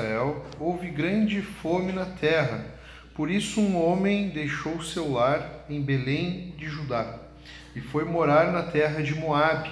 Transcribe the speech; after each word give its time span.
Israel, 0.00 0.42
houve 0.58 0.88
grande 0.88 1.42
fome 1.42 1.92
na 1.92 2.06
terra. 2.06 2.64
Por 3.14 3.30
isso 3.30 3.60
um 3.60 3.76
homem 3.76 4.30
deixou 4.30 4.82
seu 4.82 5.12
lar 5.12 5.66
em 5.68 5.82
Belém 5.82 6.54
de 6.56 6.64
Judá 6.64 7.18
e 7.76 7.80
foi 7.82 8.06
morar 8.06 8.50
na 8.50 8.62
terra 8.62 9.02
de 9.02 9.14
Moabe, 9.14 9.70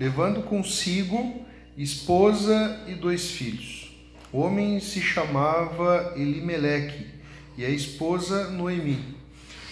levando 0.00 0.42
consigo 0.42 1.46
esposa 1.78 2.82
e 2.88 2.94
dois 2.96 3.30
filhos. 3.30 3.96
O 4.32 4.40
homem 4.40 4.80
se 4.80 5.00
chamava 5.00 6.14
Elimeleque 6.16 7.06
e 7.56 7.64
a 7.64 7.70
esposa 7.70 8.50
Noemi. 8.50 9.14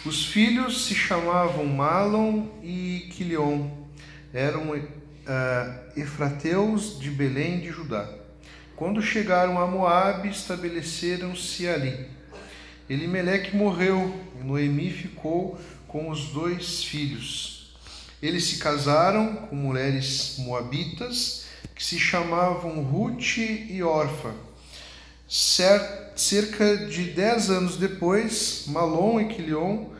Os 0.06 0.26
filhos 0.26 0.84
se 0.84 0.94
chamavam 0.94 1.66
Malom 1.66 2.46
e 2.62 3.08
Quilion. 3.10 3.68
Eram 4.32 4.70
uh, 4.70 4.80
efrateus 5.96 6.96
de 7.00 7.10
Belém 7.10 7.58
de 7.58 7.72
Judá. 7.72 8.22
Quando 8.76 9.00
chegaram 9.00 9.58
a 9.58 9.66
Moabe, 9.66 10.28
estabeleceram-se 10.28 11.68
ali. 11.68 12.08
Elimeleque 12.90 13.56
morreu 13.56 14.12
e 14.40 14.44
Noemi 14.44 14.90
ficou 14.90 15.58
com 15.86 16.10
os 16.10 16.30
dois 16.30 16.82
filhos. 16.82 17.72
Eles 18.20 18.44
se 18.44 18.58
casaram 18.58 19.36
com 19.36 19.54
mulheres 19.54 20.36
moabitas 20.38 21.46
que 21.74 21.84
se 21.84 21.98
chamavam 21.98 22.82
Ruth 22.82 23.38
e 23.38 23.80
Orfa. 23.82 24.34
Cerca 25.28 26.76
de 26.88 27.12
dez 27.12 27.50
anos 27.50 27.76
depois, 27.76 28.64
Malom 28.66 29.20
e 29.20 29.26
Quilion 29.26 29.90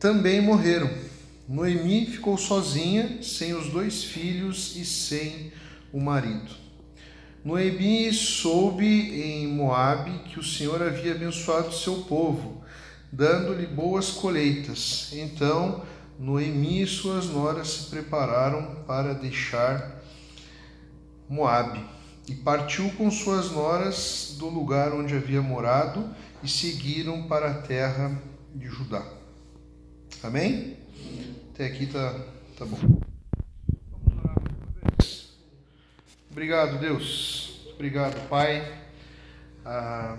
também 0.00 0.40
morreram. 0.40 0.90
Noemi 1.48 2.06
ficou 2.06 2.36
sozinha, 2.36 3.22
sem 3.22 3.54
os 3.54 3.70
dois 3.70 4.02
filhos 4.02 4.76
e 4.76 4.84
sem 4.84 5.52
o 5.92 6.00
marido. 6.00 6.67
Noemi 7.48 8.12
soube 8.12 8.84
em 8.86 9.46
Moabe 9.46 10.18
que 10.28 10.38
o 10.38 10.44
Senhor 10.44 10.82
havia 10.82 11.14
abençoado 11.14 11.72
seu 11.72 12.02
povo, 12.02 12.62
dando-lhe 13.10 13.66
boas 13.66 14.10
colheitas. 14.10 15.08
Então 15.14 15.82
Noemi 16.18 16.82
e 16.82 16.86
suas 16.86 17.24
noras 17.24 17.68
se 17.68 17.84
prepararam 17.88 18.84
para 18.86 19.14
deixar 19.14 20.02
Moabe 21.26 21.82
e 22.28 22.34
partiu 22.34 22.90
com 22.98 23.10
suas 23.10 23.50
noras 23.50 24.36
do 24.38 24.50
lugar 24.50 24.92
onde 24.92 25.16
havia 25.16 25.40
morado 25.40 26.06
e 26.42 26.48
seguiram 26.48 27.28
para 27.28 27.50
a 27.50 27.62
terra 27.62 28.20
de 28.54 28.66
Judá. 28.66 29.02
Amém? 30.22 30.76
Até 31.54 31.64
aqui 31.64 31.86
tá, 31.86 32.14
tá 32.58 32.66
bom. 32.66 33.07
Obrigado, 36.38 36.78
Deus. 36.78 37.66
Obrigado, 37.74 38.28
Pai, 38.28 38.64
ah, 39.64 40.16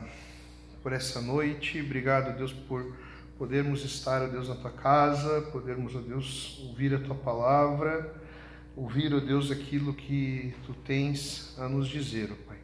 por 0.84 0.92
essa 0.92 1.22
noite. 1.22 1.80
Obrigado, 1.80 2.38
Deus, 2.38 2.52
por 2.52 2.94
podermos 3.38 3.86
estar, 3.86 4.28
Deus, 4.28 4.50
na 4.50 4.56
tua 4.56 4.70
casa, 4.70 5.44
podermos, 5.44 5.94
Deus, 6.06 6.60
ouvir 6.68 6.94
a 6.94 7.00
tua 7.00 7.16
palavra, 7.16 8.14
ouvir, 8.76 9.16
ó 9.16 9.22
Deus, 9.22 9.50
aquilo 9.50 9.94
que 9.94 10.54
tu 10.66 10.74
tens 10.74 11.58
a 11.58 11.70
nos 11.70 11.88
dizer, 11.88 12.28
Pai. 12.46 12.58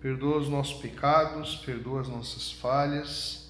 Perdoa 0.00 0.38
os 0.38 0.48
nossos 0.48 0.82
pecados, 0.82 1.54
perdoa 1.64 2.00
as 2.00 2.08
nossas 2.08 2.50
falhas. 2.50 3.48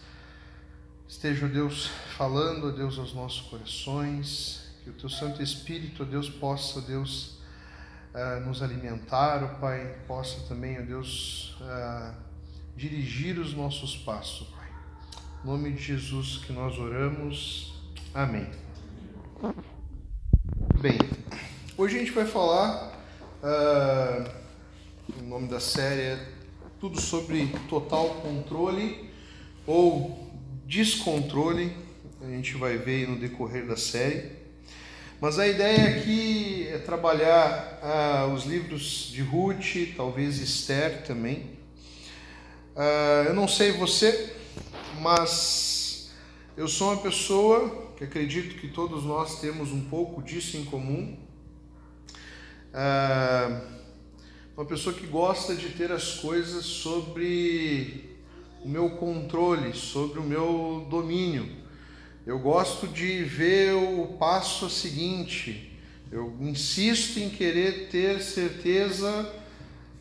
Esteja, 1.09 1.47
ó 1.47 1.49
Deus, 1.49 1.87
falando, 2.19 2.69
ó 2.69 2.71
Deus, 2.71 2.99
aos 2.99 3.15
nossos 3.15 3.41
corações. 3.49 4.77
Que 4.85 4.91
o 4.91 4.93
teu 4.93 5.09
Santo 5.09 5.43
Espírito, 5.43 6.03
ó 6.03 6.05
Deus, 6.05 6.29
possa, 6.29 6.81
ó 6.81 6.83
Deus, 6.83 7.41
uh, 8.15 8.41
nos 8.47 8.63
alimentar, 8.63 9.43
ó 9.43 9.59
Pai, 9.59 9.97
possa 10.07 10.47
também, 10.47 10.79
ó 10.79 10.83
Deus, 10.83 11.57
uh, 11.61 12.15
dirigir 12.77 13.39
os 13.39 13.55
nossos 13.55 13.97
passos, 13.97 14.49
Pai. 14.49 14.69
Em 15.43 15.47
nome 15.47 15.73
de 15.73 15.83
Jesus 15.83 16.39
que 16.39 16.53
nós 16.53 16.79
oramos. 16.79 17.75
Amém. 18.15 18.47
Bem, 20.81 20.99
hoje 21.77 21.97
a 21.97 21.99
gente 22.01 22.13
vai 22.13 22.27
falar, 22.27 22.93
uh, 23.43 24.31
o 25.19 25.23
nome 25.23 25.49
da 25.49 25.61
série 25.61 26.01
é 26.01 26.29
tudo 26.81 27.01
sobre 27.01 27.49
total 27.69 28.09
controle 28.17 29.11
ou 29.67 30.31
descontrole. 30.67 31.77
A 32.21 32.27
gente 32.27 32.57
vai 32.57 32.77
ver 32.79 33.09
no 33.09 33.19
decorrer 33.19 33.67
da 33.67 33.77
série. 33.77 34.42
Mas 35.23 35.39
a 35.39 35.47
ideia 35.47 35.89
aqui 35.91 36.67
é 36.67 36.79
trabalhar 36.79 37.79
ah, 37.81 38.27
os 38.35 38.43
livros 38.45 39.09
de 39.09 39.23
Ruth, 39.23 39.95
talvez 39.97 40.41
Esther 40.41 41.05
também. 41.05 41.61
Ah, 42.75 43.23
eu 43.29 43.33
não 43.33 43.47
sei 43.47 43.71
você, 43.71 44.35
mas 45.01 46.11
eu 46.57 46.67
sou 46.67 46.93
uma 46.93 47.01
pessoa 47.01 47.93
que 47.97 48.03
acredito 48.03 48.57
que 48.57 48.67
todos 48.67 49.05
nós 49.05 49.41
temos 49.41 49.71
um 49.71 49.83
pouco 49.83 50.21
disso 50.21 50.57
em 50.57 50.65
comum. 50.65 51.17
Ah, 52.75 53.61
uma 54.57 54.67
pessoa 54.67 54.93
que 54.93 55.07
gosta 55.07 55.55
de 55.55 55.69
ter 55.69 55.93
as 55.93 56.15
coisas 56.17 56.65
sobre 56.65 58.19
o 58.61 58.69
meu 58.69 58.91
controle, 58.97 59.73
sobre 59.73 60.19
o 60.19 60.25
meu 60.25 60.85
domínio. 60.91 61.62
Eu 62.25 62.39
gosto 62.39 62.87
de 62.87 63.25
ver 63.25 63.75
o 63.75 64.07
passo 64.17 64.71
seguinte. 64.71 65.77
Eu 66.11 66.37
insisto 66.41 67.19
em 67.19 67.29
querer 67.29 67.89
ter 67.89 68.23
certeza 68.23 69.29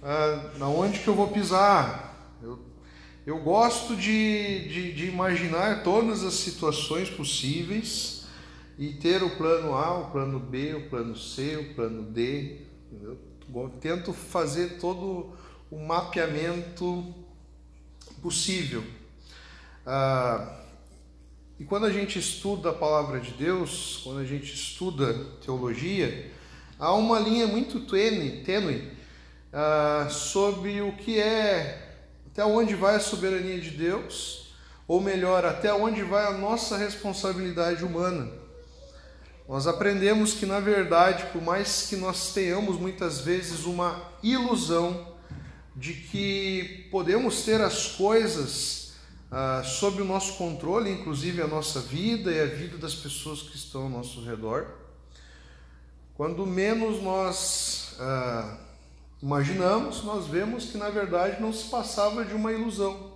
ah, 0.04 0.52
na 0.60 0.68
onde 0.68 1.00
que 1.00 1.08
eu 1.08 1.16
vou 1.16 1.30
pisar. 1.30 2.38
Eu, 2.44 2.60
eu 3.26 3.40
gosto 3.40 3.96
de, 3.96 4.68
de, 4.68 4.94
de 4.94 5.08
imaginar 5.08 5.82
todas 5.82 6.24
as 6.24 6.36
situações 6.36 7.10
possíveis 7.10 8.28
e 8.78 8.94
ter 8.94 9.24
o 9.24 9.36
plano 9.36 9.74
A, 9.74 9.98
o 9.98 10.12
plano 10.12 10.40
B, 10.40 10.76
o 10.76 10.90
plano 10.92 11.18
C, 11.18 11.56
o 11.56 11.74
plano 11.74 12.04
D. 12.04 12.60
Eu 13.02 13.18
tento 13.80 14.14
fazer 14.14 14.78
todo 14.80 15.34
o 15.72 15.80
mapeamento 15.80 17.04
possível. 18.22 18.84
Ah, 19.84 20.61
e 21.62 21.64
quando 21.64 21.86
a 21.86 21.92
gente 21.92 22.18
estuda 22.18 22.72
a 22.72 22.74
palavra 22.74 23.20
de 23.20 23.30
Deus, 23.34 24.02
quando 24.04 24.18
a 24.18 24.26
gente 24.26 24.52
estuda 24.52 25.14
teologia, 25.46 26.32
há 26.80 26.92
uma 26.96 27.20
linha 27.20 27.46
muito 27.46 27.82
tênue, 27.82 28.44
tênue 28.44 28.92
uh, 29.54 30.10
sobre 30.10 30.82
o 30.82 30.94
que 30.94 31.20
é, 31.20 32.00
até 32.26 32.44
onde 32.44 32.74
vai 32.74 32.96
a 32.96 33.00
soberania 33.00 33.62
de 33.62 33.70
Deus, 33.70 34.56
ou 34.88 35.00
melhor, 35.00 35.46
até 35.46 35.72
onde 35.72 36.02
vai 36.02 36.26
a 36.26 36.32
nossa 36.32 36.78
responsabilidade 36.78 37.86
humana. 37.86 38.28
Nós 39.48 39.68
aprendemos 39.68 40.34
que, 40.34 40.48
na 40.48 40.60
verdade, 40.60 41.28
por 41.32 41.44
mais 41.44 41.86
que 41.88 41.96
nós 41.96 42.34
tenhamos 42.34 42.80
muitas 42.80 43.22
vezes 43.22 43.66
uma 43.66 44.02
ilusão 44.24 45.16
de 45.76 45.94
que 45.94 46.88
podemos 46.90 47.44
ter 47.44 47.62
as 47.62 47.86
coisas 47.86 48.81
ah, 49.32 49.64
sob 49.64 50.02
o 50.02 50.06
nosso 50.06 50.34
controle, 50.34 50.92
inclusive 50.92 51.42
a 51.42 51.48
nossa 51.48 51.80
vida 51.80 52.30
e 52.30 52.42
a 52.42 52.46
vida 52.46 52.78
das 52.78 52.94
pessoas 52.94 53.42
que 53.42 53.56
estão 53.56 53.84
ao 53.84 53.90
nosso 53.90 54.22
redor. 54.26 54.68
Quando 56.16 56.46
menos 56.46 57.02
nós 57.02 57.96
ah, 57.98 58.58
imaginamos, 59.24 60.04
nós 60.04 60.28
vemos 60.28 60.66
que 60.66 60.78
na 60.78 60.90
verdade 60.90 61.42
não 61.42 61.54
se 61.54 61.70
passava 61.70 62.26
de 62.26 62.34
uma 62.34 62.52
ilusão. 62.52 63.10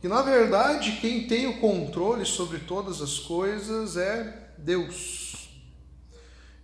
Que 0.00 0.06
na 0.06 0.22
verdade 0.22 0.98
quem 1.00 1.26
tem 1.26 1.48
o 1.48 1.58
controle 1.58 2.24
sobre 2.24 2.60
todas 2.60 3.02
as 3.02 3.18
coisas 3.18 3.96
é 3.96 4.52
Deus. 4.56 5.48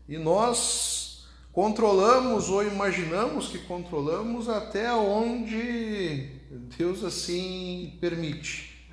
E 0.08 0.16
nós 0.16 1.24
controlamos 1.52 2.48
ou 2.48 2.62
imaginamos 2.62 3.48
que 3.48 3.58
controlamos 3.58 4.48
até 4.48 4.94
onde 4.94 6.39
Deus 6.50 7.04
assim 7.04 7.96
permite. 8.00 8.88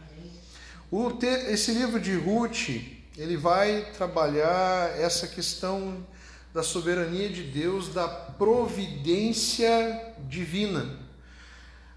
O 0.92 1.12
esse 1.22 1.72
livro 1.72 2.00
de 2.00 2.16
Ruth, 2.16 2.70
ele 3.18 3.36
vai 3.36 3.92
trabalhar 3.98 4.96
essa 5.00 5.28
questão 5.28 6.06
da 6.54 6.62
soberania 6.62 7.30
de 7.30 7.44
Deus, 7.44 7.92
da 7.92 8.08
providência 8.08 10.14
divina. 10.30 11.00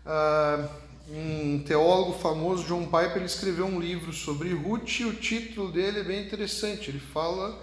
Ah, 0.04 0.66
um 1.10 1.62
teólogo 1.62 2.18
famoso, 2.18 2.64
John 2.64 2.84
Piper, 2.84 3.16
ele 3.16 3.26
escreveu 3.26 3.66
um 3.66 3.78
livro 3.78 4.14
sobre 4.14 4.54
Ruth 4.54 5.00
e 5.00 5.04
o 5.04 5.14
título 5.14 5.70
dele 5.70 6.00
é 6.00 6.04
bem 6.04 6.24
interessante. 6.24 6.88
Ele 6.88 7.00
fala 7.00 7.62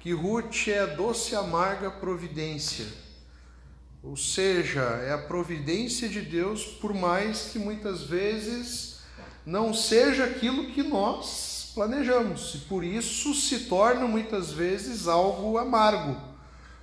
que 0.00 0.12
Ruth 0.12 0.68
é 0.68 0.78
a 0.78 0.86
doce 0.86 1.34
e 1.34 1.36
amarga 1.36 1.90
providência 1.90 3.03
ou 4.04 4.18
seja, 4.18 4.82
é 4.82 5.12
a 5.12 5.18
providência 5.18 6.08
de 6.08 6.20
Deus, 6.20 6.64
por 6.64 6.92
mais 6.92 7.48
que 7.50 7.58
muitas 7.58 8.02
vezes 8.02 8.98
não 9.46 9.72
seja 9.72 10.24
aquilo 10.24 10.66
que 10.72 10.82
nós 10.82 11.72
planejamos, 11.74 12.54
e 12.54 12.58
por 12.58 12.84
isso 12.84 13.34
se 13.34 13.60
torna 13.60 14.06
muitas 14.06 14.52
vezes 14.52 15.08
algo 15.08 15.58
amargo, 15.58 16.34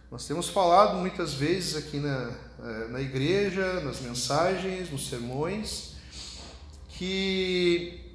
Nós 0.09 0.27
temos 0.27 0.50
falado 0.50 0.97
muitas 0.97 1.33
vezes 1.33 1.77
aqui 1.77 1.97
na, 1.97 2.31
eh, 2.62 2.88
na 2.89 3.00
igreja, 3.00 3.79
nas 3.79 4.01
mensagens, 4.01 4.91
nos 4.91 5.07
sermões, 5.07 5.94
que 6.89 8.12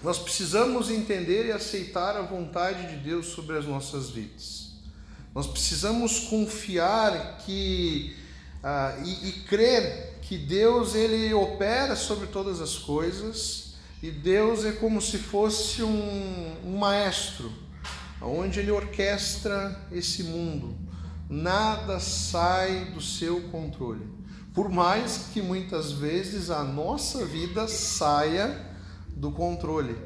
nós 0.00 0.16
precisamos 0.16 0.90
entender 0.90 1.46
e 1.46 1.50
aceitar 1.50 2.16
a 2.16 2.22
vontade 2.22 2.86
de 2.88 3.02
Deus 3.02 3.26
sobre 3.26 3.58
as 3.58 3.66
nossas 3.66 4.10
vidas. 4.10 4.74
Nós 5.34 5.48
precisamos 5.48 6.20
confiar 6.20 7.38
que 7.38 8.14
ah, 8.64 8.96
e, 9.04 9.28
e 9.28 9.32
crer 9.46 10.18
que 10.22 10.36
Deus 10.36 10.96
ele 10.96 11.32
opera 11.32 11.94
sobre 11.94 12.26
todas 12.26 12.60
as 12.60 12.76
coisas 12.76 13.74
e 14.02 14.10
Deus 14.10 14.64
é 14.64 14.72
como 14.72 15.00
se 15.00 15.18
fosse 15.18 15.82
um, 15.82 16.56
um 16.64 16.76
maestro, 16.76 17.52
onde 18.20 18.58
ele 18.58 18.72
orquestra 18.72 19.80
esse 19.92 20.24
mundo 20.24 20.82
nada 21.28 21.98
sai 21.98 22.86
do 22.86 23.00
seu 23.00 23.40
controle. 23.50 24.06
Por 24.52 24.68
mais 24.68 25.30
que 25.32 25.42
muitas 25.42 25.90
vezes 25.90 26.50
a 26.50 26.62
nossa 26.62 27.24
vida 27.24 27.66
saia 27.66 28.72
do 29.08 29.32
controle. 29.32 29.96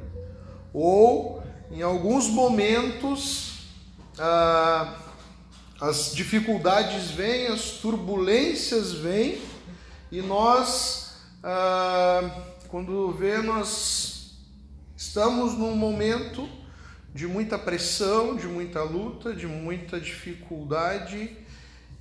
Ou, 0.72 1.42
em 1.70 1.82
alguns 1.82 2.28
momentos, 2.28 3.66
ah, 4.18 4.96
as 5.80 6.12
dificuldades 6.14 7.10
vêm, 7.10 7.46
as 7.46 7.72
turbulências 7.72 8.92
vêm, 8.92 9.40
e 10.10 10.20
nós, 10.22 11.12
ah, 11.42 12.42
quando 12.68 13.12
vê, 13.12 13.38
nós 13.38 14.32
estamos 14.96 15.54
num 15.54 15.76
momento 15.76 16.48
de 17.14 17.26
muita 17.26 17.58
pressão, 17.58 18.36
de 18.36 18.46
muita 18.46 18.82
luta, 18.82 19.34
de 19.34 19.46
muita 19.46 20.00
dificuldade 20.00 21.36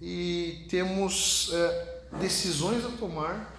e 0.02 0.66
temos 0.70 1.50
é, 1.54 2.02
decisões 2.20 2.86
a 2.86 2.90
tomar 2.90 3.56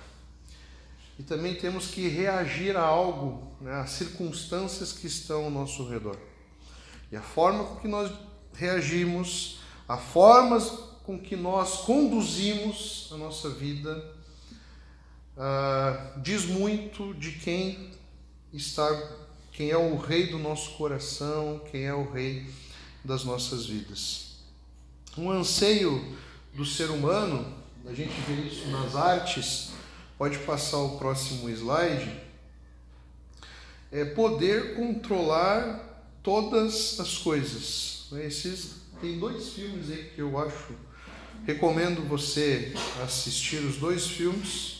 e 1.18 1.22
também 1.22 1.54
temos 1.54 1.88
que 1.88 2.06
reagir 2.06 2.76
a 2.76 2.82
algo, 2.82 3.52
né, 3.60 3.84
circunstâncias 3.86 4.92
que 4.92 5.06
estão 5.06 5.44
ao 5.44 5.50
nosso 5.50 5.88
redor. 5.88 6.16
E 7.10 7.16
a 7.16 7.22
forma 7.22 7.64
com 7.64 7.76
que 7.76 7.88
nós 7.88 8.12
reagimos, 8.54 9.57
a 9.88 9.96
forma 9.96 10.60
com 11.02 11.18
que 11.18 11.34
nós 11.34 11.78
conduzimos 11.78 13.08
a 13.10 13.16
nossa 13.16 13.48
vida, 13.48 14.04
uh, 15.36 16.20
diz 16.20 16.44
muito 16.44 17.14
de 17.14 17.32
quem 17.32 17.90
está 18.52 18.86
quem 19.58 19.70
é 19.70 19.76
o 19.76 19.96
rei 19.96 20.28
do 20.28 20.38
nosso 20.38 20.76
coração, 20.76 21.60
quem 21.68 21.84
é 21.84 21.92
o 21.92 22.08
rei 22.08 22.46
das 23.04 23.24
nossas 23.24 23.66
vidas. 23.66 24.36
Um 25.16 25.32
anseio 25.32 26.16
do 26.54 26.64
ser 26.64 26.90
humano, 26.90 27.44
a 27.84 27.92
gente 27.92 28.12
vê 28.20 28.34
isso 28.42 28.68
nas 28.68 28.94
artes, 28.94 29.70
pode 30.16 30.38
passar 30.38 30.78
o 30.78 30.96
próximo 30.96 31.50
slide, 31.50 32.08
é 33.90 34.04
poder 34.04 34.76
controlar 34.76 36.06
todas 36.22 37.00
as 37.00 37.18
coisas. 37.18 38.06
Esses, 38.12 38.76
tem 39.00 39.18
dois 39.18 39.50
filmes 39.50 39.90
aí 39.90 40.10
que 40.14 40.20
eu 40.20 40.38
acho, 40.38 40.74
recomendo 41.46 42.06
você 42.08 42.72
assistir 43.02 43.58
os 43.58 43.76
dois 43.76 44.06
filmes 44.06 44.78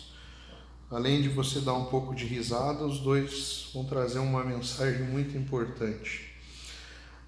além 0.91 1.20
de 1.20 1.29
você 1.29 1.61
dar 1.61 1.75
um 1.75 1.85
pouco 1.87 2.15
de 2.15 2.25
risada, 2.25 2.85
os 2.85 3.00
dois 3.00 3.70
vão 3.75 3.85
trazer 3.85 4.19
uma 4.19 4.44
mensagem 4.44 5.03
muito 5.03 5.37
importante. 5.37 6.29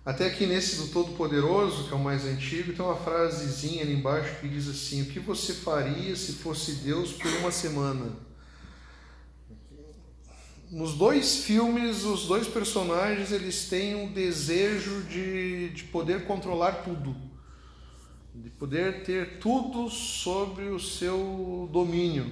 Até 0.05 0.27
aqui 0.27 0.47
nesse 0.47 0.77
do 0.77 0.89
Todo-Poderoso, 0.89 1.87
que 1.87 1.93
é 1.93 1.97
o 1.97 2.01
mais 2.01 2.25
antigo, 2.25 2.73
tem 2.73 2.85
uma 2.85 2.97
frasezinha 2.97 3.83
ali 3.83 3.95
embaixo 3.95 4.41
que 4.41 4.49
diz 4.49 4.67
assim: 4.67 5.03
O 5.03 5.07
que 5.07 5.21
você 5.21 5.53
faria 5.53 6.17
se 6.17 6.35
fosse 6.35 6.77
Deus 6.77 7.13
por 7.13 7.31
uma 7.35 7.51
semana? 7.51 8.11
Nos 10.71 10.95
dois 10.95 11.39
filmes, 11.39 12.05
os 12.05 12.27
dois 12.27 12.47
personagens 12.47 13.33
eles 13.33 13.69
têm 13.69 13.97
um 13.97 14.13
desejo 14.13 15.03
de, 15.03 15.71
de 15.71 15.83
poder 15.83 16.27
controlar 16.27 16.85
tudo, 16.85 17.17
de 18.33 18.51
poder 18.51 19.03
ter 19.03 19.41
tudo 19.41 19.91
sobre 19.91 20.67
o 20.67 20.79
seu 20.79 21.69
domínio. 21.73 22.31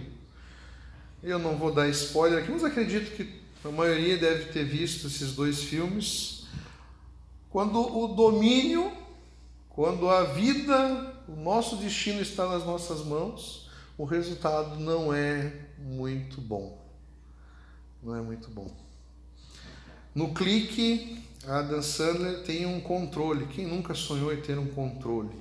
Eu 1.21 1.41
não 1.41 1.57
vou 1.57 1.75
dar 1.75 1.89
spoiler 1.89 2.39
aqui, 2.39 2.53
mas 2.53 2.63
acredito 2.63 3.17
que 3.17 3.29
a 3.65 3.73
maioria 3.73 4.17
deve 4.17 4.53
ter 4.53 4.63
visto 4.63 5.09
esses 5.09 5.33
dois 5.33 5.65
filmes. 5.65 6.47
Quando 7.51 7.81
o 7.81 8.07
domínio, 8.07 8.93
quando 9.69 10.09
a 10.09 10.23
vida, 10.23 11.13
o 11.27 11.35
nosso 11.35 11.75
destino 11.75 12.21
está 12.21 12.47
nas 12.47 12.65
nossas 12.65 13.05
mãos, 13.05 13.69
o 13.97 14.05
resultado 14.05 14.79
não 14.79 15.13
é 15.13 15.53
muito 15.77 16.41
bom. 16.41 16.88
Não 18.03 18.15
é 18.15 18.21
muito 18.21 18.51
bom. 18.51 18.75
No 20.15 20.33
clique, 20.35 21.23
a 21.47 21.59
Adam 21.59 21.83
Sandler 21.83 22.43
tem 22.43 22.67
um 22.67 22.81
controle. 22.81 23.47
Quem 23.47 23.67
nunca 23.67 23.95
sonhou 23.95 24.33
em 24.33 24.41
ter 24.41 24.59
um 24.59 24.69
controle? 24.69 25.37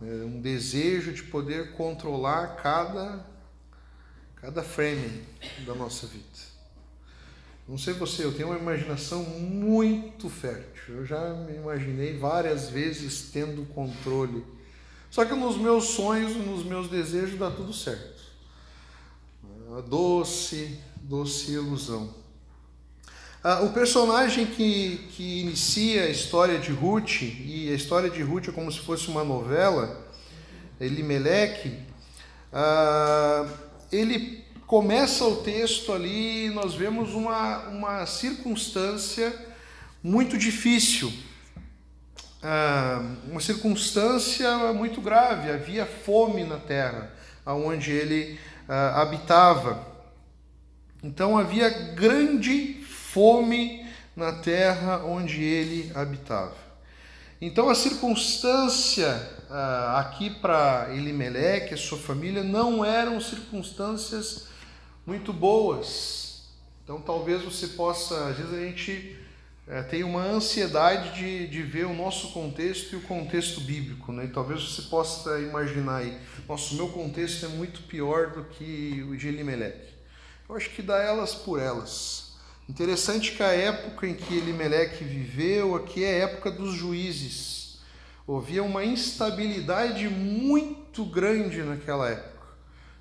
É 0.00 0.24
um 0.24 0.40
desejo 0.40 1.12
de 1.12 1.22
poder 1.22 1.72
controlar 1.72 2.56
cada 2.56 3.24
cada 4.36 4.62
frame 4.62 5.24
da 5.66 5.74
nossa 5.74 6.06
vida. 6.06 6.24
Não 7.66 7.76
sei 7.76 7.94
você, 7.94 8.24
eu 8.24 8.32
tenho 8.32 8.50
uma 8.50 8.58
imaginação 8.58 9.24
muito 9.24 10.28
fértil. 10.28 10.98
Eu 10.98 11.06
já 11.06 11.34
me 11.34 11.56
imaginei 11.56 12.16
várias 12.16 12.70
vezes 12.70 13.30
tendo 13.32 13.66
controle. 13.74 14.44
Só 15.10 15.24
que 15.24 15.34
nos 15.34 15.56
meus 15.56 15.86
sonhos, 15.86 16.36
nos 16.36 16.64
meus 16.64 16.88
desejos, 16.88 17.38
dá 17.38 17.50
tudo 17.50 17.72
certo. 17.72 18.22
A 19.76 19.80
doce, 19.80 20.78
doce 21.08 21.52
ilusão. 21.52 22.12
Ah, 23.42 23.60
o 23.60 23.72
personagem 23.72 24.44
que, 24.44 25.08
que 25.12 25.40
inicia 25.40 26.02
a 26.02 26.08
história 26.08 26.58
de 26.58 26.72
Ruth, 26.72 27.22
e 27.22 27.70
a 27.70 27.74
história 27.74 28.10
de 28.10 28.20
Ruth 28.22 28.48
é 28.48 28.52
como 28.52 28.72
se 28.72 28.80
fosse 28.80 29.06
uma 29.06 29.22
novela, 29.22 30.04
Elimelech, 30.80 31.78
ah, 32.52 33.46
ele 33.92 34.44
começa 34.66 35.24
o 35.24 35.36
texto 35.36 35.92
ali, 35.92 36.50
nós 36.50 36.74
vemos 36.74 37.14
uma, 37.14 37.68
uma 37.68 38.06
circunstância 38.06 39.32
muito 40.02 40.36
difícil, 40.36 41.12
ah, 42.42 43.00
uma 43.30 43.40
circunstância 43.40 44.72
muito 44.72 45.00
grave. 45.00 45.52
Havia 45.52 45.86
fome 45.86 46.42
na 46.42 46.56
terra 46.56 47.12
onde 47.46 47.92
ele 47.92 48.40
ah, 48.68 49.02
habitava. 49.02 49.95
Então 51.06 51.38
havia 51.38 51.68
grande 51.94 52.82
fome 52.82 53.86
na 54.16 54.32
terra 54.32 55.04
onde 55.04 55.40
ele 55.40 55.92
habitava. 55.94 56.56
Então 57.40 57.68
a 57.68 57.76
circunstância 57.76 59.06
ah, 59.48 60.00
aqui 60.00 60.30
para 60.30 60.88
Elimeleque, 60.92 61.74
a 61.74 61.76
sua 61.76 61.96
família, 61.96 62.42
não 62.42 62.84
eram 62.84 63.20
circunstâncias 63.20 64.48
muito 65.06 65.32
boas. 65.32 66.48
Então 66.82 67.00
talvez 67.00 67.40
você 67.40 67.68
possa, 67.68 68.26
às 68.26 68.38
vezes 68.38 68.52
a 68.52 68.60
gente 68.64 69.16
é, 69.68 69.82
tem 69.82 70.02
uma 70.02 70.22
ansiedade 70.22 71.14
de, 71.14 71.46
de 71.46 71.62
ver 71.62 71.86
o 71.86 71.94
nosso 71.94 72.32
contexto 72.32 72.94
e 72.94 72.96
o 72.96 73.02
contexto 73.02 73.60
bíblico, 73.60 74.10
né? 74.10 74.24
E 74.24 74.28
talvez 74.28 74.60
você 74.60 74.82
possa 74.82 75.38
imaginar 75.38 75.98
aí, 75.98 76.18
nossa, 76.48 76.74
o 76.74 76.76
meu 76.76 76.88
contexto 76.88 77.46
é 77.46 77.48
muito 77.48 77.82
pior 77.82 78.32
do 78.32 78.42
que 78.42 79.06
o 79.08 79.16
de 79.16 79.28
Elimeleque. 79.28 79.95
Eu 80.48 80.54
acho 80.54 80.70
que 80.70 80.82
dá 80.82 80.98
elas 81.02 81.34
por 81.34 81.60
elas. 81.60 82.32
Interessante 82.68 83.32
que 83.32 83.42
a 83.42 83.52
época 83.52 84.06
em 84.06 84.14
que 84.14 84.36
Elimeleque 84.36 85.02
viveu 85.02 85.74
aqui 85.74 86.04
é 86.04 86.08
a 86.08 86.24
época 86.24 86.50
dos 86.52 86.74
juízes. 86.74 87.78
Havia 88.28 88.62
uma 88.62 88.84
instabilidade 88.84 90.08
muito 90.08 91.04
grande 91.04 91.62
naquela 91.62 92.08
época. 92.08 92.46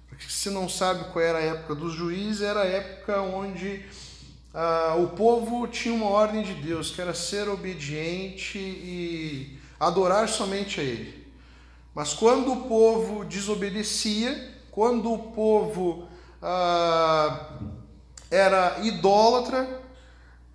Porque 0.08 0.25
se 0.28 0.50
não 0.50 0.68
sabe 0.68 1.12
qual 1.12 1.24
era 1.24 1.38
a 1.38 1.42
época 1.42 1.75
dos 1.75 1.94
juízes, 1.94 2.42
era 2.42 2.62
a 2.62 2.66
época 2.66 3.22
onde 3.22 3.86
ah, 4.54 4.96
o 4.98 5.10
povo 5.10 5.68
tinha 5.68 5.94
uma 5.94 6.10
ordem 6.10 6.42
de 6.42 6.54
Deus, 6.56 6.92
que 6.92 7.02
era 7.02 7.14
ser 7.14 7.48
obediente 7.48 8.58
e 8.58 9.60
adorar 9.80 10.30
somente 10.30 10.80
a 10.80 10.84
Ele. 10.84 11.28
Mas 11.94 12.14
quando 12.14 12.54
o 12.54 12.68
povo 12.68 13.24
desobedecia, 13.24 14.54
quando 14.72 15.12
o 15.12 15.32
povo 15.32 16.08
ah, 16.48 17.58
era 18.30 18.78
idólatra, 18.84 19.82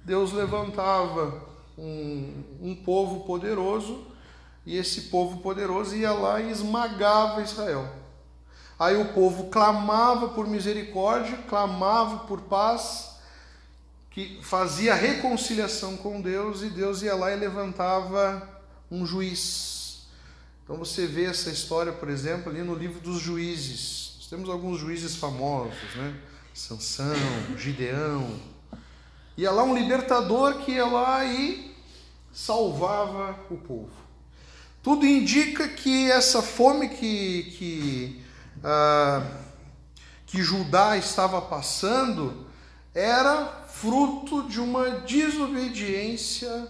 Deus 0.05 0.33
levantava 0.33 1.43
um, 1.77 2.45
um 2.63 2.77
povo 2.77 3.25
poderoso 3.25 4.07
e 4.65 4.77
esse 4.77 5.03
povo 5.03 5.39
poderoso 5.39 5.97
ia 5.97 6.13
lá 6.13 6.41
e 6.41 6.49
esmagava 6.49 7.43
Israel. 7.43 7.89
Aí 8.79 8.97
o 8.97 9.13
povo 9.13 9.51
clamava 9.51 10.29
por 10.29 10.47
misericórdia, 10.47 11.37
clamava 11.49 12.19
por 12.21 12.43
paz, 12.43 13.17
que 14.11 14.41
fazia 14.43 14.95
reconciliação 14.95 15.97
com 15.97 16.21
Deus 16.21 16.63
e 16.63 16.71
Deus 16.71 17.03
ia 17.03 17.17
lá 17.17 17.33
e 17.33 17.37
levantava 17.37 18.49
um 18.91 19.05
juiz. 19.05 20.07
Então 20.63 20.77
você 20.77 21.07
vê 21.07 21.25
essa 21.25 21.51
história, 21.51 21.93
por 21.93 22.09
exemplo, 22.09 22.51
ali 22.51 22.63
no 22.63 22.75
livro 22.75 23.01
dos 23.01 23.21
juízes. 23.21 24.10
Temos 24.31 24.49
alguns 24.49 24.79
juízes 24.79 25.17
famosos, 25.17 25.97
né? 25.97 26.15
Sansão, 26.55 27.17
Gideão. 27.59 28.39
Ia 29.37 29.51
lá 29.51 29.65
um 29.65 29.75
libertador 29.75 30.59
que 30.59 30.71
ia 30.71 30.87
lá 30.87 31.25
e 31.25 31.75
salvava 32.33 33.37
o 33.51 33.57
povo. 33.57 33.91
Tudo 34.85 35.05
indica 35.05 35.67
que 35.67 36.09
essa 36.09 36.41
fome 36.43 36.91
que, 36.91 37.43
que, 37.59 38.23
ah, 38.63 39.27
que 40.27 40.41
Judá 40.41 40.97
estava 40.97 41.43
passando 41.43 42.47
era 42.95 43.67
fruto 43.67 44.45
de 44.45 44.61
uma 44.61 44.91
desobediência 45.01 46.69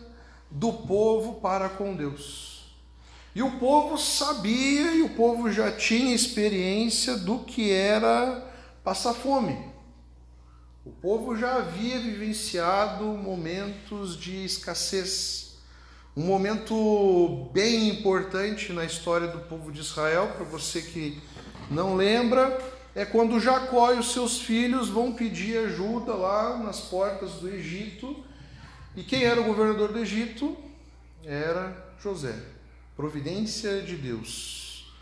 do 0.51 0.73
povo 0.73 1.43
para 1.43 1.69
com 1.69 1.95
Deus. 1.95 2.50
E 3.35 3.43
o 3.43 3.59
povo 3.59 3.97
sabia 3.97 4.93
e 4.93 5.03
o 5.03 5.11
povo 5.11 5.51
já 5.51 5.71
tinha 5.71 6.15
experiência 6.15 7.17
do 7.17 7.41
que 7.41 7.71
era 7.71 8.51
passar 8.83 9.15
fome. 9.15 9.57
O 10.85 10.91
povo 10.91 11.37
já 11.37 11.57
havia 11.57 11.99
vivenciado 12.01 13.05
momentos 13.05 14.19
de 14.19 14.45
escassez 14.45 15.51
um 16.17 16.25
momento 16.25 17.49
bem 17.53 17.89
importante 17.89 18.73
na 18.73 18.85
história 18.85 19.29
do 19.29 19.41
povo 19.41 19.71
de 19.71 19.81
Israel, 19.81 20.33
para 20.37 20.45
você 20.45 20.83
que 20.83 21.21
não 21.71 21.95
lembra, 21.95 22.61
é 22.95 23.05
quando 23.05 23.39
Jacó 23.39 23.93
e 23.93 23.99
os 23.99 24.13
seus 24.13 24.41
filhos 24.41 24.89
vão 24.89 25.13
pedir 25.13 25.57
ajuda 25.59 26.13
lá 26.15 26.59
nas 26.59 26.81
portas 26.81 27.35
do 27.35 27.49
Egito. 27.49 28.25
E 28.97 29.05
quem 29.05 29.23
era 29.23 29.41
o 29.41 29.45
governador 29.45 29.93
do 29.93 30.01
Egito? 30.01 30.57
Era 31.25 31.95
José, 32.03 32.35
providência 33.01 33.81
de 33.81 33.97
Deus. 33.97 34.93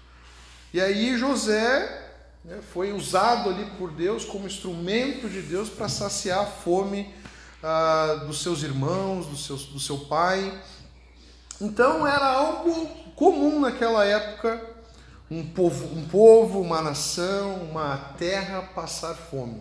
E 0.73 0.81
aí 0.81 1.19
José 1.19 2.13
né, 2.45 2.61
foi 2.73 2.93
usado 2.93 3.51
ali 3.51 3.65
por 3.77 3.91
Deus 3.91 4.25
como 4.25 4.47
instrumento 4.47 5.29
de 5.29 5.43
Deus 5.43 5.69
para 5.69 5.89
saciar 5.89 6.39
a 6.39 6.47
fome 6.47 7.13
ah, 7.61 8.25
dos 8.25 8.41
seus 8.41 8.63
irmãos, 8.63 9.27
do 9.27 9.37
seu, 9.37 9.57
do 9.57 9.81
seu 9.81 9.99
pai. 9.99 10.63
Então 11.61 12.07
era 12.07 12.25
algo 12.25 12.87
comum 13.17 13.59
naquela 13.59 14.05
época 14.05 14.65
um 15.29 15.45
povo, 15.45 15.99
um 15.99 16.07
povo, 16.07 16.61
uma 16.61 16.81
nação, 16.81 17.57
uma 17.65 17.97
terra 18.17 18.63
passar 18.63 19.15
fome. 19.15 19.61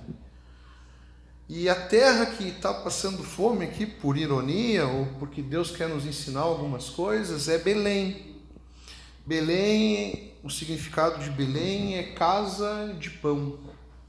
E 1.49 1.67
a 1.67 1.75
terra 1.75 2.27
que 2.27 2.49
está 2.49 2.71
passando 2.71 3.23
fome 3.23 3.65
aqui, 3.65 3.85
por 3.85 4.15
ironia, 4.15 4.85
ou 4.85 5.07
porque 5.17 5.41
Deus 5.41 5.71
quer 5.71 5.89
nos 5.89 6.05
ensinar 6.05 6.41
algumas 6.41 6.89
coisas, 6.89 7.49
é 7.49 7.57
Belém. 7.57 8.26
Belém, 9.27 10.31
o 10.41 10.49
significado 10.49 11.21
de 11.21 11.29
Belém 11.29 11.97
é 11.97 12.13
casa 12.13 12.95
de 12.97 13.09
pão, 13.09 13.59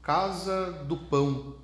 casa 0.01 0.71
do 0.85 0.95
pão. 0.95 1.55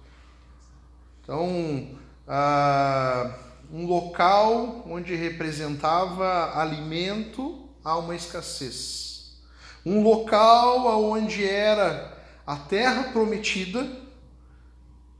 Então, 1.23 1.91
ah, 2.27 3.33
um 3.71 3.85
local 3.85 4.83
onde 4.85 5.15
representava 5.15 6.59
alimento 6.59 7.69
a 7.81 7.95
uma 7.97 8.13
escassez. 8.13 9.37
Um 9.85 10.03
local 10.03 11.01
onde 11.01 11.47
era 11.47 12.13
a 12.45 12.57
terra 12.57 13.13
prometida. 13.13 13.87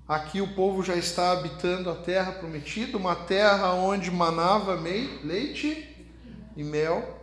Aqui 0.05 0.41
o 0.41 0.53
povo 0.55 0.83
já 0.83 0.97
está 0.97 1.31
habitando 1.31 1.89
a 1.89 1.95
terra 1.95 2.33
prometida, 2.33 2.97
uma 2.97 3.15
terra 3.15 3.71
onde 3.75 4.11
manava 4.11 4.73
leite 4.75 6.05
e 6.57 6.63
mel. 6.65 7.14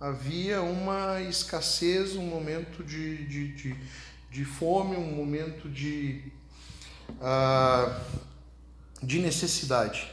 Havia 0.00 0.62
uma 0.62 1.20
escassez, 1.22 2.14
um 2.14 2.22
momento 2.22 2.84
de, 2.84 3.26
de, 3.26 3.48
de, 3.54 3.76
de 4.30 4.44
fome, 4.44 4.96
um 4.96 5.12
momento 5.12 5.68
de, 5.68 6.22
uh, 7.14 8.00
de 9.02 9.18
necessidade. 9.18 10.08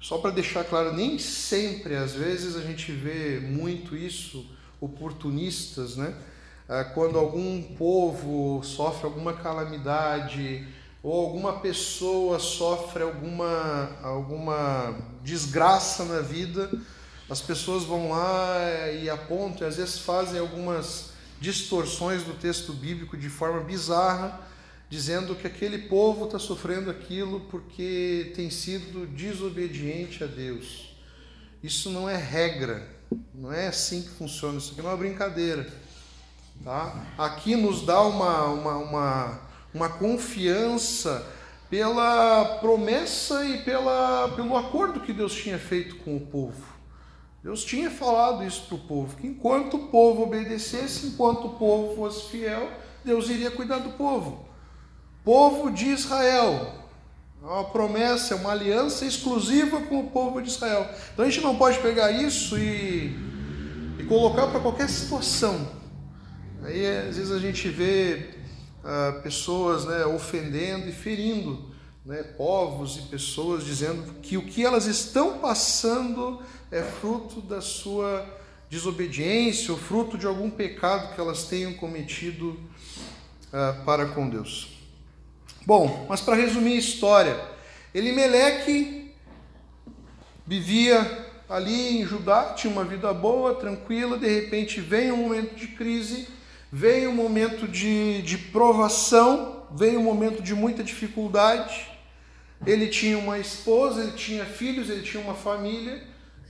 Só 0.00 0.18
para 0.18 0.30
deixar 0.30 0.62
claro, 0.64 0.92
nem 0.92 1.18
sempre, 1.18 1.96
às 1.96 2.12
vezes, 2.12 2.54
a 2.54 2.60
gente 2.60 2.92
vê 2.92 3.40
muito 3.40 3.96
isso, 3.96 4.46
oportunistas, 4.80 5.96
né? 5.96 6.14
Ah, 6.68 6.84
quando 6.84 7.18
algum 7.18 7.62
povo 7.62 8.62
sofre 8.62 9.06
alguma 9.06 9.32
calamidade 9.32 10.68
ou 11.02 11.26
alguma 11.26 11.60
pessoa 11.60 12.38
sofre 12.38 13.02
alguma, 13.02 13.90
alguma 14.02 14.94
desgraça 15.24 16.04
na 16.04 16.20
vida, 16.20 16.70
as 17.28 17.40
pessoas 17.40 17.84
vão 17.84 18.10
lá 18.10 18.90
e 18.92 19.08
apontam, 19.10 19.66
e 19.66 19.70
às 19.70 19.76
vezes 19.76 19.98
fazem 19.98 20.40
algumas 20.40 21.10
distorções 21.40 22.22
do 22.22 22.34
texto 22.34 22.72
bíblico 22.72 23.16
de 23.16 23.28
forma 23.28 23.60
bizarra 23.60 24.48
dizendo 24.90 25.34
que 25.34 25.46
aquele 25.46 25.78
povo 25.78 26.24
está 26.24 26.38
sofrendo 26.38 26.90
aquilo 26.90 27.40
porque 27.50 28.32
tem 28.34 28.50
sido 28.50 29.06
desobediente 29.06 30.24
a 30.24 30.26
Deus. 30.26 30.96
Isso 31.62 31.90
não 31.90 32.08
é 32.08 32.16
regra, 32.16 32.88
não 33.34 33.52
é 33.52 33.68
assim 33.68 34.02
que 34.02 34.08
funciona, 34.10 34.58
isso 34.58 34.72
aqui 34.72 34.80
é 34.80 34.84
uma 34.84 34.96
brincadeira. 34.96 35.68
Tá? 36.64 37.06
Aqui 37.18 37.54
nos 37.54 37.82
dá 37.82 38.00
uma, 38.02 38.44
uma, 38.46 38.76
uma, 38.78 39.40
uma 39.74 39.88
confiança 39.88 41.26
pela 41.68 42.58
promessa 42.60 43.44
e 43.44 43.58
pela, 43.58 44.28
pelo 44.34 44.56
acordo 44.56 45.00
que 45.00 45.12
Deus 45.12 45.34
tinha 45.34 45.58
feito 45.58 45.96
com 45.96 46.16
o 46.16 46.20
povo. 46.20 46.67
Deus 47.48 47.64
tinha 47.64 47.90
falado 47.90 48.44
isso 48.44 48.66
para 48.66 48.74
o 48.74 48.80
povo, 48.80 49.16
que 49.16 49.26
enquanto 49.26 49.78
o 49.78 49.86
povo 49.88 50.24
obedecesse, 50.24 51.06
enquanto 51.06 51.46
o 51.46 51.54
povo 51.54 51.96
fosse 51.96 52.28
fiel, 52.30 52.70
Deus 53.02 53.30
iria 53.30 53.50
cuidar 53.50 53.78
do 53.78 53.90
povo 53.90 54.48
povo 55.28 55.70
de 55.70 55.86
Israel. 55.90 56.72
É 57.42 57.46
uma 57.46 57.64
promessa, 57.64 58.32
é 58.32 58.36
uma 58.38 58.52
aliança 58.52 59.04
exclusiva 59.04 59.78
com 59.82 60.00
o 60.00 60.10
povo 60.10 60.40
de 60.40 60.48
Israel. 60.48 60.90
Então 61.12 61.22
a 61.22 61.28
gente 61.28 61.42
não 61.42 61.54
pode 61.54 61.78
pegar 61.80 62.10
isso 62.10 62.56
e, 62.58 63.14
e 63.98 64.04
colocar 64.08 64.46
para 64.46 64.58
qualquer 64.58 64.88
situação. 64.88 65.68
Aí 66.62 66.86
às 66.86 67.16
vezes 67.16 67.30
a 67.30 67.38
gente 67.38 67.68
vê 67.68 68.30
ah, 68.82 69.20
pessoas 69.22 69.84
né, 69.84 70.06
ofendendo 70.06 70.88
e 70.88 70.92
ferindo 70.92 71.68
né, 72.06 72.22
povos 72.22 72.96
e 72.96 73.02
pessoas, 73.02 73.64
dizendo 73.64 74.14
que 74.22 74.38
o 74.38 74.46
que 74.46 74.64
elas 74.64 74.86
estão 74.86 75.40
passando 75.40 76.40
é 76.70 76.82
fruto 76.82 77.40
da 77.40 77.60
sua 77.60 78.26
desobediência 78.70 79.72
ou 79.72 79.78
fruto 79.78 80.18
de 80.18 80.26
algum 80.26 80.50
pecado 80.50 81.14
que 81.14 81.20
elas 81.20 81.44
tenham 81.44 81.72
cometido 81.74 82.58
ah, 83.52 83.82
para 83.84 84.06
com 84.06 84.28
Deus. 84.28 84.78
Bom, 85.64 86.06
mas 86.08 86.20
para 86.20 86.34
resumir 86.34 86.74
a 86.74 86.78
história, 86.78 87.40
Elimeleque 87.94 89.12
vivia 90.46 91.26
ali 91.48 92.00
em 92.00 92.06
Judá, 92.06 92.52
tinha 92.54 92.72
uma 92.72 92.84
vida 92.84 93.12
boa, 93.12 93.54
tranquila, 93.54 94.18
de 94.18 94.28
repente 94.28 94.80
vem 94.80 95.10
um 95.10 95.16
momento 95.16 95.54
de 95.54 95.68
crise, 95.68 96.28
vem 96.70 97.06
um 97.06 97.14
momento 97.14 97.66
de, 97.66 98.22
de 98.22 98.36
provação, 98.36 99.66
vem 99.70 99.96
um 99.96 100.02
momento 100.02 100.42
de 100.42 100.54
muita 100.54 100.82
dificuldade. 100.82 101.86
Ele 102.66 102.88
tinha 102.88 103.18
uma 103.18 103.38
esposa, 103.38 104.02
ele 104.02 104.12
tinha 104.12 104.44
filhos, 104.44 104.90
ele 104.90 105.02
tinha 105.02 105.22
uma 105.22 105.34
família, 105.34 106.02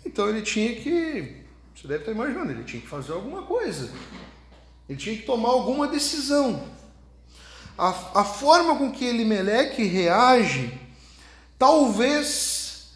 então 0.09 0.29
ele 0.29 0.43
tinha 0.43 0.75
que, 0.75 1.45
você 1.75 1.87
deve 1.87 2.01
estar 2.01 2.13
imaginando, 2.13 2.51
ele 2.51 2.65
tinha 2.65 2.83
que 2.83 2.89
fazer 2.89 3.13
alguma 3.13 3.43
coisa, 3.43 3.91
ele 4.89 4.99
tinha 4.99 5.17
que 5.17 5.23
tomar 5.23 5.51
alguma 5.51 5.87
decisão 5.87 6.77
a, 7.79 8.21
a 8.21 8.25
forma 8.25 8.77
com 8.77 8.91
que 8.91 9.05
Elimeleque 9.05 9.85
reage 9.85 10.77
talvez 11.57 12.89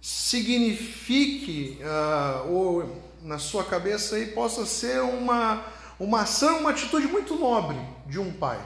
signifique, 0.00 1.78
uh, 1.80 2.52
ou 2.52 3.02
na 3.22 3.38
sua 3.38 3.64
cabeça 3.64 4.16
aí, 4.16 4.26
possa 4.26 4.66
ser 4.66 5.00
uma, 5.00 5.64
uma 5.98 6.20
ação, 6.20 6.58
uma 6.60 6.70
atitude 6.70 7.06
muito 7.08 7.34
nobre 7.34 7.78
de 8.06 8.20
um 8.20 8.30
pai. 8.30 8.60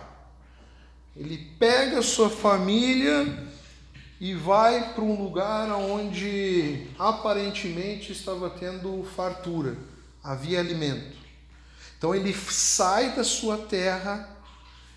Ele 1.16 1.38
pega 1.58 2.02
sua 2.02 2.28
família 2.28 3.48
e 4.20 4.34
vai 4.34 4.92
para 4.92 5.02
um 5.02 5.20
lugar 5.20 5.70
onde 5.70 6.86
aparentemente 6.98 8.12
estava 8.12 8.50
tendo 8.50 9.02
fartura, 9.16 9.76
havia 10.22 10.60
alimento. 10.60 11.16
Então 11.96 12.14
ele 12.14 12.34
sai 12.34 13.16
da 13.16 13.24
sua 13.24 13.56
terra 13.56 14.36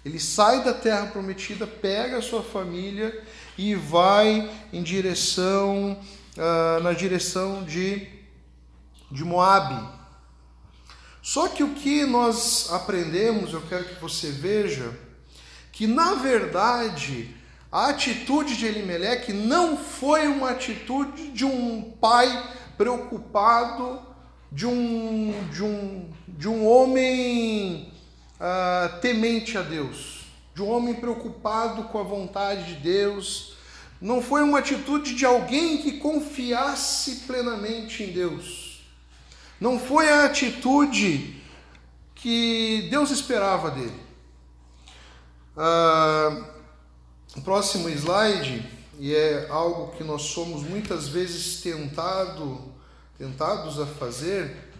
ele 0.06 0.20
sai 0.20 0.63
da 0.63 0.74
terra 0.74 1.08
prometida, 1.08 1.65
pega 1.65 2.18
a 2.18 2.22
sua 2.22 2.44
família 2.44 3.24
e 3.58 3.74
vai 3.74 4.51
em 4.74 4.84
direção, 4.84 5.98
uh, 6.38 6.84
na 6.84 6.92
direção 6.92 7.63
de, 7.63 8.08
de 9.10 9.24
Moabe. 9.24 9.88
Só 11.22 11.48
que 11.48 11.63
o 11.63 11.74
que 11.74 12.06
nós 12.06 12.70
aprendemos, 12.74 13.53
eu 13.53 13.62
quero 13.62 13.86
que 13.86 14.01
você 14.01 14.30
veja, 14.30 14.94
que 15.72 15.88
na 15.88 16.15
verdade 16.15 17.34
a 17.74 17.89
atitude 17.89 18.56
de 18.56 18.68
Elimelec 18.68 19.34
não 19.34 19.75
foi 19.75 20.27
uma 20.27 20.51
atitude 20.51 21.30
de 21.30 21.44
um 21.44 21.82
pai 22.00 22.51
preocupado 22.77 24.00
de 24.51 24.68
um, 24.68 25.34
de 25.51 25.63
um, 25.63 26.08
de 26.27 26.48
um 26.48 26.68
homem 26.68 27.92
uh, 28.36 29.00
temente 29.00 29.58
a 29.58 29.63
Deus, 29.63 30.25
de 30.53 30.62
um 30.62 30.70
homem 30.70 30.94
preocupado 30.94 31.86
com 31.86 31.98
a 31.98 32.03
vontade 32.03 32.75
de 32.75 32.75
Deus. 32.75 33.58
Não 34.00 34.22
foi 34.22 34.44
uma 34.44 34.60
atitude 34.60 35.15
de 35.15 35.25
alguém 35.25 35.80
que 35.80 35.94
confiasse 35.94 37.22
plenamente 37.25 38.03
em 38.03 38.12
Deus. 38.12 38.84
Não 39.60 39.80
foi 39.80 40.12
a 40.12 40.25
atitude 40.25 41.42
que 42.13 42.88
Deus 42.92 43.10
esperava 43.10 43.72
dele. 43.72 44.00
Uh, 45.58 46.52
próximo 47.42 47.90
slide, 47.90 48.70
e 49.00 49.13
é 49.13 49.48
algo 49.50 49.96
que 49.96 50.04
nós 50.04 50.24
somos 50.24 50.63
muitas 50.63 51.08
vezes 51.08 51.62
tentado 51.62 52.72
tentados 53.18 53.80
a 53.80 53.86
fazer 53.86 54.74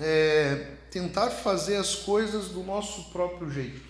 é 0.00 0.76
tentar 0.90 1.30
fazer 1.30 1.76
as 1.76 1.94
coisas 1.94 2.48
do 2.48 2.62
nosso 2.62 3.10
próprio 3.10 3.50
jeito. 3.50 3.80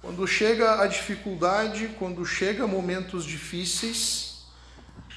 Quando 0.00 0.26
chega 0.26 0.80
a 0.80 0.86
dificuldade, 0.86 1.88
quando 1.98 2.24
chega 2.24 2.66
momentos 2.66 3.24
difíceis, 3.24 4.44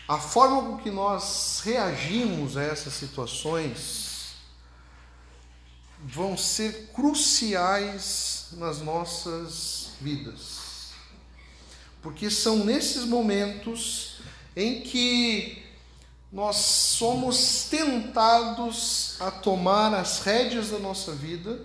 a 0.08 0.18
forma 0.18 0.64
com 0.64 0.78
que 0.78 0.92
nós 0.92 1.62
reagimos 1.64 2.58
a 2.58 2.64
essas 2.64 2.94
situações 2.94 4.34
vão 6.04 6.38
ser 6.38 6.90
cruciais 6.94 8.48
nas 8.54 8.82
nossas 8.82 9.79
vidas. 10.01 10.91
Porque 12.01 12.29
são 12.29 12.63
nesses 12.63 13.06
momentos 13.06 14.20
em 14.56 14.82
que 14.82 15.63
nós 16.32 16.58
somos 16.58 17.68
tentados 17.70 19.18
a 19.20 19.32
tomar 19.32 19.94
as 19.94 20.20
rédeas 20.22 20.70
da 20.70 20.79
nossa 20.79 21.13
vida 21.13 21.60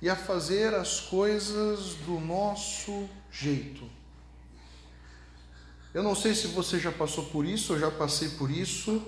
e 0.00 0.08
a 0.08 0.16
fazer 0.16 0.74
as 0.74 1.00
coisas 1.00 1.94
do 2.06 2.18
nosso 2.18 3.08
jeito. 3.30 3.84
Eu 5.92 6.02
não 6.02 6.14
sei 6.14 6.34
se 6.34 6.46
você 6.46 6.78
já 6.78 6.90
passou 6.90 7.26
por 7.26 7.44
isso, 7.44 7.74
eu 7.74 7.80
já 7.80 7.90
passei 7.90 8.28
por 8.30 8.50
isso, 8.50 9.02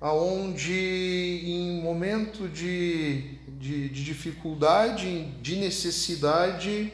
aonde 0.00 0.72
em 0.72 1.80
momento 1.82 2.48
de, 2.48 3.36
de, 3.58 3.88
de 3.88 4.04
dificuldade, 4.04 5.26
de 5.42 5.56
necessidade, 5.56 6.92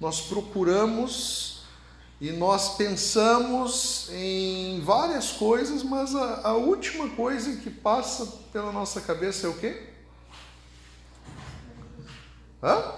nós 0.00 0.20
procuramos 0.20 1.62
e 2.20 2.32
nós 2.32 2.76
pensamos 2.76 4.08
em 4.10 4.80
várias 4.80 5.32
coisas, 5.32 5.82
mas 5.82 6.14
a, 6.14 6.48
a, 6.48 6.52
última 6.54 7.08
coisa 7.10 7.56
que 7.56 7.70
passa 7.70 8.26
pela 8.52 8.72
nossa 8.72 9.00
cabeça 9.00 9.46
é 9.46 9.50
o 9.50 9.54
quê? 9.54 9.90
Hã? 12.62 12.92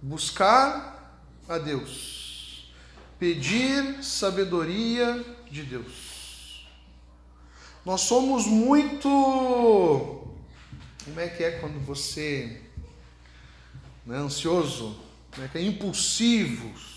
Buscar 0.00 1.20
a 1.48 1.58
Deus. 1.58 2.72
Pedir 3.20 4.02
sabedoria 4.02 5.24
de 5.48 5.62
Deus. 5.62 6.66
Nós 7.84 8.00
somos 8.00 8.46
muito. 8.46 9.08
Como 11.04 11.20
é 11.20 11.28
que 11.28 11.44
é 11.44 11.52
quando 11.52 11.78
você 11.84 12.62
é 14.08 14.14
ansioso? 14.14 14.96
Como 15.30 15.46
é 15.46 15.48
que 15.48 15.58
é? 15.58 15.62
Impulsivos 15.62 16.92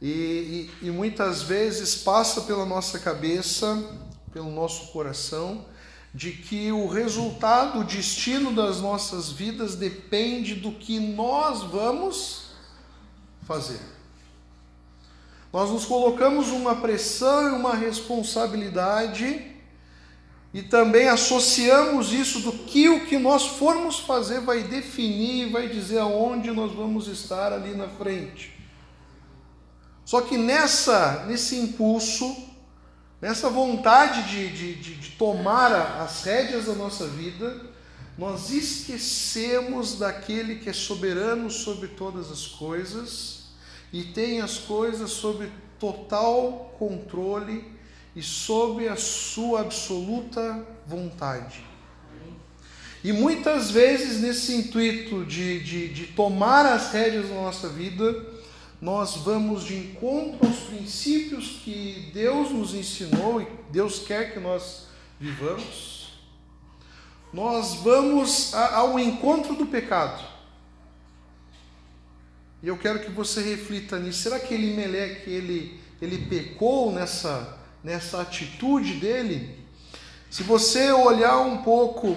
e, 0.00 0.70
e, 0.82 0.86
e 0.88 0.90
muitas 0.90 1.42
vezes 1.42 1.94
passa 1.96 2.42
pela 2.42 2.66
nossa 2.66 2.98
cabeça, 2.98 3.82
pelo 4.32 4.50
nosso 4.50 4.92
coração, 4.92 5.64
de 6.12 6.32
que 6.32 6.70
o 6.72 6.86
resultado, 6.86 7.80
o 7.80 7.84
destino 7.84 8.54
das 8.54 8.80
nossas 8.80 9.30
vidas 9.30 9.74
depende 9.74 10.54
do 10.54 10.72
que 10.72 10.98
nós 10.98 11.62
vamos 11.62 12.52
fazer. 13.42 13.80
Nós 15.52 15.70
nos 15.70 15.86
colocamos 15.86 16.48
uma 16.48 16.76
pressão 16.76 17.48
e 17.48 17.52
uma 17.52 17.74
responsabilidade 17.74 19.55
e 20.56 20.62
também 20.62 21.06
associamos 21.06 22.14
isso 22.14 22.40
do 22.40 22.50
que 22.50 22.88
o 22.88 23.04
que 23.04 23.18
nós 23.18 23.44
formos 23.44 23.98
fazer 23.98 24.40
vai 24.40 24.62
definir, 24.62 25.50
vai 25.50 25.68
dizer 25.68 25.98
aonde 25.98 26.50
nós 26.50 26.72
vamos 26.72 27.08
estar 27.08 27.52
ali 27.52 27.74
na 27.74 27.86
frente. 27.86 28.58
Só 30.02 30.22
que 30.22 30.38
nessa, 30.38 31.26
nesse 31.26 31.56
impulso, 31.56 32.34
nessa 33.20 33.50
vontade 33.50 34.30
de, 34.30 34.48
de, 34.48 34.74
de, 34.76 34.94
de 34.94 35.10
tomar 35.18 36.00
as 36.00 36.22
rédeas 36.22 36.64
da 36.64 36.72
nossa 36.72 37.06
vida, 37.06 37.60
nós 38.16 38.48
esquecemos 38.48 39.98
daquele 39.98 40.54
que 40.54 40.70
é 40.70 40.72
soberano 40.72 41.50
sobre 41.50 41.88
todas 41.88 42.32
as 42.32 42.46
coisas 42.46 43.48
e 43.92 44.04
tem 44.04 44.40
as 44.40 44.56
coisas 44.56 45.10
sob 45.10 45.52
total 45.78 46.74
controle 46.78 47.75
e 48.16 48.22
sob 48.22 48.88
a 48.88 48.96
sua 48.96 49.60
absoluta 49.60 50.66
vontade. 50.86 51.62
E 53.04 53.12
muitas 53.12 53.70
vezes, 53.70 54.20
nesse 54.20 54.54
intuito 54.54 55.24
de, 55.24 55.60
de, 55.62 55.88
de 55.94 56.06
tomar 56.08 56.66
as 56.66 56.90
rédeas 56.90 57.28
da 57.28 57.34
nossa 57.34 57.68
vida, 57.68 58.26
nós 58.80 59.16
vamos 59.18 59.64
de 59.64 59.76
encontro 59.76 60.44
aos 60.44 60.58
princípios 60.60 61.60
que 61.62 62.10
Deus 62.12 62.50
nos 62.50 62.74
ensinou 62.74 63.40
e 63.40 63.46
Deus 63.70 64.00
quer 64.00 64.32
que 64.32 64.40
nós 64.40 64.86
vivamos. 65.20 66.18
Nós 67.32 67.74
vamos 67.76 68.54
ao 68.54 68.98
encontro 68.98 69.54
do 69.54 69.66
pecado. 69.66 70.24
E 72.62 72.68
eu 72.68 72.78
quero 72.78 73.00
que 73.00 73.10
você 73.10 73.42
reflita 73.42 73.98
nisso. 73.98 74.22
Será 74.22 74.40
que 74.40 74.54
Elimeleque 74.54 75.30
ele, 75.30 75.78
ele 76.00 76.26
pecou 76.26 76.90
nessa, 76.90 77.58
nessa 77.82 78.20
atitude 78.20 78.94
dele? 78.94 79.58
Se 80.30 80.42
você 80.42 80.92
olhar 80.92 81.38
um 81.40 81.62
pouco 81.62 82.16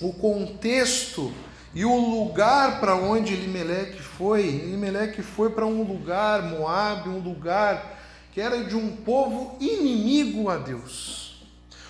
o 0.00 0.12
contexto 0.12 1.32
e 1.74 1.84
o 1.84 1.96
lugar 1.96 2.80
para 2.80 2.94
onde 2.94 3.34
Elimeleque 3.34 4.00
foi, 4.00 4.46
Elimeleque 4.46 5.22
foi 5.22 5.50
para 5.50 5.66
um 5.66 5.82
lugar, 5.82 6.42
Moab, 6.42 7.08
um 7.08 7.18
lugar 7.18 8.00
que 8.32 8.40
era 8.40 8.64
de 8.64 8.76
um 8.76 8.96
povo 8.96 9.56
inimigo 9.60 10.48
a 10.50 10.56
Deus. 10.56 11.44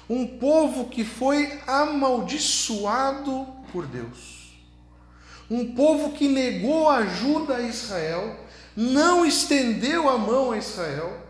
Um 0.08 0.26
povo 0.26 0.86
que 0.86 1.04
foi 1.04 1.58
amaldiçoado 1.66 3.46
por 3.72 3.86
Deus. 3.86 4.54
Um 5.50 5.74
povo 5.74 6.12
que 6.12 6.28
negou 6.28 6.88
ajuda 6.88 7.56
a 7.56 7.62
Israel, 7.62 8.36
não 8.76 9.24
estendeu 9.24 10.08
a 10.08 10.18
mão 10.18 10.52
a 10.52 10.58
Israel. 10.58 11.23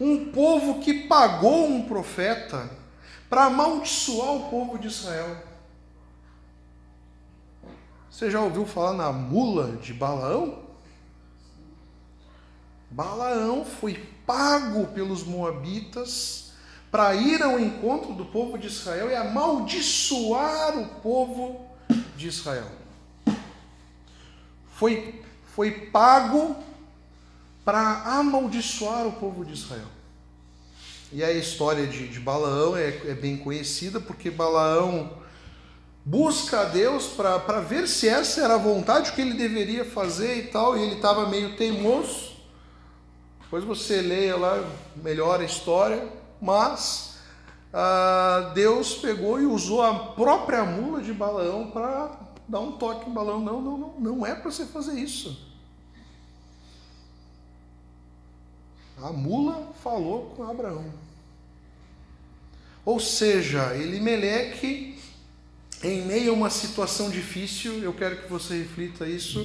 Um 0.00 0.32
povo 0.32 0.80
que 0.80 1.06
pagou 1.06 1.66
um 1.66 1.82
profeta 1.86 2.70
para 3.28 3.44
amaldiçoar 3.44 4.32
o 4.32 4.50
povo 4.50 4.78
de 4.78 4.88
Israel. 4.88 5.36
Você 8.10 8.30
já 8.30 8.40
ouviu 8.40 8.64
falar 8.64 8.92
na 8.92 9.12
mula 9.12 9.72
de 9.78 9.92
Balaão? 9.92 10.62
Balaão 12.90 13.64
foi 13.64 13.94
pago 14.24 14.86
pelos 14.88 15.24
moabitas 15.24 16.52
para 16.92 17.12
ir 17.16 17.42
ao 17.42 17.58
encontro 17.58 18.12
do 18.12 18.24
povo 18.24 18.56
de 18.56 18.68
Israel 18.68 19.10
e 19.10 19.16
amaldiçoar 19.16 20.78
o 20.78 20.86
povo 21.00 21.66
de 22.16 22.28
Israel. 22.28 22.70
Foi, 24.74 25.20
foi 25.46 25.72
pago 25.88 26.54
para 27.64 28.02
amaldiçoar 28.18 29.06
o 29.06 29.12
povo 29.12 29.44
de 29.44 29.52
Israel. 29.52 29.86
E 31.12 31.22
a 31.22 31.32
história 31.32 31.86
de, 31.86 32.08
de 32.08 32.20
Balaão 32.20 32.76
é, 32.76 32.88
é 32.88 33.14
bem 33.14 33.36
conhecida, 33.36 34.00
porque 34.00 34.30
Balaão 34.30 35.18
busca 36.04 36.60
a 36.60 36.64
Deus 36.64 37.06
para 37.06 37.60
ver 37.60 37.88
se 37.88 38.08
essa 38.08 38.42
era 38.42 38.54
a 38.54 38.58
vontade, 38.58 39.10
o 39.10 39.14
que 39.14 39.20
ele 39.20 39.34
deveria 39.34 39.84
fazer 39.84 40.38
e 40.38 40.46
tal, 40.48 40.76
e 40.76 40.82
ele 40.82 40.96
estava 40.96 41.28
meio 41.28 41.56
teimoso. 41.56 42.34
Depois 43.40 43.64
você 43.64 44.02
leia 44.02 44.36
lá 44.36 44.62
melhor 44.96 45.40
a 45.40 45.44
história, 45.44 46.06
mas 46.42 47.14
ah, 47.72 48.52
Deus 48.54 48.96
pegou 48.96 49.40
e 49.40 49.46
usou 49.46 49.82
a 49.82 49.94
própria 49.94 50.64
mula 50.64 51.00
de 51.00 51.12
Balaão 51.12 51.70
para 51.70 52.20
dar 52.48 52.60
um 52.60 52.72
toque 52.72 53.08
em 53.08 53.12
Balaão. 53.12 53.40
Não, 53.40 53.62
não, 53.62 53.78
não, 53.78 53.94
não 53.98 54.26
é 54.26 54.34
para 54.34 54.50
você 54.50 54.66
fazer 54.66 54.98
isso. 54.98 55.53
A 59.02 59.12
mula 59.12 59.72
falou 59.82 60.34
com 60.36 60.42
Abraão. 60.44 60.92
Ou 62.84 63.00
seja, 63.00 63.74
Elimeleque 63.74 64.94
em 65.84 66.02
meio 66.02 66.30
a 66.30 66.34
uma 66.34 66.50
situação 66.50 67.10
difícil, 67.10 67.82
eu 67.82 67.92
quero 67.92 68.22
que 68.22 68.28
você 68.30 68.56
reflita 68.58 69.06
isso. 69.06 69.40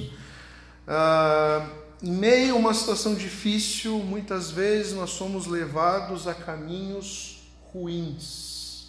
Uh, 0.88 1.70
em 2.02 2.12
meio 2.12 2.54
a 2.54 2.58
uma 2.58 2.72
situação 2.72 3.14
difícil, 3.14 3.98
muitas 3.98 4.50
vezes 4.50 4.94
nós 4.94 5.10
somos 5.10 5.46
levados 5.46 6.26
a 6.26 6.32
caminhos 6.32 7.42
ruins. 7.72 8.86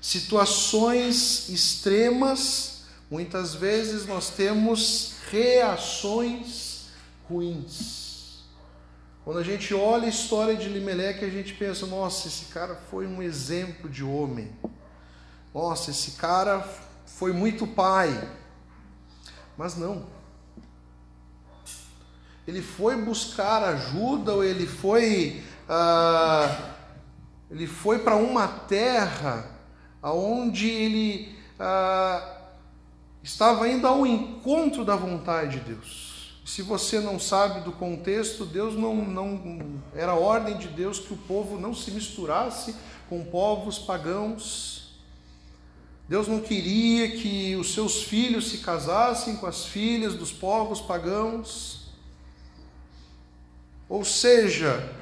Situações 0.00 1.48
extremas, 1.48 2.82
muitas 3.10 3.54
vezes 3.54 4.06
nós 4.06 4.30
temos 4.30 5.14
reações 5.30 6.82
ruins. 7.28 8.09
Quando 9.24 9.38
a 9.38 9.42
gente 9.42 9.74
olha 9.74 10.06
a 10.06 10.08
história 10.08 10.56
de 10.56 10.68
Limeleque, 10.68 11.24
a 11.24 11.30
gente 11.30 11.52
pensa: 11.54 11.86
nossa, 11.86 12.28
esse 12.28 12.46
cara 12.46 12.74
foi 12.74 13.06
um 13.06 13.22
exemplo 13.22 13.88
de 13.88 14.02
homem. 14.02 14.50
Nossa, 15.54 15.90
esse 15.90 16.12
cara 16.12 16.66
foi 17.04 17.32
muito 17.32 17.66
pai. 17.66 18.28
Mas 19.56 19.76
não. 19.76 20.06
Ele 22.46 22.62
foi 22.62 22.96
buscar 22.96 23.62
ajuda, 23.62 24.32
ou 24.32 24.42
ele 24.42 24.66
foi, 24.66 25.42
ah, 25.68 26.72
ele 27.50 27.66
foi 27.66 27.98
para 27.98 28.16
uma 28.16 28.48
terra 28.48 29.46
aonde 30.02 30.68
ele 30.68 31.38
ah, 31.58 32.38
estava 33.22 33.68
indo 33.68 33.86
ao 33.86 34.06
encontro 34.06 34.84
da 34.84 34.96
vontade 34.96 35.58
de 35.58 35.74
Deus. 35.74 36.09
Se 36.44 36.62
você 36.62 37.00
não 37.00 37.18
sabe 37.18 37.60
do 37.60 37.72
contexto, 37.72 38.44
Deus 38.44 38.74
não, 38.74 38.96
não 38.96 39.82
era 39.94 40.14
ordem 40.14 40.56
de 40.58 40.68
Deus 40.68 40.98
que 40.98 41.12
o 41.12 41.16
povo 41.16 41.58
não 41.58 41.74
se 41.74 41.90
misturasse 41.90 42.74
com 43.08 43.24
povos 43.24 43.78
pagãos 43.78 44.80
Deus 46.10 46.26
não 46.26 46.40
queria 46.40 47.08
que 47.12 47.54
os 47.54 47.72
seus 47.72 48.02
filhos 48.02 48.50
se 48.50 48.58
casassem 48.58 49.36
com 49.36 49.46
as 49.46 49.64
filhas 49.64 50.12
dos 50.12 50.32
povos 50.32 50.80
pagãos. 50.80 51.92
Ou 53.88 54.04
seja, 54.04 54.92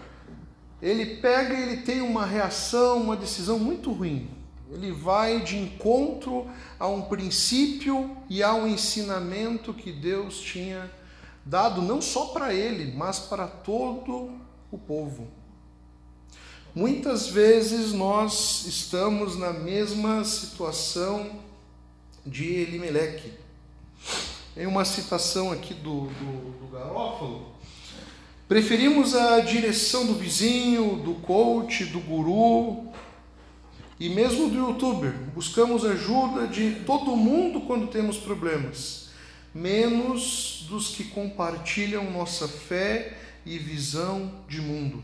ele 0.82 1.16
pega 1.16 1.54
e 1.54 1.62
ele 1.62 1.76
tem 1.78 2.02
uma 2.02 2.26
reação, 2.26 3.00
uma 3.00 3.16
decisão 3.16 3.58
muito 3.58 3.90
ruim. 3.90 4.28
Ele 4.70 4.92
vai 4.92 5.40
de 5.40 5.56
encontro 5.56 6.46
a 6.78 6.86
um 6.86 7.00
princípio 7.00 8.14
e 8.28 8.42
a 8.42 8.52
um 8.52 8.66
ensinamento 8.66 9.72
que 9.72 9.90
Deus 9.90 10.38
tinha 10.38 10.90
dado 11.48 11.80
não 11.80 12.02
só 12.02 12.26
para 12.26 12.52
ele, 12.52 12.92
mas 12.94 13.18
para 13.18 13.46
todo 13.46 14.30
o 14.70 14.76
povo. 14.76 15.26
Muitas 16.74 17.28
vezes 17.28 17.92
nós 17.92 18.66
estamos 18.66 19.36
na 19.36 19.50
mesma 19.50 20.22
situação 20.24 21.40
de 22.24 22.44
Elimeleque. 22.52 23.32
Tem 24.54 24.66
uma 24.66 24.84
citação 24.84 25.50
aqui 25.50 25.72
do, 25.72 26.02
do, 26.02 26.58
do 26.60 26.68
Garófalo. 26.70 27.46
Preferimos 28.46 29.14
a 29.14 29.40
direção 29.40 30.04
do 30.04 30.14
vizinho, 30.14 30.96
do 30.96 31.14
coach, 31.14 31.86
do 31.86 32.00
guru 32.00 32.88
e 33.98 34.10
mesmo 34.10 34.50
do 34.50 34.56
youtuber. 34.56 35.14
Buscamos 35.34 35.82
ajuda 35.82 36.46
de 36.46 36.72
todo 36.84 37.16
mundo 37.16 37.62
quando 37.62 37.86
temos 37.86 38.18
problemas, 38.18 39.07
menos 39.58 40.66
dos 40.68 40.90
que 40.90 41.04
compartilham 41.04 42.10
nossa 42.10 42.46
fé 42.46 43.18
e 43.44 43.58
visão 43.58 44.30
de 44.48 44.60
mundo. 44.60 45.02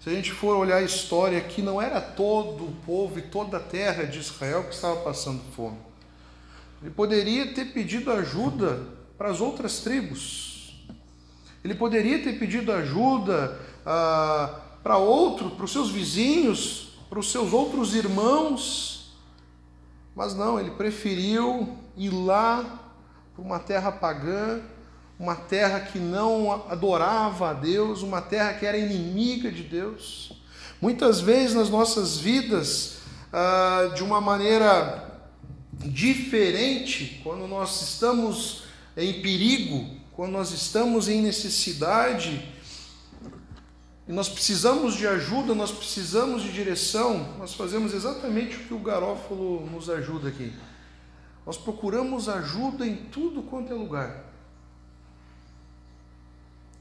Se 0.00 0.10
a 0.10 0.12
gente 0.12 0.32
for 0.32 0.56
olhar 0.56 0.78
a 0.78 0.82
história 0.82 1.38
aqui, 1.38 1.62
não 1.62 1.80
era 1.80 2.00
todo 2.00 2.64
o 2.64 2.72
povo 2.84 3.18
e 3.18 3.22
toda 3.22 3.58
a 3.58 3.60
terra 3.60 4.04
de 4.04 4.18
Israel 4.18 4.64
que 4.64 4.74
estava 4.74 5.00
passando 5.00 5.40
fome. 5.54 5.78
Ele 6.82 6.90
poderia 6.90 7.54
ter 7.54 7.66
pedido 7.66 8.10
ajuda 8.10 8.86
para 9.16 9.30
as 9.30 9.40
outras 9.40 9.78
tribos. 9.78 10.84
Ele 11.64 11.74
poderia 11.74 12.22
ter 12.22 12.38
pedido 12.38 12.72
ajuda 12.72 13.58
ah, 13.86 14.60
para 14.82 14.98
outro, 14.98 15.52
para 15.52 15.64
os 15.64 15.72
seus 15.72 15.90
vizinhos, 15.90 16.98
para 17.08 17.18
os 17.18 17.30
seus 17.30 17.52
outros 17.52 17.94
irmãos. 17.94 19.16
Mas 20.14 20.34
não, 20.34 20.60
ele 20.60 20.72
preferiu 20.72 21.78
ir 21.96 22.10
lá 22.10 22.83
para 23.34 23.44
uma 23.44 23.58
terra 23.58 23.92
pagã 23.92 24.60
uma 25.18 25.36
terra 25.36 25.80
que 25.80 25.98
não 25.98 26.52
adorava 26.68 27.50
a 27.50 27.52
Deus, 27.52 28.02
uma 28.02 28.20
terra 28.20 28.54
que 28.54 28.66
era 28.66 28.76
inimiga 28.76 29.50
de 29.50 29.62
Deus. 29.62 30.32
Muitas 30.80 31.20
vezes 31.20 31.54
nas 31.54 31.70
nossas 31.70 32.18
vidas, 32.18 32.98
ah, 33.32 33.92
de 33.94 34.02
uma 34.02 34.20
maneira 34.20 35.12
diferente, 35.72 37.20
quando 37.22 37.46
nós 37.46 37.80
estamos 37.82 38.64
em 38.96 39.22
perigo, 39.22 39.88
quando 40.12 40.32
nós 40.32 40.52
estamos 40.52 41.08
em 41.08 41.22
necessidade, 41.22 42.52
e 44.06 44.12
nós 44.12 44.28
precisamos 44.28 44.96
de 44.96 45.06
ajuda, 45.06 45.54
nós 45.54 45.72
precisamos 45.72 46.42
de 46.42 46.52
direção, 46.52 47.34
nós 47.38 47.54
fazemos 47.54 47.94
exatamente 47.94 48.56
o 48.56 48.60
que 48.60 48.74
o 48.74 48.78
Garófalo 48.78 49.64
nos 49.70 49.88
ajuda 49.88 50.28
aqui. 50.28 50.52
Nós 51.46 51.56
procuramos 51.56 52.28
ajuda 52.28 52.86
em 52.86 52.96
tudo 52.96 53.42
quanto 53.42 53.72
é 53.72 53.76
lugar. 53.76 54.24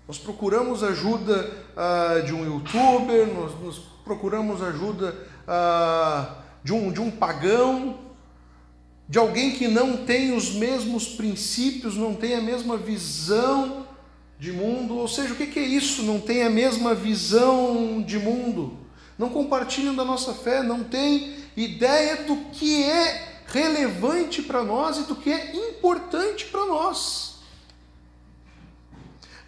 Nós 0.08 0.18
procuramos 0.18 0.84
ajuda 0.84 1.50
ah, 1.76 2.22
de 2.26 2.34
um 2.34 2.46
youtuber, 2.46 3.34
nós, 3.34 3.60
nós 3.62 3.82
procuramos 4.04 4.62
ajuda 4.62 5.16
ah, 5.48 6.38
de, 6.64 6.74
um, 6.74 6.92
de 6.92 7.02
um 7.02 7.10
pagão, 7.10 8.00
de 9.08 9.18
alguém 9.18 9.52
que 9.52 9.68
não 9.68 10.06
tem 10.06 10.36
os 10.36 10.54
mesmos 10.54 11.08
princípios, 11.08 11.96
não 11.96 12.16
tem 12.16 12.36
a 12.36 12.42
mesma 12.42 12.78
visão 12.78 13.86
de 14.40 14.52
mundo. 14.52 14.96
Ou 14.98 15.08
seja, 15.08 15.34
o 15.34 15.38
que 15.38 15.60
é 15.60 15.64
isso? 15.64 16.04
Não 16.04 16.20
tem 16.20 16.44
a 16.44 16.50
mesma 16.50 16.94
visão 16.94 18.02
de 18.02 18.18
mundo, 18.18 18.78
não 19.18 19.30
compartilham 19.30 19.96
da 19.96 20.04
nossa 20.04 20.34
fé, 20.34 20.64
não 20.64 20.84
tem 20.84 21.36
ideia 21.56 22.24
do 22.24 22.36
que 22.52 22.84
é 22.84 23.33
relevante 23.54 24.42
para 24.42 24.64
nós 24.64 24.98
e 24.98 25.04
do 25.04 25.16
que 25.16 25.32
é 25.32 25.56
importante 25.70 26.46
para 26.46 26.66
nós. 26.66 27.36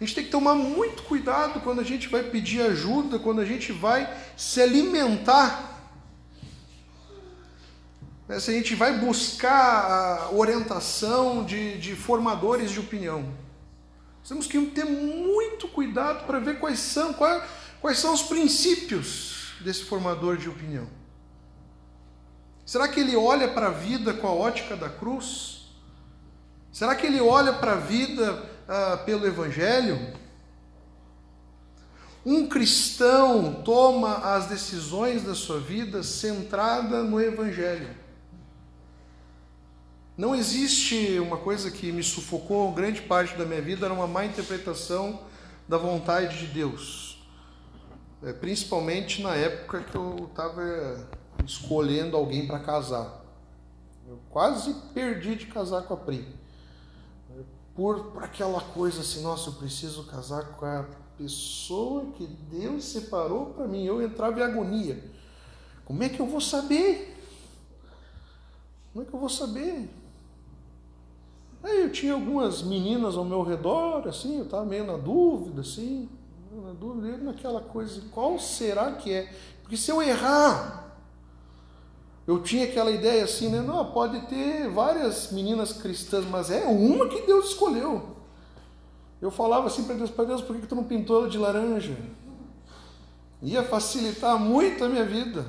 A 0.00 0.04
gente 0.04 0.14
tem 0.14 0.24
que 0.24 0.30
tomar 0.30 0.54
muito 0.54 1.02
cuidado 1.02 1.60
quando 1.60 1.80
a 1.80 1.84
gente 1.84 2.06
vai 2.08 2.22
pedir 2.22 2.60
ajuda, 2.60 3.18
quando 3.18 3.40
a 3.40 3.44
gente 3.44 3.72
vai 3.72 4.08
se 4.36 4.62
alimentar. 4.62 5.74
Né, 8.28 8.38
se 8.38 8.50
a 8.50 8.54
gente 8.54 8.76
vai 8.76 8.98
buscar 8.98 10.28
a 10.28 10.30
orientação 10.30 11.44
de, 11.44 11.78
de 11.78 11.96
formadores 11.96 12.70
de 12.70 12.78
opinião. 12.78 13.34
Temos 14.28 14.46
que 14.46 14.60
ter 14.66 14.84
muito 14.84 15.66
cuidado 15.68 16.26
para 16.26 16.38
ver 16.38 16.60
quais 16.60 16.78
são, 16.78 17.12
quais, 17.12 17.42
quais 17.80 17.98
são 17.98 18.12
os 18.12 18.22
princípios 18.22 19.54
desse 19.60 19.84
formador 19.84 20.36
de 20.36 20.48
opinião. 20.48 20.95
Será 22.66 22.88
que 22.88 23.00
ele 23.00 23.16
olha 23.16 23.48
para 23.48 23.68
a 23.68 23.70
vida 23.70 24.12
com 24.12 24.26
a 24.26 24.34
ótica 24.34 24.76
da 24.76 24.90
cruz? 24.90 25.70
Será 26.70 26.94
que 26.94 27.06
ele 27.06 27.20
olha 27.20 27.54
para 27.54 27.72
a 27.72 27.76
vida 27.76 28.44
ah, 28.68 28.96
pelo 29.04 29.26
Evangelho, 29.26 30.12
um 32.24 32.48
cristão 32.48 33.62
toma 33.62 34.16
as 34.34 34.46
decisões 34.46 35.22
da 35.22 35.34
sua 35.34 35.60
vida 35.60 36.02
centrada 36.02 37.04
no 37.04 37.20
Evangelho. 37.20 37.88
Não 40.16 40.34
existe 40.34 41.20
uma 41.20 41.36
coisa 41.36 41.70
que 41.70 41.92
me 41.92 42.02
sufocou 42.02 42.72
grande 42.72 43.02
parte 43.02 43.36
da 43.36 43.44
minha 43.44 43.62
vida, 43.62 43.86
era 43.86 43.94
uma 43.94 44.08
má 44.08 44.24
interpretação 44.24 45.20
da 45.68 45.78
vontade 45.78 46.38
de 46.38 46.46
Deus. 46.46 47.24
É, 48.22 48.32
principalmente 48.32 49.22
na 49.22 49.36
época 49.36 49.84
que 49.84 49.94
eu 49.94 50.26
estava 50.28 51.06
escolhendo 51.44 52.16
alguém 52.16 52.46
para 52.46 52.58
casar. 52.58 53.24
Eu 54.08 54.18
quase 54.30 54.72
perdi 54.94 55.34
de 55.34 55.46
casar 55.46 55.82
com 55.82 55.94
a 55.94 55.96
Pri 55.96 56.26
por, 57.76 58.04
por 58.06 58.24
aquela 58.24 58.60
coisa 58.60 59.02
assim, 59.02 59.22
nossa, 59.22 59.50
eu 59.50 59.54
preciso 59.54 60.04
casar 60.04 60.56
com 60.56 60.64
a 60.64 60.86
pessoa 61.18 62.06
que 62.16 62.26
Deus 62.26 62.84
separou 62.84 63.46
para 63.46 63.68
mim. 63.68 63.84
Eu 63.84 64.02
entrava 64.02 64.40
em 64.40 64.42
agonia. 64.42 65.04
Como 65.84 66.02
é 66.02 66.08
que 66.08 66.18
eu 66.18 66.26
vou 66.26 66.40
saber? 66.40 67.14
Como 68.92 69.04
é 69.04 69.08
que 69.08 69.14
eu 69.14 69.20
vou 69.20 69.28
saber? 69.28 69.90
Aí 71.62 71.82
eu 71.82 71.92
tinha 71.92 72.14
algumas 72.14 72.62
meninas 72.62 73.16
ao 73.16 73.24
meu 73.24 73.42
redor, 73.42 74.08
assim, 74.08 74.38
eu 74.38 74.44
estava 74.44 74.64
meio 74.64 74.86
na 74.86 74.96
dúvida, 74.96 75.60
assim, 75.60 76.08
na 76.52 76.72
dúvida, 76.72 77.18
naquela 77.18 77.60
coisa, 77.60 78.02
qual 78.12 78.38
será 78.38 78.92
que 78.92 79.12
é? 79.12 79.34
Porque 79.62 79.76
se 79.76 79.90
eu 79.90 80.00
errar, 80.00 80.85
eu 82.26 82.42
tinha 82.42 82.64
aquela 82.64 82.90
ideia 82.90 83.24
assim, 83.24 83.48
né? 83.48 83.60
Não, 83.60 83.92
pode 83.92 84.20
ter 84.26 84.68
várias 84.68 85.30
meninas 85.30 85.72
cristãs, 85.72 86.24
mas 86.24 86.50
é 86.50 86.64
uma 86.64 87.08
que 87.08 87.22
Deus 87.22 87.50
escolheu. 87.50 88.16
Eu 89.20 89.30
falava 89.30 89.68
assim 89.68 89.84
para 89.84 89.94
Deus, 89.94 90.10
para 90.10 90.24
Deus, 90.24 90.42
por 90.42 90.56
que, 90.56 90.62
que 90.62 90.68
tu 90.68 90.74
não 90.74 90.84
pintou 90.84 91.20
ela 91.20 91.30
de 91.30 91.38
laranja? 91.38 91.96
Ia 93.40 93.62
facilitar 93.62 94.38
muito 94.38 94.84
a 94.84 94.88
minha 94.88 95.04
vida. 95.04 95.46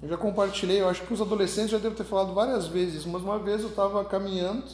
Eu 0.00 0.08
já 0.08 0.16
compartilhei, 0.16 0.80
eu 0.80 0.88
acho 0.88 1.02
que 1.02 1.12
os 1.12 1.20
adolescentes 1.20 1.70
já 1.70 1.78
devem 1.78 1.96
ter 1.96 2.04
falado 2.04 2.32
várias 2.32 2.66
vezes, 2.66 3.04
mas 3.04 3.22
uma 3.22 3.38
vez 3.38 3.62
eu 3.62 3.68
estava 3.68 4.04
caminhando, 4.04 4.64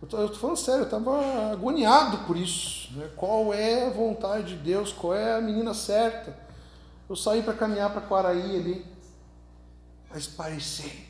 eu 0.00 0.06
estou 0.06 0.28
falando 0.34 0.56
sério, 0.56 0.80
eu 0.80 0.84
estava 0.84 1.52
agoniado 1.52 2.18
por 2.26 2.36
isso. 2.36 2.92
Né? 2.94 3.10
Qual 3.16 3.52
é 3.52 3.86
a 3.86 3.90
vontade 3.90 4.56
de 4.56 4.62
Deus? 4.62 4.92
Qual 4.92 5.14
é 5.14 5.34
a 5.34 5.40
menina 5.40 5.74
certa? 5.74 6.36
Eu 7.08 7.16
saí 7.16 7.42
para 7.42 7.54
caminhar 7.54 7.90
para 7.90 8.02
Quaraí 8.02 8.56
ali, 8.56 8.86
mas 10.10 10.26
parecia. 10.26 11.08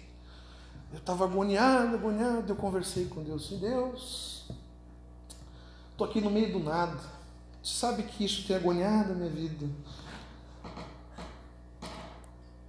Eu 0.92 0.98
estava 0.98 1.24
agoniado, 1.24 1.94
agoniado. 1.94 2.52
Eu 2.52 2.56
conversei 2.56 3.06
com 3.06 3.22
Deus. 3.22 3.46
Assim, 3.46 3.58
Deus, 3.58 4.50
estou 5.90 6.06
aqui 6.06 6.20
no 6.20 6.30
meio 6.30 6.52
do 6.52 6.60
nada. 6.60 6.98
Você 7.62 7.78
sabe 7.78 8.02
que 8.04 8.24
isso 8.24 8.46
tem 8.46 8.56
agoniado 8.56 9.12
a 9.12 9.14
minha 9.14 9.30
vida. 9.30 9.66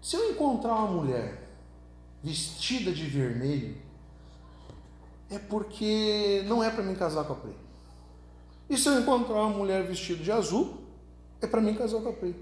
Se 0.02 0.16
eu 0.16 0.32
encontrar 0.32 0.74
uma 0.76 0.88
mulher 0.88 1.48
vestida 2.24 2.92
de 2.92 3.06
vermelho, 3.06 3.78
é 5.30 5.38
porque 5.38 6.44
não 6.48 6.64
é 6.64 6.70
para 6.70 6.84
mim 6.84 6.96
casar 6.96 7.24
com 7.26 7.34
a 7.34 7.36
Pri. 7.36 7.56
E 8.70 8.78
se 8.78 8.90
eu 8.90 9.00
encontrar 9.00 9.36
uma 9.36 9.56
mulher 9.56 9.86
vestida 9.86 10.24
de 10.24 10.32
azul, 10.32 10.84
é 11.42 11.48
para 11.48 11.62
mim 11.62 11.76
casar 11.76 12.02
com 12.02 12.10
a 12.10 12.14
Pri. 12.14 12.36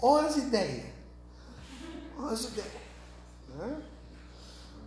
Olha 0.00 0.26
as 0.26 0.36
ideias. 0.36 0.86
Olha 2.18 2.32
as 2.32 2.44
ideias. 2.44 2.85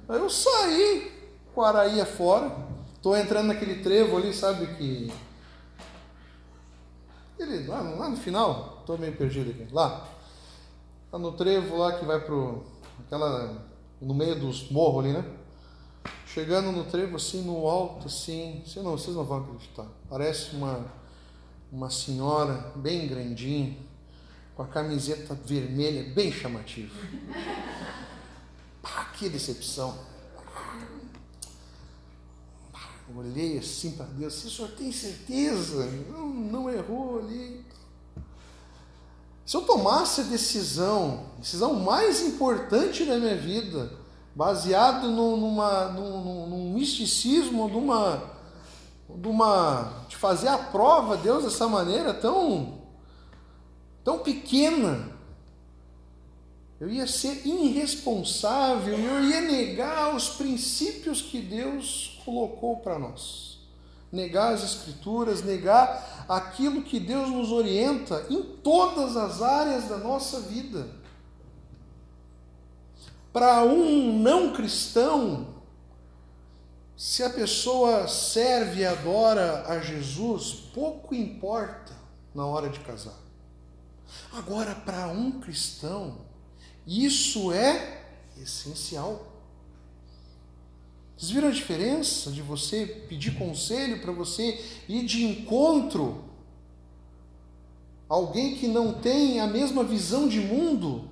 Aí 0.07 0.17
eu 0.17 0.29
saí 0.29 1.11
com 1.53 1.61
a 1.61 1.69
Araí 1.69 2.03
fora. 2.05 2.55
Estou 2.95 3.15
entrando 3.15 3.47
naquele 3.47 3.81
trevo 3.81 4.17
ali, 4.17 4.33
sabe 4.33 4.67
que. 4.75 5.11
Ele, 7.37 7.67
lá, 7.67 7.81
lá 7.81 8.09
no 8.09 8.17
final, 8.17 8.79
estou 8.81 8.97
meio 8.97 9.15
perdido 9.15 9.51
aqui. 9.51 9.73
Lá. 9.73 10.05
Tá 11.09 11.17
no 11.17 11.31
trevo 11.31 11.77
lá 11.77 11.97
que 11.97 12.05
vai 12.05 12.19
pro. 12.19 12.65
aquela. 13.05 13.65
no 14.01 14.13
meio 14.13 14.39
dos 14.39 14.69
morros 14.69 15.05
ali, 15.05 15.13
né? 15.13 15.25
Chegando 16.25 16.71
no 16.71 16.83
trevo 16.83 17.15
assim, 17.15 17.41
no 17.43 17.67
alto, 17.67 18.07
assim. 18.07 18.61
Vocês 18.65 18.83
não, 18.83 18.91
vocês 18.91 19.15
não 19.15 19.23
vão 19.23 19.39
acreditar. 19.39 19.87
Parece 20.09 20.55
uma, 20.55 20.85
uma 21.71 21.89
senhora 21.89 22.71
bem 22.75 23.07
grandinha 23.07 23.77
com 24.55 24.63
a 24.63 24.67
camiseta 24.67 25.33
vermelha, 25.33 26.13
bem 26.13 26.31
chamativa. 26.31 26.93
Pá, 28.93 29.05
que 29.13 29.29
decepção. 29.29 29.97
olhei 33.15 33.57
assim 33.57 33.91
para 33.91 34.05
Deus, 34.05 34.33
se 34.33 34.47
o 34.47 34.49
senhor 34.49 34.71
tem 34.71 34.91
certeza? 34.91 35.85
Não, 36.09 36.27
não 36.27 36.69
errou 36.69 37.19
ali. 37.19 37.65
Se 39.45 39.57
eu 39.57 39.61
tomasse 39.61 40.21
a 40.21 40.25
decisão, 40.25 41.25
decisão 41.39 41.73
mais 41.73 42.21
importante 42.21 43.03
da 43.03 43.17
minha 43.17 43.35
vida, 43.35 43.91
baseado 44.35 45.07
no, 45.07 45.37
numa, 45.37 45.85
num, 45.87 46.47
num 46.47 46.73
misticismo, 46.73 47.67
numa, 47.67 48.21
numa, 49.09 50.05
de 50.07 50.15
fazer 50.15 50.49
a 50.49 50.57
prova 50.57 51.15
a 51.15 51.17
Deus 51.17 51.43
dessa 51.43 51.67
maneira 51.67 52.13
tão 52.13 52.79
tão 54.03 54.19
pequena, 54.19 55.18
eu 56.79 56.89
ia 56.89 57.05
ser 57.05 57.45
irresponsável, 57.45 58.97
eu 58.97 59.23
ia 59.25 59.41
negar 59.41 60.15
os 60.15 60.29
princípios 60.29 61.21
que 61.21 61.41
Deus 61.41 62.21
colocou 62.23 62.77
para 62.77 62.97
nós. 62.97 63.59
Negar 64.11 64.53
as 64.53 64.63
Escrituras, 64.63 65.43
negar 65.43 66.25
aquilo 66.27 66.81
que 66.81 66.99
Deus 66.99 67.29
nos 67.29 67.51
orienta 67.51 68.25
em 68.29 68.41
todas 68.41 69.17
as 69.17 69.41
áreas 69.41 69.89
da 69.89 69.97
nossa 69.97 70.39
vida. 70.39 70.87
Para 73.33 73.63
um 73.63 74.17
não 74.17 74.53
cristão, 74.53 75.55
se 76.95 77.23
a 77.23 77.29
pessoa 77.29 78.07
serve 78.07 78.81
e 78.81 78.85
adora 78.85 79.65
a 79.67 79.79
Jesus, 79.79 80.53
pouco 80.73 81.13
importa 81.13 81.93
na 82.33 82.45
hora 82.45 82.69
de 82.69 82.79
casar. 82.79 83.19
Agora, 84.33 84.73
para 84.73 85.07
um 85.07 85.39
cristão, 85.39 86.28
isso 86.89 87.51
é 87.51 88.01
essencial. 88.41 89.27
Vocês 91.15 91.31
viram 91.31 91.49
a 91.49 91.51
diferença 91.51 92.31
de 92.31 92.41
você 92.41 92.85
pedir 93.07 93.37
conselho 93.37 94.01
para 94.01 94.11
você 94.11 94.63
ir 94.87 95.05
de 95.05 95.25
encontro 95.25 96.23
alguém 98.07 98.55
que 98.55 98.67
não 98.67 98.93
tem 98.93 99.39
a 99.39 99.45
mesma 99.45 99.83
visão 99.83 100.27
de 100.27 100.39
mundo? 100.39 101.07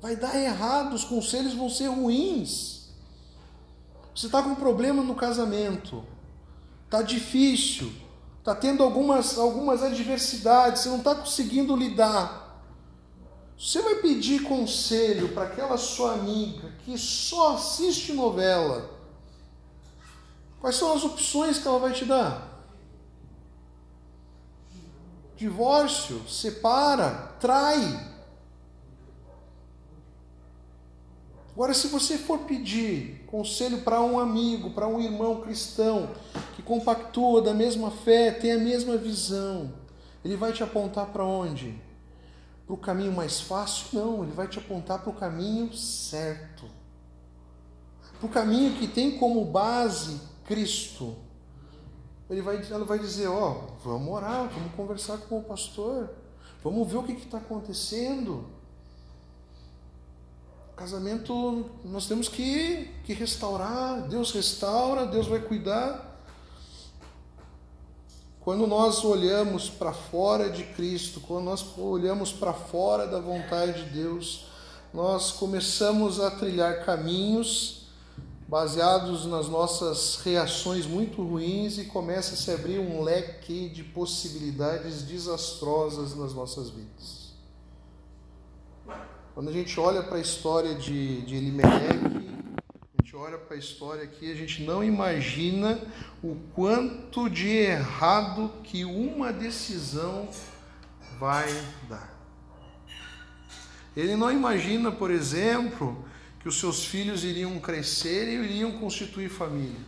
Vai 0.00 0.16
dar 0.16 0.34
errado, 0.34 0.94
os 0.94 1.04
conselhos 1.04 1.54
vão 1.54 1.68
ser 1.68 1.88
ruins. 1.88 2.88
Você 4.14 4.26
está 4.26 4.42
com 4.42 4.50
um 4.50 4.56
problema 4.56 5.02
no 5.02 5.14
casamento, 5.14 6.02
está 6.86 7.00
difícil, 7.00 7.92
está 8.38 8.54
tendo 8.54 8.82
algumas, 8.82 9.38
algumas 9.38 9.82
adversidades, 9.82 10.82
você 10.82 10.88
não 10.88 10.98
está 10.98 11.14
conseguindo 11.14 11.76
lidar. 11.76 12.49
Você 13.60 13.82
vai 13.82 13.96
pedir 13.96 14.42
conselho 14.44 15.34
para 15.34 15.42
aquela 15.42 15.76
sua 15.76 16.14
amiga 16.14 16.72
que 16.82 16.96
só 16.96 17.56
assiste 17.56 18.10
novela. 18.14 18.88
Quais 20.58 20.76
são 20.76 20.94
as 20.94 21.04
opções 21.04 21.58
que 21.58 21.68
ela 21.68 21.78
vai 21.78 21.92
te 21.92 22.06
dar? 22.06 22.64
Divórcio, 25.36 26.26
separa, 26.26 27.34
trai. 27.38 28.08
Agora, 31.52 31.74
se 31.74 31.88
você 31.88 32.16
for 32.16 32.38
pedir 32.40 33.26
conselho 33.26 33.82
para 33.82 34.00
um 34.00 34.18
amigo, 34.18 34.70
para 34.70 34.88
um 34.88 34.98
irmão 34.98 35.42
cristão, 35.42 36.08
que 36.56 36.62
compactua 36.62 37.42
da 37.42 37.52
mesma 37.52 37.90
fé, 37.90 38.30
tem 38.30 38.52
a 38.52 38.58
mesma 38.58 38.96
visão, 38.96 39.70
ele 40.24 40.34
vai 40.34 40.50
te 40.50 40.62
apontar 40.62 41.08
para 41.08 41.24
onde? 41.24 41.89
Para 42.70 42.76
o 42.76 42.78
caminho 42.78 43.12
mais 43.12 43.40
fácil? 43.40 43.86
Não, 43.92 44.22
ele 44.22 44.30
vai 44.30 44.46
te 44.46 44.60
apontar 44.60 45.00
para 45.00 45.10
o 45.10 45.12
caminho 45.12 45.72
certo. 45.74 46.66
Para 48.20 48.26
o 48.26 48.28
caminho 48.28 48.78
que 48.78 48.86
tem 48.86 49.18
como 49.18 49.44
base 49.44 50.20
Cristo. 50.44 51.16
Ele 52.30 52.40
vai, 52.40 52.64
ela 52.70 52.84
vai 52.84 53.00
dizer: 53.00 53.26
Ó, 53.26 53.50
oh, 53.50 53.88
vamos 53.88 54.08
orar, 54.14 54.48
vamos 54.48 54.72
conversar 54.76 55.18
com 55.18 55.40
o 55.40 55.42
pastor, 55.42 56.10
vamos 56.62 56.88
ver 56.88 56.98
o 56.98 57.02
que 57.02 57.14
está 57.14 57.38
acontecendo. 57.38 58.48
Casamento 60.76 61.68
nós 61.84 62.06
temos 62.06 62.28
que, 62.28 62.88
que 63.02 63.12
restaurar, 63.14 64.02
Deus 64.02 64.30
restaura, 64.30 65.06
Deus 65.06 65.26
vai 65.26 65.40
cuidar. 65.40 66.09
Quando 68.50 68.66
nós 68.66 69.04
olhamos 69.04 69.70
para 69.70 69.92
fora 69.92 70.50
de 70.50 70.64
Cristo, 70.64 71.20
quando 71.20 71.44
nós 71.44 71.64
olhamos 71.78 72.32
para 72.32 72.52
fora 72.52 73.06
da 73.06 73.20
vontade 73.20 73.84
de 73.84 73.90
Deus, 73.90 74.46
nós 74.92 75.30
começamos 75.30 76.18
a 76.18 76.32
trilhar 76.32 76.84
caminhos 76.84 77.86
baseados 78.48 79.24
nas 79.24 79.48
nossas 79.48 80.16
reações 80.24 80.84
muito 80.84 81.22
ruins 81.22 81.78
e 81.78 81.84
começa 81.84 82.34
a 82.34 82.36
se 82.36 82.50
abrir 82.50 82.80
um 82.80 83.04
leque 83.04 83.68
de 83.68 83.84
possibilidades 83.84 85.02
desastrosas 85.02 86.16
nas 86.16 86.34
nossas 86.34 86.70
vidas. 86.70 87.34
Quando 89.32 89.48
a 89.48 89.52
gente 89.52 89.78
olha 89.78 90.02
para 90.02 90.16
a 90.16 90.20
história 90.20 90.74
de, 90.74 91.22
de 91.22 91.36
Elimelech, 91.36 92.39
olha 93.20 93.36
para 93.36 93.54
a 93.54 93.58
história 93.58 94.02
aqui, 94.02 94.32
a 94.32 94.34
gente 94.34 94.62
não 94.62 94.82
imagina 94.82 95.78
o 96.22 96.36
quanto 96.54 97.28
de 97.28 97.48
errado 97.48 98.50
que 98.64 98.84
uma 98.84 99.30
decisão 99.32 100.28
vai 101.18 101.48
dar. 101.88 102.18
Ele 103.94 104.16
não 104.16 104.32
imagina, 104.32 104.90
por 104.90 105.10
exemplo, 105.10 106.04
que 106.40 106.48
os 106.48 106.58
seus 106.58 106.86
filhos 106.86 107.22
iriam 107.22 107.58
crescer 107.60 108.26
e 108.26 108.42
iriam 108.42 108.78
constituir 108.78 109.28
família. 109.28 109.84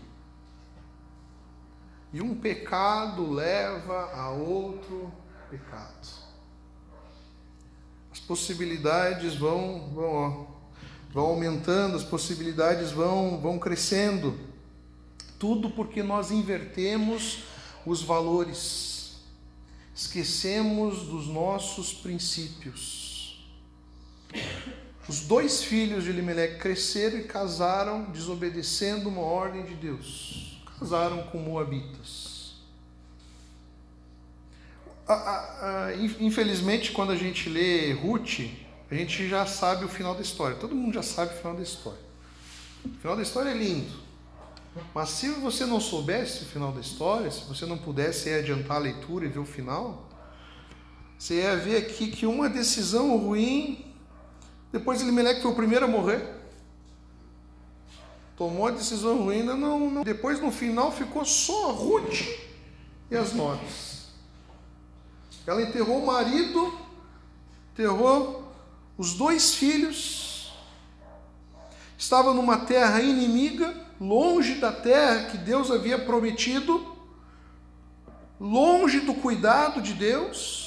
E 2.12 2.20
um 2.20 2.34
pecado 2.34 3.30
leva 3.32 4.10
a 4.12 4.28
outro 4.28 5.10
pecado 5.48 6.22
possibilidades 8.32 9.34
vão, 9.34 9.90
vão, 9.94 10.14
ó, 10.14 10.46
vão 11.12 11.26
aumentando, 11.26 11.96
as 11.96 12.02
possibilidades 12.02 12.90
vão, 12.90 13.38
vão 13.38 13.58
crescendo. 13.58 14.38
Tudo 15.38 15.70
porque 15.70 16.02
nós 16.02 16.30
invertemos 16.30 17.44
os 17.84 18.02
valores, 18.02 19.16
esquecemos 19.94 21.02
dos 21.06 21.26
nossos 21.26 21.92
princípios. 21.92 23.44
Os 25.08 25.20
dois 25.20 25.62
filhos 25.62 26.04
de 26.04 26.10
Elimelec 26.10 26.58
cresceram 26.58 27.18
e 27.18 27.24
casaram 27.24 28.04
desobedecendo 28.04 29.08
uma 29.08 29.22
ordem 29.22 29.64
de 29.64 29.74
Deus. 29.74 30.62
Casaram 30.78 31.24
com 31.24 31.38
moabitas 31.38 32.32
infelizmente, 36.20 36.92
quando 36.92 37.12
a 37.12 37.16
gente 37.16 37.48
lê 37.48 37.92
Ruth, 37.92 38.40
a 38.92 38.94
gente 38.94 39.26
já 39.26 39.46
sabe 39.46 39.86
o 39.86 39.88
final 39.88 40.14
da 40.14 40.20
história. 40.20 40.54
Todo 40.54 40.74
mundo 40.74 40.92
já 40.92 41.02
sabe 41.02 41.32
o 41.32 41.36
final 41.38 41.54
da 41.56 41.62
história. 41.62 41.98
O 42.84 42.90
final 43.00 43.16
da 43.16 43.22
história 43.22 43.48
é 43.48 43.54
lindo. 43.54 43.90
Mas 44.94 45.08
se 45.08 45.30
você 45.30 45.64
não 45.64 45.80
soubesse 45.80 46.42
o 46.42 46.46
final 46.46 46.72
da 46.72 46.80
história, 46.80 47.30
se 47.30 47.40
você 47.44 47.64
não 47.64 47.78
pudesse 47.78 48.28
adiantar 48.30 48.76
a 48.76 48.80
leitura 48.80 49.24
e 49.24 49.28
ver 49.28 49.38
o 49.38 49.46
final, 49.46 50.10
Você 51.18 51.36
ia 51.36 51.56
ver 51.56 51.76
aqui 51.76 52.10
que 52.10 52.26
uma 52.26 52.50
decisão 52.50 53.16
ruim, 53.16 53.94
depois 54.72 55.00
Elimelec 55.00 55.40
foi 55.40 55.52
o 55.52 55.54
primeiro 55.54 55.84
a 55.86 55.88
morrer. 55.88 56.28
Tomou 58.36 58.66
a 58.66 58.72
decisão 58.72 59.22
ruim, 59.22 59.42
não, 59.42 59.56
não. 59.56 60.02
Depois 60.02 60.38
no 60.40 60.50
final 60.50 60.92
ficou 60.92 61.24
só 61.24 61.70
Ruth 61.70 62.26
e 63.10 63.16
as 63.16 63.32
noras. 63.32 64.08
Ela 65.46 65.62
enterrou 65.62 66.02
o 66.02 66.06
marido, 66.06 66.76
enterrou 67.72 68.41
os 69.02 69.14
dois 69.14 69.54
filhos. 69.54 70.52
Estava 71.98 72.32
numa 72.32 72.58
terra 72.58 73.00
inimiga, 73.00 73.74
longe 74.00 74.54
da 74.56 74.70
terra 74.70 75.30
que 75.30 75.38
Deus 75.38 75.70
havia 75.70 75.98
prometido, 75.98 76.96
longe 78.40 79.00
do 79.00 79.14
cuidado 79.14 79.82
de 79.82 79.92
Deus 79.94 80.62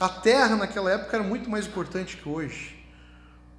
a 0.00 0.08
terra 0.08 0.56
naquela 0.56 0.90
época 0.90 1.16
era 1.16 1.24
muito 1.24 1.48
mais 1.48 1.64
importante 1.64 2.16
que 2.16 2.28
hoje. 2.28 2.76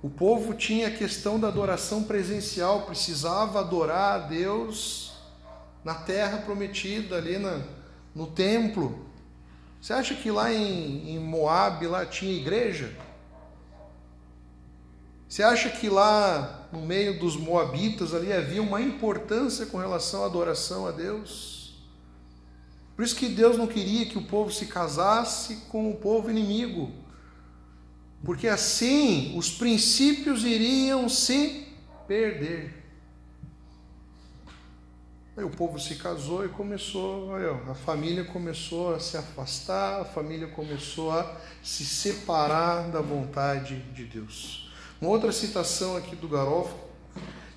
O 0.01 0.09
povo 0.09 0.53
tinha 0.53 0.89
a 0.89 0.91
questão 0.91 1.39
da 1.39 1.47
adoração 1.47 2.03
presencial, 2.03 2.81
precisava 2.81 3.61
adorar 3.61 4.15
a 4.15 4.17
Deus 4.27 5.13
na 5.85 5.93
terra 5.93 6.39
prometida, 6.39 7.15
ali 7.15 7.37
na, 7.37 7.61
no 8.13 8.27
templo. 8.27 9.07
Você 9.79 9.93
acha 9.93 10.15
que 10.15 10.29
lá 10.29 10.51
em, 10.51 11.15
em 11.15 11.19
Moab 11.19 11.87
lá 11.87 12.05
tinha 12.05 12.37
igreja? 12.37 12.93
Você 15.27 15.41
acha 15.41 15.69
que 15.69 15.89
lá 15.89 16.67
no 16.71 16.81
meio 16.81 17.19
dos 17.19 17.36
moabitas 17.36 18.13
ali 18.13 18.31
havia 18.31 18.62
uma 18.62 18.81
importância 18.81 19.65
com 19.65 19.77
relação 19.77 20.23
à 20.23 20.27
adoração 20.27 20.86
a 20.86 20.91
Deus? 20.91 21.53
Por 22.95 23.03
isso 23.03 23.15
que 23.15 23.27
Deus 23.27 23.57
não 23.57 23.65
queria 23.65 24.05
que 24.05 24.17
o 24.17 24.25
povo 24.25 24.51
se 24.51 24.67
casasse 24.67 25.63
com 25.69 25.89
o 25.89 25.95
povo 25.95 26.29
inimigo, 26.29 26.91
porque 28.23 28.47
assim 28.47 29.38
os 29.38 29.49
princípios 29.49 30.43
iriam 30.43 31.09
se 31.09 31.67
perder. 32.07 32.83
Aí 35.36 35.43
o 35.43 35.49
povo 35.49 35.79
se 35.79 35.95
casou 35.95 36.45
e 36.45 36.49
começou, 36.49 37.31
a 37.67 37.73
família 37.73 38.23
começou 38.23 38.93
a 38.93 38.99
se 38.99 39.17
afastar, 39.17 40.01
a 40.01 40.05
família 40.05 40.47
começou 40.47 41.12
a 41.12 41.36
se 41.63 41.83
separar 41.83 42.91
da 42.91 43.01
vontade 43.01 43.79
de 43.93 44.05
Deus. 44.05 44.62
Uma 45.03 45.11
outra 45.11 45.33
citação 45.33 45.97
aqui 45.97 46.15
do 46.15 46.29
Garófalo 46.29 46.79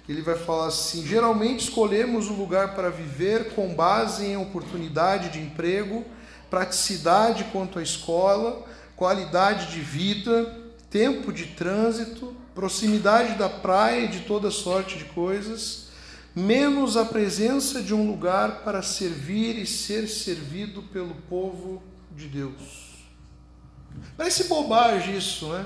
ele 0.08 0.20
vai 0.20 0.34
falar 0.34 0.66
assim: 0.66 1.06
geralmente 1.06 1.68
escolhemos 1.68 2.28
o 2.28 2.32
lugar 2.32 2.74
para 2.74 2.90
viver 2.90 3.54
com 3.54 3.72
base 3.72 4.26
em 4.26 4.36
oportunidade 4.36 5.28
de 5.28 5.38
emprego, 5.38 6.04
praticidade 6.50 7.44
quanto 7.52 7.78
à 7.78 7.82
escola, 7.84 8.66
qualidade 8.96 9.70
de 9.70 9.78
vida, 9.78 10.60
tempo 10.90 11.32
de 11.32 11.46
trânsito, 11.46 12.34
proximidade 12.52 13.38
da 13.38 13.48
praia 13.48 14.06
e 14.06 14.08
de 14.08 14.22
toda 14.22 14.50
sorte 14.50 14.98
de 14.98 15.04
coisas, 15.04 15.86
menos 16.34 16.96
a 16.96 17.04
presença 17.04 17.80
de 17.80 17.94
um 17.94 18.10
lugar 18.10 18.64
para 18.64 18.82
servir 18.82 19.56
e 19.56 19.68
ser 19.68 20.08
servido 20.08 20.82
pelo 20.82 21.14
povo 21.28 21.80
de 22.10 22.26
Deus. 22.26 23.06
Parece 24.16 24.48
bobagem 24.48 25.16
isso, 25.16 25.52
né? 25.52 25.64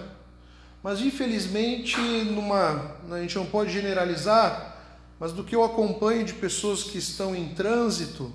Mas 0.83 1.01
infelizmente, 1.01 1.99
numa, 2.01 2.97
a 3.11 3.21
gente 3.21 3.37
não 3.37 3.47
pode 3.47 3.71
generalizar, 3.71 4.77
mas 5.19 5.33
do 5.33 5.45
que 5.45 5.55
eu 5.55 5.63
acompanho 5.63 6.25
de 6.25 6.33
pessoas 6.33 6.83
que 6.83 6.97
estão 6.97 7.37
em 7.37 7.55
trânsito, 7.55 8.33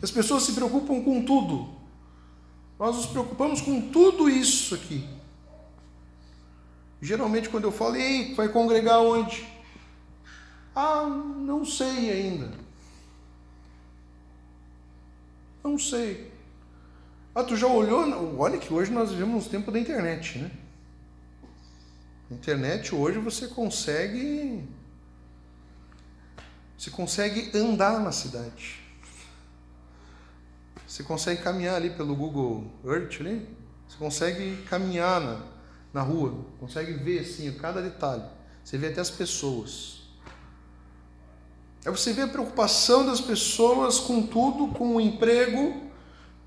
as 0.00 0.10
pessoas 0.10 0.44
se 0.44 0.52
preocupam 0.52 1.02
com 1.02 1.24
tudo. 1.24 1.68
Nós 2.78 2.94
nos 2.94 3.06
preocupamos 3.06 3.60
com 3.60 3.90
tudo 3.90 4.30
isso 4.30 4.76
aqui. 4.76 5.08
Geralmente, 7.02 7.48
quando 7.48 7.64
eu 7.64 7.72
falo, 7.72 7.96
ei, 7.96 8.34
vai 8.34 8.48
congregar 8.48 9.00
onde? 9.00 9.44
Ah, 10.74 11.04
não 11.04 11.64
sei 11.64 12.10
ainda. 12.10 12.52
Não 15.64 15.76
sei. 15.76 16.32
Ah, 17.34 17.42
tu 17.42 17.56
já 17.56 17.66
olhou? 17.66 18.38
Olha 18.38 18.58
que 18.58 18.72
hoje 18.72 18.92
nós 18.92 19.10
vivemos 19.10 19.44
no 19.44 19.50
tempo 19.50 19.72
da 19.72 19.78
internet, 19.80 20.38
né? 20.38 20.50
Internet 22.30 22.94
hoje 22.94 23.18
você 23.18 23.48
consegue 23.48 24.68
você 26.78 26.90
consegue 26.90 27.50
andar 27.58 27.98
na 27.98 28.12
cidade. 28.12 28.80
Você 30.86 31.02
consegue 31.02 31.42
caminhar 31.42 31.74
ali 31.74 31.90
pelo 31.90 32.14
Google 32.14 32.70
Earth 32.84 33.20
ali, 33.20 33.48
você 33.86 33.98
consegue 33.98 34.62
caminhar 34.68 35.20
na, 35.20 35.42
na 35.92 36.02
rua, 36.02 36.44
consegue 36.60 36.92
ver 36.92 37.20
assim 37.20 37.52
cada 37.52 37.82
detalhe. 37.82 38.22
Você 38.64 38.78
vê 38.78 38.88
até 38.88 39.00
as 39.00 39.10
pessoas. 39.10 40.02
Aí 41.84 41.90
você 41.90 42.12
vê 42.12 42.22
a 42.22 42.28
preocupação 42.28 43.04
das 43.04 43.20
pessoas 43.20 43.98
com 43.98 44.24
tudo, 44.24 44.68
com 44.68 44.94
o 44.96 45.00
emprego, 45.00 45.87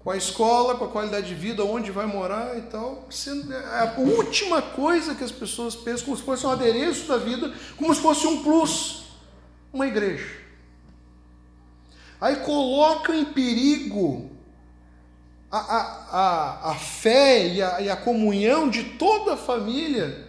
com 0.03 0.09
a 0.09 0.17
escola, 0.17 0.75
com 0.75 0.85
a 0.85 0.89
qualidade 0.89 1.27
de 1.27 1.35
vida, 1.35 1.63
onde 1.63 1.91
vai 1.91 2.05
morar 2.05 2.57
e 2.57 2.61
tal. 2.63 3.07
É 3.73 3.79
a 3.79 3.99
última 3.99 4.61
coisa 4.61 5.13
que 5.13 5.23
as 5.23 5.31
pessoas 5.31 5.75
pensam, 5.75 6.05
como 6.05 6.17
se 6.17 6.23
fosse 6.23 6.45
um 6.45 6.51
adereço 6.51 7.07
da 7.07 7.17
vida, 7.17 7.53
como 7.77 7.93
se 7.93 8.01
fosse 8.01 8.25
um 8.25 8.41
plus, 8.41 9.03
uma 9.71 9.85
igreja. 9.85 10.41
Aí 12.19 12.37
coloca 12.37 13.15
em 13.15 13.25
perigo 13.25 14.31
a, 15.51 15.57
a, 15.57 15.81
a, 16.11 16.71
a 16.71 16.75
fé 16.75 17.47
e 17.47 17.61
a, 17.61 17.81
e 17.81 17.89
a 17.89 17.95
comunhão 17.95 18.69
de 18.69 18.83
toda 18.83 19.33
a 19.33 19.37
família 19.37 20.27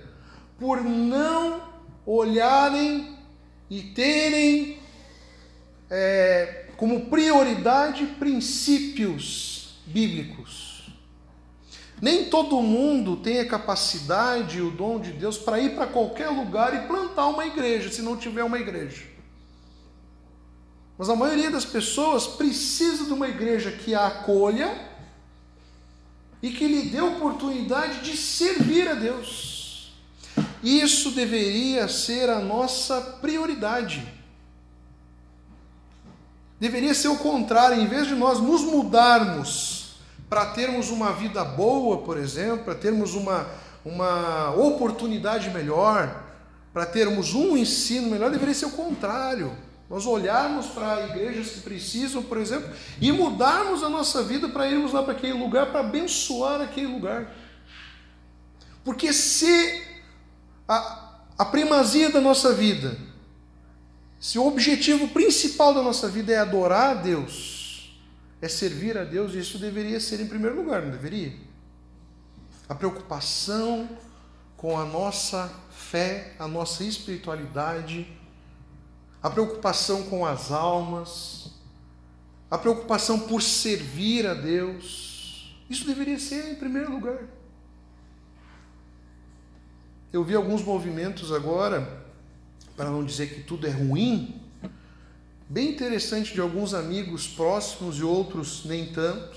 por 0.59 0.83
não 0.83 1.63
olharem 2.05 3.17
e 3.71 3.83
terem 3.83 4.79
é, 5.91 6.67
como 6.77 7.07
prioridade 7.07 8.05
princípios 8.19 9.52
bíblicos. 9.87 10.91
Nem 12.01 12.25
todo 12.25 12.61
mundo 12.61 13.17
tem 13.17 13.39
a 13.39 13.49
capacidade 13.49 14.59
e 14.59 14.63
o 14.63 14.71
dom 14.71 14.99
de 14.99 15.13
Deus 15.13 15.39
para 15.39 15.61
ir 15.61 15.75
para 15.75 15.87
qualquer 15.87 16.31
lugar 16.31 16.75
e 16.75 16.87
plantar 16.89 17.29
uma 17.29 17.47
igreja, 17.47 17.91
se 17.91 18.03
não 18.03 18.17
tiver 18.17 18.43
uma 18.43 18.59
igreja. 18.59 19.05
Mas 20.99 21.09
a 21.09 21.17
maioria 21.17 21.51
das 21.51 21.65
pessoas 21.65 22.27
precisa 22.27 23.05
de 23.05 23.13
uma 23.13 23.29
igreja 23.29 23.71
que 23.71 23.95
a 23.95 24.07
acolha 24.07 24.91
e 26.43 26.51
que 26.51 26.67
lhe 26.67 26.91
dê 26.91 27.01
oportunidade 27.01 28.01
de 28.01 28.17
servir 28.17 28.89
a 28.89 28.95
Deus. 28.95 29.93
Isso 30.63 31.11
deveria 31.13 31.89
ser 31.89 32.29
a 32.29 32.41
nossa 32.41 33.01
prioridade. 33.21 34.22
Deveria 36.63 36.95
ser 36.95 37.09
o 37.09 37.17
contrário, 37.17 37.83
em 37.83 37.89
vez 37.89 38.07
de 38.07 38.15
nós 38.15 38.39
nos 38.39 38.61
mudarmos 38.61 39.97
para 40.31 40.47
termos 40.47 40.91
uma 40.91 41.11
vida 41.13 41.45
boa, 41.45 42.03
por 42.03 42.17
exemplo, 42.17 42.67
para 42.67 42.77
termos 42.77 43.17
uma, 43.17 43.49
uma 43.85 44.55
oportunidade 44.55 45.51
melhor, 45.51 46.23
para 46.73 46.87
termos 46.87 47.35
um 47.35 47.57
ensino 47.57 48.09
melhor, 48.09 48.31
deveria 48.31 48.55
ser 48.55 48.67
o 48.67 48.71
contrário. 48.71 49.53
Nós 49.91 50.07
olharmos 50.07 50.67
para 50.67 51.05
igrejas 51.09 51.49
que 51.49 51.61
precisam, 51.63 52.23
por 52.23 52.39
exemplo, 52.39 52.71
e 53.01 53.11
mudarmos 53.11 53.83
a 53.83 53.89
nossa 53.89 54.23
vida 54.23 54.49
para 54.49 54.69
irmos 54.69 54.93
lá 54.93 55.03
para 55.03 55.15
aquele 55.15 55.33
lugar, 55.33 55.73
para 55.73 55.81
abençoar 55.81 56.61
aquele 56.61 56.87
lugar. 56.87 57.35
Porque 58.85 59.13
se 59.13 59.83
a, 60.69 61.11
a 61.37 61.45
primazia 61.45 62.09
da 62.09 62.21
nossa 62.21 62.53
vida, 62.53 62.97
se 64.23 64.39
o 64.39 64.47
objetivo 64.47 65.09
principal 65.09 65.75
da 65.75 65.83
nossa 65.83 66.09
vida 66.09 66.33
é 66.33 66.39
adorar 66.39 66.91
a 66.91 66.95
Deus, 66.95 68.01
é 68.41 68.47
servir 68.47 68.97
a 68.97 69.03
Deus, 69.03 69.35
isso 69.35 69.59
deveria 69.59 69.99
ser 69.99 70.21
em 70.21 70.29
primeiro 70.29 70.55
lugar, 70.55 70.81
não 70.81 70.93
deveria? 70.93 71.33
A 72.69 72.75
preocupação 72.75 73.89
com 74.57 74.79
a 74.79 74.85
nossa 74.85 75.53
fé, 75.73 76.37
a 76.39 76.47
nossa 76.47 76.85
espiritualidade, 76.85 78.07
a 79.21 79.29
preocupação 79.29 80.05
com 80.05 80.25
as 80.25 80.53
almas, 80.53 81.51
a 82.49 82.57
preocupação 82.57 83.19
por 83.19 83.43
servir 83.43 84.25
a 84.25 84.35
Deus, 84.35 85.53
isso 85.69 85.85
deveria 85.85 86.21
ser 86.21 86.49
em 86.49 86.55
primeiro 86.55 86.93
lugar. 86.93 87.25
Eu 90.13 90.23
vi 90.23 90.37
alguns 90.37 90.63
movimentos 90.63 91.33
agora, 91.33 92.02
para 92.83 92.91
não 92.91 93.05
dizer 93.05 93.33
que 93.33 93.45
tudo 93.45 93.65
é 93.65 93.71
ruim, 93.71 94.35
bem 95.49 95.71
interessante 95.71 96.35
de 96.35 96.41
alguns 96.41 96.75
amigos 96.75 97.29
próximos 97.29 97.97
e 97.99 98.03
outros 98.03 98.65
nem 98.65 98.93
tanto. 98.93 99.37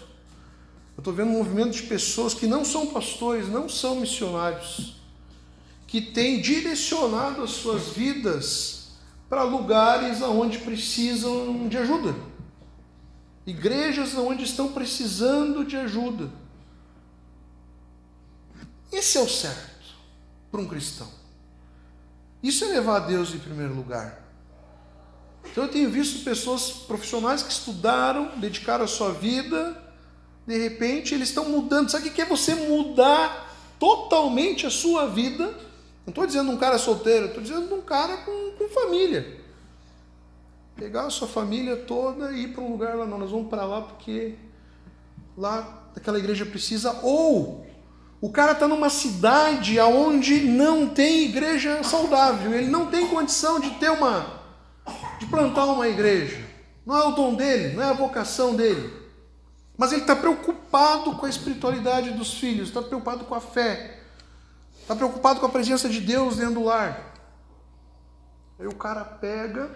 Eu 0.97 1.01
estou 1.01 1.13
vendo 1.13 1.29
um 1.29 1.37
movimento 1.37 1.73
de 1.73 1.83
pessoas 1.83 2.33
que 2.33 2.47
não 2.47 2.65
são 2.65 2.87
pastores, 2.87 3.47
não 3.47 3.69
são 3.69 3.97
missionários, 3.97 4.99
que 5.85 6.01
têm 6.01 6.41
direcionado 6.41 7.43
as 7.43 7.51
suas 7.51 7.89
vidas 7.89 8.93
para 9.29 9.43
lugares 9.43 10.23
onde 10.23 10.57
precisam 10.57 11.67
de 11.67 11.77
ajuda, 11.77 12.15
igrejas 13.45 14.15
onde 14.15 14.43
estão 14.43 14.73
precisando 14.73 15.63
de 15.63 15.77
ajuda. 15.77 16.31
Esse 18.91 19.19
é 19.19 19.21
o 19.21 19.29
certo 19.29 19.85
para 20.49 20.61
um 20.61 20.67
cristão. 20.67 21.24
Isso 22.45 22.63
é 22.63 22.67
levar 22.67 22.97
a 22.97 22.99
Deus 22.99 23.33
em 23.33 23.39
primeiro 23.39 23.73
lugar. 23.73 24.21
Então 25.49 25.63
eu 25.63 25.69
tenho 25.71 25.89
visto 25.89 26.23
pessoas 26.23 26.69
profissionais 26.69 27.41
que 27.41 27.51
estudaram, 27.51 28.37
dedicaram 28.37 28.85
a 28.85 28.87
sua 28.87 29.11
vida, 29.11 29.75
de 30.45 30.55
repente 30.55 31.15
eles 31.15 31.29
estão 31.29 31.49
mudando. 31.49 31.89
Sabe 31.89 32.09
o 32.09 32.11
que 32.11 32.21
é 32.21 32.25
você 32.25 32.53
mudar 32.53 33.51
totalmente 33.79 34.67
a 34.67 34.69
sua 34.69 35.07
vida? 35.07 35.45
Não 36.05 36.11
estou 36.11 36.27
dizendo 36.27 36.51
um 36.51 36.57
cara 36.57 36.77
solteiro, 36.77 37.25
estou 37.25 37.41
dizendo 37.41 37.73
um 37.73 37.81
cara 37.81 38.17
com, 38.17 38.51
com 38.51 38.69
família. 38.69 39.41
Pegar 40.75 41.07
a 41.07 41.09
sua 41.09 41.27
família 41.27 41.75
toda 41.75 42.31
e 42.31 42.43
ir 42.43 42.47
para 42.49 42.61
um 42.61 42.69
lugar 42.73 42.95
lá, 42.95 43.07
não, 43.07 43.17
nós 43.17 43.31
vamos 43.31 43.49
para 43.49 43.65
lá 43.65 43.81
porque 43.81 44.35
lá 45.35 45.89
aquela 45.95 46.19
igreja 46.19 46.45
precisa, 46.45 46.99
ou 47.01 47.65
o 48.25 48.31
cara 48.31 48.53
está 48.53 48.67
numa 48.67 48.89
cidade 48.89 49.79
onde 49.79 50.39
não 50.39 50.89
tem 50.89 51.25
igreja 51.25 51.83
saudável, 51.83 52.55
ele 52.55 52.65
não 52.65 52.87
tem 52.87 53.07
condição 53.07 53.59
de 53.59 53.69
ter 53.75 53.91
uma, 53.91 54.41
de 55.19 55.27
plantar 55.27 55.65
uma 55.65 55.87
igreja. 55.87 56.43
Não 56.83 56.97
é 56.97 57.03
o 57.03 57.11
dom 57.11 57.35
dele, 57.35 57.75
não 57.75 57.83
é 57.83 57.89
a 57.91 57.93
vocação 57.93 58.55
dele. 58.55 58.91
Mas 59.77 59.91
ele 59.91 60.01
está 60.01 60.15
preocupado 60.15 61.15
com 61.17 61.27
a 61.27 61.29
espiritualidade 61.29 62.09
dos 62.13 62.33
filhos, 62.33 62.69
está 62.69 62.81
preocupado 62.81 63.25
com 63.25 63.35
a 63.35 63.39
fé, 63.39 63.99
está 64.81 64.95
preocupado 64.95 65.39
com 65.39 65.45
a 65.45 65.49
presença 65.49 65.87
de 65.87 66.01
Deus 66.01 66.37
dentro 66.37 66.55
do 66.55 66.63
lar. 66.63 67.13
Aí 68.59 68.65
o 68.65 68.73
cara 68.73 69.05
pega 69.05 69.69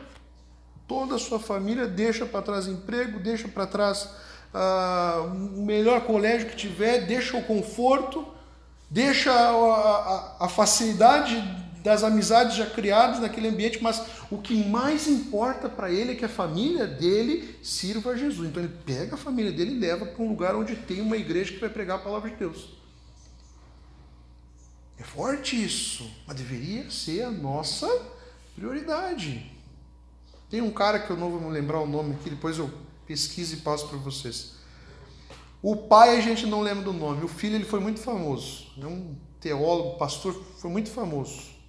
toda 0.87 1.17
a 1.17 1.19
sua 1.19 1.39
família, 1.39 1.85
deixa 1.87 2.25
para 2.25 2.41
trás 2.41 2.65
emprego, 2.65 3.19
deixa 3.19 3.47
para 3.47 3.67
trás 3.67 4.09
ah, 4.51 5.21
o 5.23 5.61
melhor 5.61 6.01
colégio 6.01 6.49
que 6.49 6.55
tiver, 6.55 7.05
deixa 7.05 7.37
o 7.37 7.43
conforto, 7.43 8.38
deixa 8.89 9.31
a, 9.31 9.51
a, 9.51 10.45
a 10.45 10.49
facilidade 10.49 11.35
das 11.83 12.03
amizades 12.03 12.55
já 12.55 12.65
criadas 12.65 13.19
naquele 13.19 13.47
ambiente, 13.47 13.81
mas 13.81 14.03
o 14.29 14.37
que 14.37 14.65
mais 14.65 15.07
importa 15.07 15.69
para 15.69 15.89
ele 15.89 16.11
é 16.11 16.15
que 16.15 16.25
a 16.25 16.29
família 16.29 16.85
dele 16.85 17.57
sirva 17.63 18.11
a 18.11 18.17
Jesus. 18.17 18.49
Então 18.49 18.61
ele 18.61 18.73
pega 18.85 19.15
a 19.15 19.17
família 19.17 19.51
dele 19.51 19.71
e 19.71 19.79
leva 19.79 20.05
para 20.05 20.23
um 20.23 20.29
lugar 20.29 20.55
onde 20.55 20.75
tem 20.75 21.01
uma 21.01 21.17
igreja 21.17 21.53
que 21.53 21.59
vai 21.59 21.69
pregar 21.69 21.97
a 21.97 22.01
palavra 22.01 22.29
de 22.29 22.35
Deus. 22.35 22.77
É 24.97 25.03
forte 25.03 25.61
isso, 25.63 26.11
mas 26.27 26.35
deveria 26.35 26.91
ser 26.91 27.23
a 27.23 27.31
nossa 27.31 27.87
prioridade. 28.55 29.49
Tem 30.49 30.61
um 30.61 30.71
cara 30.71 30.99
que 30.99 31.09
eu 31.09 31.15
não 31.15 31.31
vou 31.31 31.39
me 31.39 31.49
lembrar 31.49 31.79
o 31.79 31.87
nome 31.87 32.15
aqui, 32.15 32.29
depois 32.29 32.57
eu 32.57 32.69
pesquiso 33.07 33.55
e 33.55 33.57
passo 33.61 33.87
para 33.87 33.97
vocês. 33.97 34.58
O 35.61 35.75
pai 35.75 36.17
a 36.17 36.21
gente 36.21 36.45
não 36.45 36.61
lembra 36.61 36.83
do 36.83 36.93
nome, 36.93 37.23
o 37.23 37.27
filho 37.27 37.55
ele 37.55 37.65
foi 37.65 37.79
muito 37.79 37.99
famoso, 37.99 38.67
é 38.81 38.85
um 38.85 39.15
teólogo, 39.41 39.97
pastor, 39.97 40.33
foi 40.57 40.69
muito 40.69 40.89
famoso. 40.89 41.59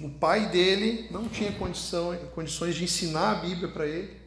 O 0.00 0.08
pai 0.08 0.48
dele 0.48 1.08
não 1.10 1.28
tinha 1.28 1.52
condição, 1.52 2.16
condições 2.34 2.74
de 2.74 2.84
ensinar 2.84 3.32
a 3.32 3.34
Bíblia 3.34 3.68
para 3.68 3.86
ele. 3.86 4.18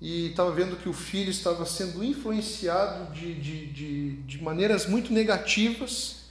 E 0.00 0.28
estava 0.28 0.50
vendo 0.50 0.76
que 0.76 0.88
o 0.88 0.94
filho 0.94 1.30
estava 1.30 1.66
sendo 1.66 2.02
influenciado 2.02 3.12
de, 3.12 3.34
de, 3.34 3.66
de, 3.66 4.16
de 4.22 4.42
maneiras 4.42 4.86
muito 4.86 5.12
negativas 5.12 6.30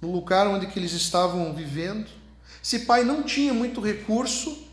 no 0.00 0.10
lugar 0.10 0.46
onde 0.46 0.68
que 0.68 0.78
eles 0.78 0.92
estavam 0.92 1.52
vivendo. 1.52 2.08
Esse 2.64 2.80
pai 2.80 3.04
não 3.04 3.22
tinha 3.22 3.52
muito 3.52 3.78
recurso, 3.78 4.66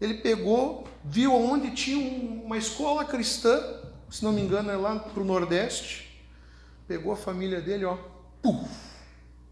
ele 0.00 0.14
pegou, 0.14 0.88
viu 1.04 1.32
onde 1.32 1.70
tinha 1.70 1.98
uma 2.44 2.58
escola 2.58 3.04
cristã, 3.04 3.81
se 4.12 4.22
não 4.22 4.30
me 4.30 4.42
engano 4.42 4.70
é 4.70 4.76
lá 4.76 4.98
para 4.98 5.22
o 5.22 5.24
Nordeste, 5.24 6.22
pegou 6.86 7.12
a 7.12 7.16
família 7.16 7.62
dele, 7.62 7.86
ó, 7.86 7.96
puf, 8.42 8.68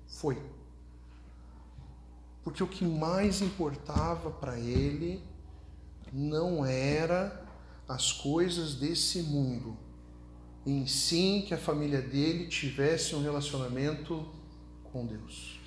foi. 0.06 0.36
Porque 2.44 2.62
o 2.62 2.66
que 2.66 2.84
mais 2.84 3.40
importava 3.40 4.30
para 4.30 4.58
ele 4.58 5.22
não 6.12 6.62
era 6.62 7.42
as 7.88 8.12
coisas 8.12 8.74
desse 8.74 9.22
mundo, 9.22 9.74
em 10.66 10.86
sim 10.86 11.42
que 11.46 11.54
a 11.54 11.58
família 11.58 12.02
dele 12.02 12.46
tivesse 12.46 13.14
um 13.14 13.22
relacionamento 13.22 14.28
com 14.92 15.06
Deus. 15.06 15.58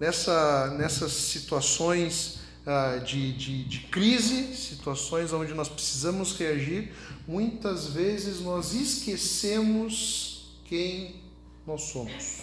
Nessa, 0.00 0.70
nessas 0.78 1.12
situações 1.12 2.43
de, 3.04 3.32
de, 3.34 3.64
de 3.64 3.80
crise, 3.88 4.56
situações 4.56 5.32
onde 5.32 5.52
nós 5.52 5.68
precisamos 5.68 6.36
reagir, 6.36 6.92
muitas 7.28 7.88
vezes 7.88 8.40
nós 8.40 8.72
esquecemos 8.72 10.58
quem 10.64 11.16
nós 11.66 11.82
somos. 11.82 12.42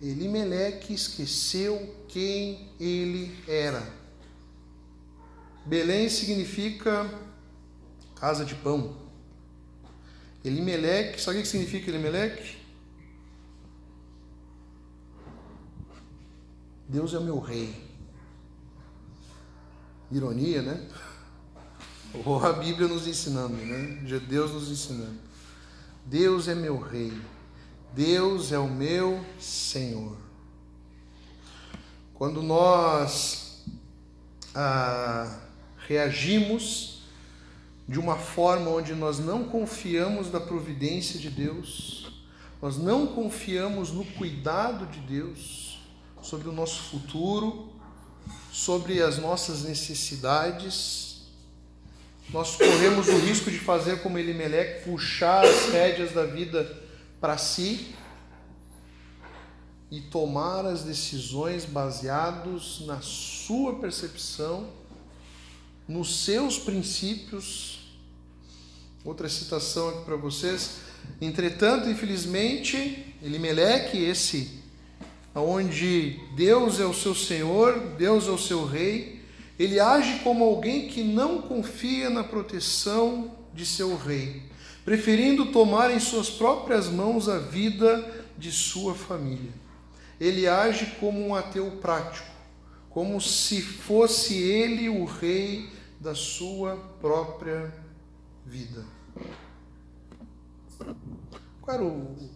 Elimeleque 0.00 0.92
esqueceu 0.94 1.96
quem 2.08 2.68
ele 2.78 3.36
era. 3.48 3.82
Belém 5.64 6.08
significa 6.08 7.10
casa 8.14 8.44
de 8.44 8.54
pão. 8.54 8.96
Elimeleque, 10.44 11.20
sabe 11.20 11.38
o 11.38 11.42
que 11.42 11.48
significa 11.48 11.90
Elimeleque? 11.90 12.56
Deus 16.88 17.12
é 17.14 17.18
o 17.18 17.22
meu 17.22 17.40
rei. 17.40 17.85
Ironia, 20.10 20.62
né? 20.62 20.88
Ou 22.24 22.44
a 22.44 22.52
Bíblia 22.52 22.88
nos 22.88 23.06
ensinando, 23.06 23.54
né? 23.54 24.00
Deus 24.28 24.52
nos 24.52 24.70
ensinando. 24.70 25.18
Deus 26.04 26.46
é 26.46 26.54
meu 26.54 26.78
rei, 26.78 27.12
Deus 27.92 28.52
é 28.52 28.58
o 28.58 28.68
meu 28.68 29.24
Senhor. 29.40 30.16
Quando 32.14 32.42
nós 32.42 33.64
ah, 34.54 35.40
reagimos 35.78 37.02
de 37.88 37.98
uma 37.98 38.16
forma 38.16 38.70
onde 38.70 38.94
nós 38.94 39.18
não 39.18 39.44
confiamos 39.44 40.30
da 40.30 40.40
providência 40.40 41.18
de 41.18 41.28
Deus, 41.28 42.22
nós 42.60 42.78
não 42.78 43.06
confiamos 43.06 43.92
no 43.92 44.04
cuidado 44.04 44.86
de 44.86 45.00
Deus 45.00 45.78
sobre 46.22 46.48
o 46.48 46.52
nosso 46.52 46.82
futuro, 46.84 47.68
sobre 48.56 49.02
as 49.02 49.18
nossas 49.18 49.64
necessidades, 49.64 51.26
nós 52.30 52.56
corremos 52.56 53.06
o 53.06 53.18
risco 53.18 53.50
de 53.50 53.58
fazer 53.58 54.00
como 54.02 54.18
Elimelec, 54.18 54.82
puxar 54.82 55.44
as 55.44 55.68
rédeas 55.70 56.12
da 56.12 56.24
vida 56.24 56.64
para 57.20 57.36
si 57.36 57.94
e 59.90 60.00
tomar 60.00 60.64
as 60.64 60.82
decisões 60.82 61.66
baseados 61.66 62.82
na 62.86 63.02
sua 63.02 63.74
percepção, 63.78 64.70
nos 65.86 66.24
seus 66.24 66.58
princípios. 66.58 67.80
Outra 69.04 69.28
citação 69.28 69.90
aqui 69.90 70.04
para 70.06 70.16
vocês. 70.16 70.78
Entretanto, 71.20 71.90
infelizmente, 71.90 73.14
Elimelec, 73.22 73.94
esse 73.98 74.64
onde 75.40 76.20
Deus 76.34 76.80
é 76.80 76.86
o 76.86 76.94
seu 76.94 77.14
Senhor, 77.14 77.78
Deus 77.98 78.26
é 78.26 78.30
o 78.30 78.38
seu 78.38 78.64
rei, 78.64 79.20
ele 79.58 79.80
age 79.80 80.20
como 80.20 80.44
alguém 80.44 80.88
que 80.88 81.02
não 81.02 81.42
confia 81.42 82.10
na 82.10 82.24
proteção 82.24 83.36
de 83.54 83.64
seu 83.64 83.96
rei, 83.96 84.42
preferindo 84.84 85.46
tomar 85.52 85.90
em 85.90 86.00
suas 86.00 86.30
próprias 86.30 86.88
mãos 86.88 87.28
a 87.28 87.38
vida 87.38 88.26
de 88.36 88.52
sua 88.52 88.94
família. 88.94 89.52
Ele 90.20 90.46
age 90.46 90.96
como 91.00 91.26
um 91.26 91.34
ateu 91.34 91.70
prático, 91.82 92.30
como 92.90 93.20
se 93.20 93.60
fosse 93.60 94.34
ele 94.34 94.88
o 94.88 95.04
rei 95.04 95.68
da 96.00 96.14
sua 96.14 96.76
própria 97.00 97.74
vida. 98.44 98.84
Qual 101.60 101.74
era 101.74 101.82
o, 101.82 101.88
o 101.88 102.30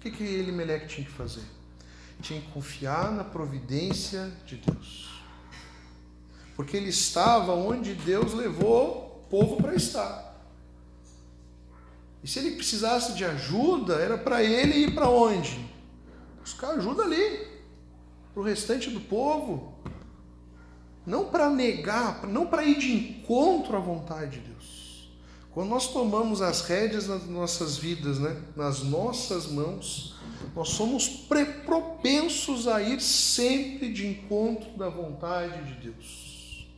que, 0.00 0.10
que 0.10 0.24
Elimelec 0.24 0.88
tinha 0.88 1.06
que 1.06 1.12
fazer? 1.12 1.42
Tinha 2.20 2.40
que 2.40 2.50
confiar 2.52 3.10
na 3.12 3.24
providência 3.24 4.30
de 4.46 4.56
Deus 4.56 5.10
porque 6.60 6.76
ele 6.76 6.90
estava 6.90 7.54
onde 7.54 7.94
Deus 7.94 8.34
levou 8.34 9.24
o 9.24 9.30
povo 9.30 9.56
para 9.56 9.74
estar. 9.74 10.38
E 12.22 12.28
se 12.28 12.38
ele 12.38 12.50
precisasse 12.50 13.14
de 13.14 13.24
ajuda, 13.24 13.94
era 13.94 14.18
para 14.18 14.44
ele 14.44 14.74
ir 14.74 14.94
para 14.94 15.08
onde? 15.08 15.58
Buscar 16.38 16.72
ajuda 16.72 17.04
ali, 17.04 17.48
para 18.34 18.42
o 18.42 18.44
restante 18.44 18.90
do 18.90 19.00
povo. 19.00 19.72
Não 21.06 21.30
para 21.30 21.48
negar, 21.48 22.26
não 22.26 22.46
para 22.46 22.62
ir 22.62 22.78
de 22.78 22.92
encontro 22.92 23.74
à 23.74 23.80
vontade 23.80 24.38
de 24.38 24.48
Deus. 24.48 25.10
Quando 25.52 25.70
nós 25.70 25.88
tomamos 25.88 26.42
as 26.42 26.60
rédeas 26.60 27.08
nas 27.08 27.24
nossas 27.24 27.78
vidas, 27.78 28.18
né, 28.18 28.38
nas 28.54 28.82
nossas 28.82 29.46
mãos, 29.46 30.19
nós 30.54 30.70
somos 30.70 31.08
propensos 31.08 32.66
a 32.66 32.82
ir 32.82 33.00
sempre 33.00 33.92
de 33.92 34.06
encontro 34.06 34.70
da 34.76 34.88
vontade 34.88 35.74
de 35.74 35.90
Deus. 35.90 36.68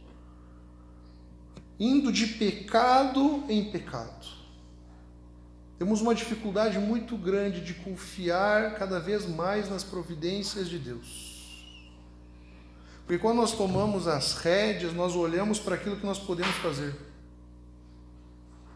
indo 1.80 2.12
de 2.12 2.26
pecado 2.26 3.42
em 3.48 3.72
pecado. 3.72 4.26
Temos 5.78 6.00
uma 6.00 6.14
dificuldade 6.14 6.78
muito 6.78 7.16
grande 7.16 7.60
de 7.60 7.74
confiar 7.74 8.76
cada 8.76 9.00
vez 9.00 9.26
mais 9.26 9.68
nas 9.68 9.82
providências 9.82 10.68
de 10.68 10.78
Deus. 10.78 11.66
Porque 13.04 13.18
quando 13.18 13.38
nós 13.38 13.52
tomamos 13.52 14.06
as 14.06 14.34
rédeas, 14.34 14.92
nós 14.92 15.16
olhamos 15.16 15.58
para 15.58 15.74
aquilo 15.74 15.96
que 15.96 16.06
nós 16.06 16.20
podemos 16.20 16.54
fazer. 16.58 16.94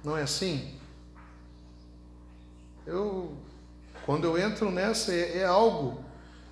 Não 0.03 0.17
é 0.17 0.23
assim? 0.23 0.75
Eu, 2.85 3.37
quando 4.07 4.25
eu 4.25 4.39
entro 4.39 4.71
nessa, 4.71 5.13
é, 5.13 5.39
é 5.39 5.45
algo 5.45 6.03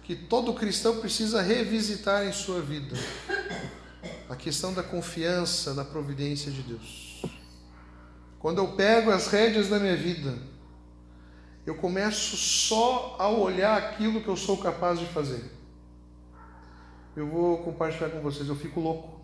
que 0.02 0.16
todo 0.16 0.52
cristão 0.52 1.00
precisa 1.00 1.40
revisitar 1.40 2.26
em 2.26 2.32
sua 2.32 2.60
vida. 2.60 2.96
A 4.28 4.34
questão 4.34 4.74
da 4.74 4.82
confiança 4.82 5.72
na 5.72 5.84
providência 5.84 6.50
de 6.50 6.62
Deus. 6.62 7.22
Quando 8.40 8.58
eu 8.58 8.72
pego 8.72 9.10
as 9.10 9.28
rédeas 9.28 9.68
da 9.68 9.78
minha 9.78 9.96
vida, 9.96 10.36
eu 11.64 11.76
começo 11.76 12.36
só 12.36 13.16
a 13.18 13.28
olhar 13.28 13.78
aquilo 13.78 14.20
que 14.20 14.28
eu 14.28 14.36
sou 14.36 14.58
capaz 14.58 14.98
de 14.98 15.06
fazer. 15.06 15.50
Eu 17.16 17.28
vou 17.28 17.58
compartilhar 17.58 18.10
com 18.10 18.20
vocês, 18.20 18.48
eu 18.48 18.56
fico 18.56 18.80
louco. 18.80 19.20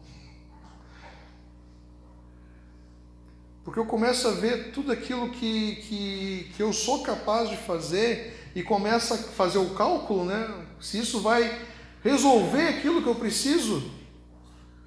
Porque 3.65 3.79
eu 3.79 3.87
começo 3.87 4.27
a 4.27 4.33
ver 4.33 4.73
tudo 4.73 4.91
aquilo 4.91 5.31
que, 5.31 5.77
que, 5.77 6.53
que 6.57 6.63
eu 6.63 6.73
sou 6.73 7.03
capaz 7.03 7.49
de 7.51 7.57
fazer 7.57 8.51
e 8.55 8.63
começo 8.63 9.15
a 9.15 9.17
fazer 9.17 9.59
o 9.59 9.75
cálculo, 9.75 10.25
né? 10.25 10.49
Se 10.81 10.99
isso 10.99 11.21
vai 11.21 11.61
resolver 12.03 12.69
aquilo 12.69 13.03
que 13.03 13.09
eu 13.09 13.15
preciso. 13.15 13.91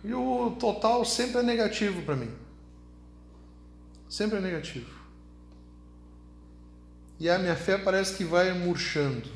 E 0.03 0.13
o 0.13 0.55
total 0.59 1.05
sempre 1.05 1.39
é 1.39 1.43
negativo 1.43 2.01
para 2.01 2.15
mim. 2.15 2.31
Sempre 4.09 4.37
é 4.37 4.41
negativo. 4.41 4.89
E 7.19 7.29
a 7.29 7.39
minha 7.39 7.55
fé 7.55 7.77
parece 7.77 8.15
que 8.15 8.23
vai 8.23 8.51
murchando. 8.53 9.29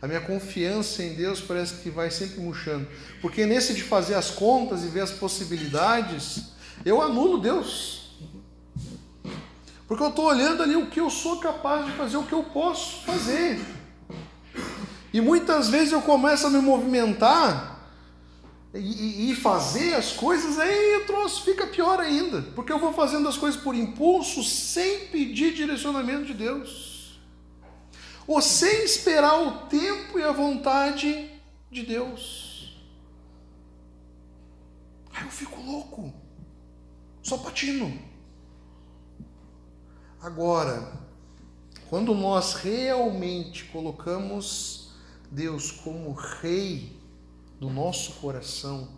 A 0.00 0.06
minha 0.06 0.20
confiança 0.20 1.02
em 1.02 1.14
Deus 1.14 1.40
parece 1.40 1.82
que 1.82 1.90
vai 1.90 2.10
sempre 2.10 2.38
murchando. 2.40 2.86
Porque 3.20 3.46
nesse 3.46 3.74
de 3.74 3.82
fazer 3.82 4.14
as 4.14 4.30
contas 4.30 4.84
e 4.84 4.88
ver 4.88 5.00
as 5.00 5.10
possibilidades, 5.10 6.52
eu 6.84 7.00
anulo 7.00 7.40
Deus. 7.40 8.03
Porque 9.86 10.02
eu 10.02 10.08
estou 10.08 10.26
olhando 10.26 10.62
ali 10.62 10.76
o 10.76 10.86
que 10.86 11.00
eu 11.00 11.10
sou 11.10 11.38
capaz 11.38 11.84
de 11.86 11.92
fazer, 11.92 12.16
o 12.16 12.24
que 12.24 12.32
eu 12.32 12.44
posso 12.44 13.04
fazer. 13.04 13.60
E 15.12 15.20
muitas 15.20 15.68
vezes 15.68 15.92
eu 15.92 16.02
começo 16.02 16.46
a 16.46 16.50
me 16.50 16.58
movimentar 16.58 17.74
e, 18.74 19.30
e, 19.30 19.34
fazer 19.36 19.94
as 19.94 20.10
coisas, 20.10 20.58
aí 20.58 20.96
o 20.96 21.06
troço 21.06 21.44
fica 21.44 21.64
pior 21.64 22.00
ainda, 22.00 22.42
porque 22.56 22.72
eu 22.72 22.78
vou 22.80 22.92
fazendo 22.92 23.28
as 23.28 23.36
coisas 23.36 23.60
por 23.60 23.76
impulso, 23.76 24.42
sem 24.42 25.06
pedir 25.06 25.54
direcionamento 25.54 26.24
de 26.24 26.34
Deus, 26.34 27.20
ou 28.26 28.42
sem 28.42 28.84
esperar 28.84 29.40
o 29.40 29.68
tempo 29.68 30.18
e 30.18 30.24
a 30.24 30.32
vontade 30.32 31.30
de 31.70 31.82
Deus. 31.82 32.76
Aí 35.14 35.22
eu 35.22 35.30
fico 35.30 35.62
louco, 35.62 36.12
só 37.22 37.38
patino. 37.38 37.96
Agora, 40.24 40.90
quando 41.90 42.14
nós 42.14 42.54
realmente 42.54 43.64
colocamos 43.66 44.88
Deus 45.30 45.70
como 45.70 46.14
Rei 46.14 46.98
do 47.60 47.68
nosso 47.68 48.12
coração, 48.12 48.88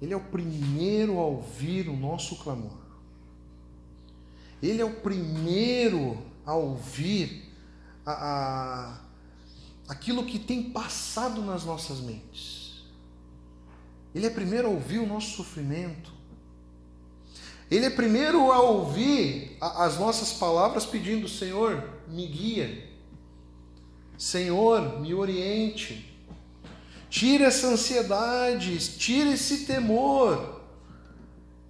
Ele 0.00 0.14
é 0.14 0.16
o 0.16 0.20
primeiro 0.22 1.18
a 1.18 1.24
ouvir 1.24 1.88
o 1.88 1.96
nosso 1.96 2.36
clamor. 2.36 2.78
Ele 4.62 4.80
é 4.80 4.84
o 4.84 4.94
primeiro 5.00 6.22
a 6.44 6.54
ouvir 6.54 7.52
a, 8.06 8.12
a, 8.12 9.00
aquilo 9.88 10.24
que 10.24 10.38
tem 10.38 10.70
passado 10.70 11.42
nas 11.42 11.64
nossas 11.64 11.98
mentes. 11.98 12.84
Ele 14.14 14.26
é 14.26 14.30
primeiro 14.30 14.68
a 14.68 14.70
ouvir 14.70 15.00
o 15.00 15.06
nosso 15.06 15.36
sofrimento. 15.36 16.15
Ele 17.70 17.86
é 17.86 17.90
primeiro 17.90 18.52
a 18.52 18.60
ouvir 18.60 19.56
as 19.60 19.98
nossas 19.98 20.32
palavras 20.32 20.86
pedindo: 20.86 21.28
Senhor, 21.28 21.82
me 22.08 22.26
guia. 22.26 22.86
Senhor, 24.16 25.00
me 25.00 25.12
oriente. 25.12 26.14
Tira 27.10 27.46
essa 27.46 27.68
ansiedade, 27.68 28.78
tira 28.98 29.30
esse 29.30 29.64
temor. 29.66 30.60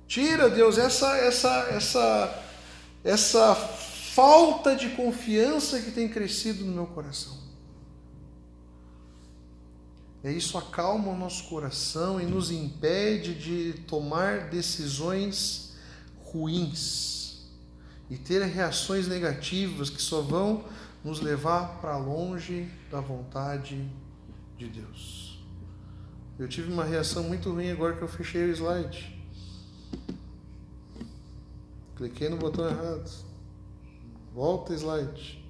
Tira, 0.06 0.48
Deus, 0.48 0.78
essa 0.78 1.16
essa 1.16 1.68
essa 1.70 2.42
essa 3.02 3.54
falta 3.54 4.74
de 4.74 4.90
confiança 4.90 5.80
que 5.80 5.90
tem 5.90 6.08
crescido 6.08 6.64
no 6.64 6.72
meu 6.72 6.86
coração. 6.86 7.36
É 10.22 10.32
isso 10.32 10.58
acalma 10.58 11.12
o 11.12 11.16
nosso 11.16 11.44
coração 11.44 12.20
e 12.20 12.26
nos 12.26 12.50
impede 12.50 13.34
de 13.34 13.80
tomar 13.82 14.48
decisões 14.50 15.65
ruins 16.36 17.46
e 18.10 18.16
ter 18.16 18.42
reações 18.44 19.08
negativas 19.08 19.90
que 19.90 20.00
só 20.00 20.20
vão 20.20 20.64
nos 21.02 21.20
levar 21.20 21.80
para 21.80 21.96
longe 21.96 22.70
da 22.90 23.00
vontade 23.00 23.88
de 24.58 24.68
Deus. 24.68 25.44
Eu 26.38 26.46
tive 26.48 26.70
uma 26.72 26.84
reação 26.84 27.22
muito 27.22 27.50
ruim 27.50 27.70
agora 27.70 27.96
que 27.96 28.02
eu 28.02 28.08
fechei 28.08 28.44
o 28.44 28.50
slide. 28.52 29.16
Cliquei 31.96 32.28
no 32.28 32.36
botão 32.36 32.68
errado. 32.68 33.10
Volta 34.34 34.74
slide. 34.74 35.45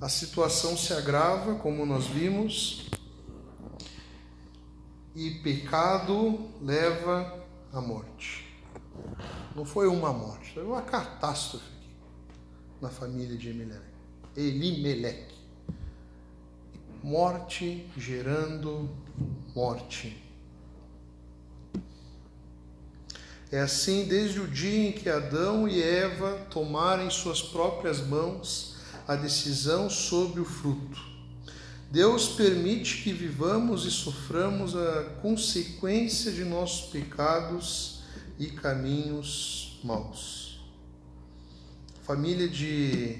A 0.00 0.08
situação 0.08 0.78
se 0.78 0.94
agrava, 0.94 1.56
como 1.56 1.84
nós 1.84 2.06
vimos, 2.06 2.88
e 5.14 5.30
pecado 5.42 6.48
leva 6.62 7.44
à 7.70 7.82
morte. 7.82 8.48
Não 9.54 9.66
foi 9.66 9.88
uma 9.88 10.10
morte, 10.10 10.54
foi 10.54 10.64
uma 10.64 10.80
catástrofe 10.80 11.66
aqui 11.66 11.90
na 12.80 12.88
família 12.88 13.36
de 13.36 13.50
Elimelech. 13.50 13.84
Elimelech. 14.34 15.34
Morte 17.02 17.86
gerando 17.94 18.88
morte. 19.54 20.16
É 23.52 23.60
assim 23.60 24.06
desde 24.06 24.40
o 24.40 24.48
dia 24.48 24.88
em 24.88 24.92
que 24.92 25.10
Adão 25.10 25.68
e 25.68 25.82
Eva 25.82 26.38
tomaram 26.48 27.04
em 27.04 27.10
suas 27.10 27.42
próprias 27.42 28.00
mãos 28.00 28.69
a 29.10 29.16
decisão 29.16 29.90
sobre 29.90 30.40
o 30.40 30.44
fruto. 30.44 31.04
Deus 31.90 32.28
permite 32.28 33.02
que 33.02 33.12
vivamos 33.12 33.84
e 33.84 33.90
soframos 33.90 34.76
a 34.76 35.02
consequência 35.20 36.30
de 36.30 36.44
nossos 36.44 36.92
pecados 36.92 38.02
e 38.38 38.46
caminhos 38.46 39.80
maus. 39.82 40.60
A 42.00 42.04
família 42.04 42.48
de 42.48 43.18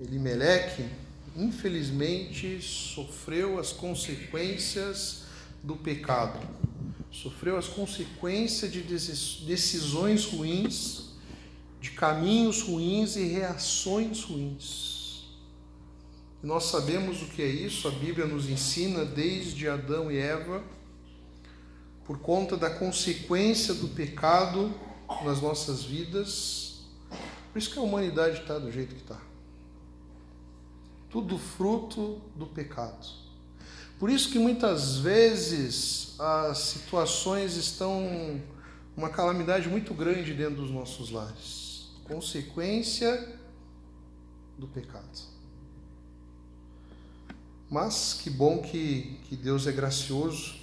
Elimeleque, 0.00 0.88
infelizmente, 1.36 2.58
sofreu 2.62 3.58
as 3.58 3.74
consequências 3.74 5.24
do 5.62 5.76
pecado, 5.76 6.40
sofreu 7.12 7.58
as 7.58 7.68
consequências 7.68 8.72
de 8.72 8.80
decisões 8.80 10.24
ruins, 10.24 11.07
caminhos 11.98 12.62
ruins 12.62 13.16
e 13.16 13.24
reações 13.24 14.22
ruins. 14.22 15.24
Nós 16.40 16.66
sabemos 16.66 17.20
o 17.22 17.26
que 17.26 17.42
é 17.42 17.46
isso, 17.46 17.88
a 17.88 17.90
Bíblia 17.90 18.24
nos 18.24 18.48
ensina 18.48 19.04
desde 19.04 19.68
Adão 19.68 20.08
e 20.08 20.16
Eva, 20.16 20.62
por 22.04 22.20
conta 22.20 22.56
da 22.56 22.70
consequência 22.70 23.74
do 23.74 23.88
pecado 23.88 24.72
nas 25.24 25.42
nossas 25.42 25.82
vidas. 25.82 26.82
Por 27.52 27.58
isso 27.58 27.72
que 27.72 27.78
a 27.80 27.82
humanidade 27.82 28.42
está 28.42 28.60
do 28.60 28.70
jeito 28.70 28.94
que 28.94 29.02
está. 29.02 29.20
Tudo 31.10 31.36
fruto 31.36 32.20
do 32.36 32.46
pecado. 32.46 33.08
Por 33.98 34.08
isso 34.08 34.30
que 34.30 34.38
muitas 34.38 34.98
vezes 34.98 36.14
as 36.20 36.58
situações 36.58 37.56
estão 37.56 38.40
uma 38.96 39.10
calamidade 39.10 39.68
muito 39.68 39.92
grande 39.92 40.32
dentro 40.32 40.62
dos 40.62 40.70
nossos 40.70 41.10
lares. 41.10 41.67
Consequência 42.08 43.38
do 44.58 44.66
pecado. 44.66 45.06
Mas 47.70 48.14
que 48.14 48.30
bom 48.30 48.62
que, 48.62 49.20
que 49.28 49.36
Deus 49.36 49.66
é 49.66 49.72
gracioso. 49.72 50.56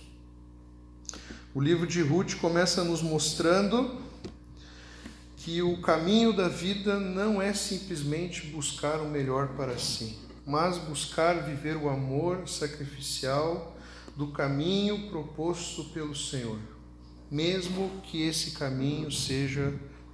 O 1.53 1.61
livro 1.61 1.85
de 1.85 2.01
Ruth 2.01 2.35
começa 2.35 2.83
nos 2.83 3.01
mostrando 3.01 4.01
que 5.37 5.61
o 5.61 5.79
caminho 5.79 6.33
da 6.33 6.47
vida 6.49 6.99
não 6.99 7.39
é 7.39 7.53
simplesmente 7.53 8.47
buscar 8.47 8.99
o 8.99 9.07
melhor 9.07 9.49
para 9.49 9.77
si, 9.77 10.17
mas 10.45 10.79
buscar 10.79 11.43
viver 11.43 11.77
o 11.77 11.87
amor 11.87 12.49
sacrificial 12.49 13.77
do 14.15 14.27
caminho 14.31 15.07
proposto 15.09 15.85
pelo 15.85 16.15
Senhor, 16.15 16.57
mesmo 17.29 17.91
que 18.03 18.23
esse 18.23 18.51
caminho 18.51 19.11
seja 19.11 19.71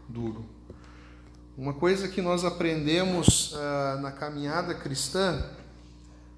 duro. 0.10 0.46
Uma 1.62 1.76
coisa 1.76 2.08
que 2.08 2.24
nós 2.24 2.44
aprendemos 2.44 3.54
ah, 3.56 4.00
na 4.02 4.12
caminhada 4.12 4.74
cristã 4.74 5.46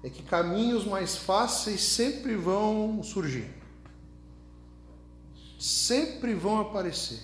é 0.02 0.10
que 0.10 0.22
caminhos 0.22 0.84
mais 0.84 1.16
fáceis 1.16 1.80
sempre 1.80 2.36
vão 2.36 3.02
surgir, 3.02 3.48
sempre 5.58 6.34
vão 6.34 6.60
aparecer. 6.60 7.20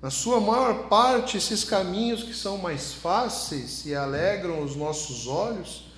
Na 0.00 0.08
sua 0.08 0.40
maior 0.40 0.88
parte, 0.88 1.36
esses 1.36 1.62
caminhos 1.62 2.22
que 2.22 2.32
são 2.32 2.56
mais 2.56 2.94
fáceis 2.94 3.84
e 3.84 3.94
alegram 3.94 4.62
os 4.62 4.74
nossos 4.74 5.26
olhos, 5.26 5.92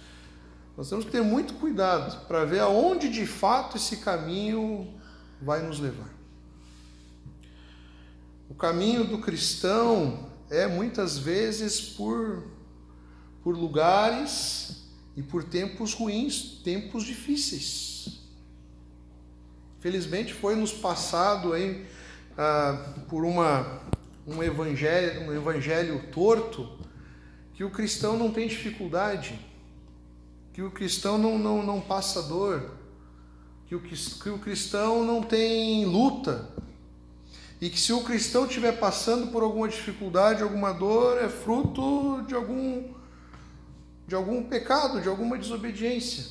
nós 0.76 0.88
temos 0.88 1.04
que 1.04 1.12
ter 1.12 1.22
muito 1.22 1.54
cuidado 1.54 2.26
para 2.26 2.44
ver 2.44 2.58
aonde 2.58 3.08
de 3.08 3.26
fato 3.26 3.76
esse 3.76 3.98
caminho 3.98 4.92
vai 5.40 5.62
nos 5.62 5.78
levar. 5.78 6.10
O 8.48 8.56
caminho 8.56 9.04
do 9.04 9.18
cristão 9.18 10.29
é 10.50 10.66
muitas 10.66 11.16
vezes 11.16 11.80
por, 11.80 12.44
por 13.42 13.56
lugares 13.56 14.84
e 15.16 15.22
por 15.22 15.44
tempos 15.44 15.94
ruins, 15.94 16.60
tempos 16.64 17.04
difíceis. 17.04 18.20
Felizmente 19.78 20.34
foi 20.34 20.56
nos 20.56 20.72
passado 20.72 21.52
aí, 21.52 21.86
ah, 22.36 22.94
por 23.08 23.24
uma, 23.24 23.80
um, 24.26 24.42
evangelho, 24.42 25.22
um 25.22 25.32
evangelho 25.32 26.02
torto 26.12 26.78
que 27.54 27.64
o 27.64 27.70
cristão 27.70 28.18
não 28.18 28.30
tem 28.32 28.48
dificuldade, 28.48 29.38
que 30.52 30.62
o 30.62 30.70
cristão 30.70 31.16
não, 31.16 31.38
não, 31.38 31.62
não 31.62 31.80
passa 31.80 32.22
dor, 32.22 32.72
que 33.66 33.74
o, 33.74 33.80
que 33.80 34.30
o 34.30 34.38
cristão 34.38 35.04
não 35.04 35.22
tem 35.22 35.86
luta, 35.86 36.48
e 37.60 37.68
que 37.68 37.78
se 37.78 37.92
o 37.92 38.02
cristão 38.02 38.46
estiver 38.46 38.78
passando 38.78 39.30
por 39.30 39.42
alguma 39.42 39.68
dificuldade, 39.68 40.42
alguma 40.42 40.72
dor, 40.72 41.22
é 41.22 41.28
fruto 41.28 42.22
de 42.26 42.34
algum 42.34 42.98
de 44.06 44.14
algum 44.16 44.42
pecado, 44.42 45.00
de 45.00 45.08
alguma 45.08 45.38
desobediência. 45.38 46.24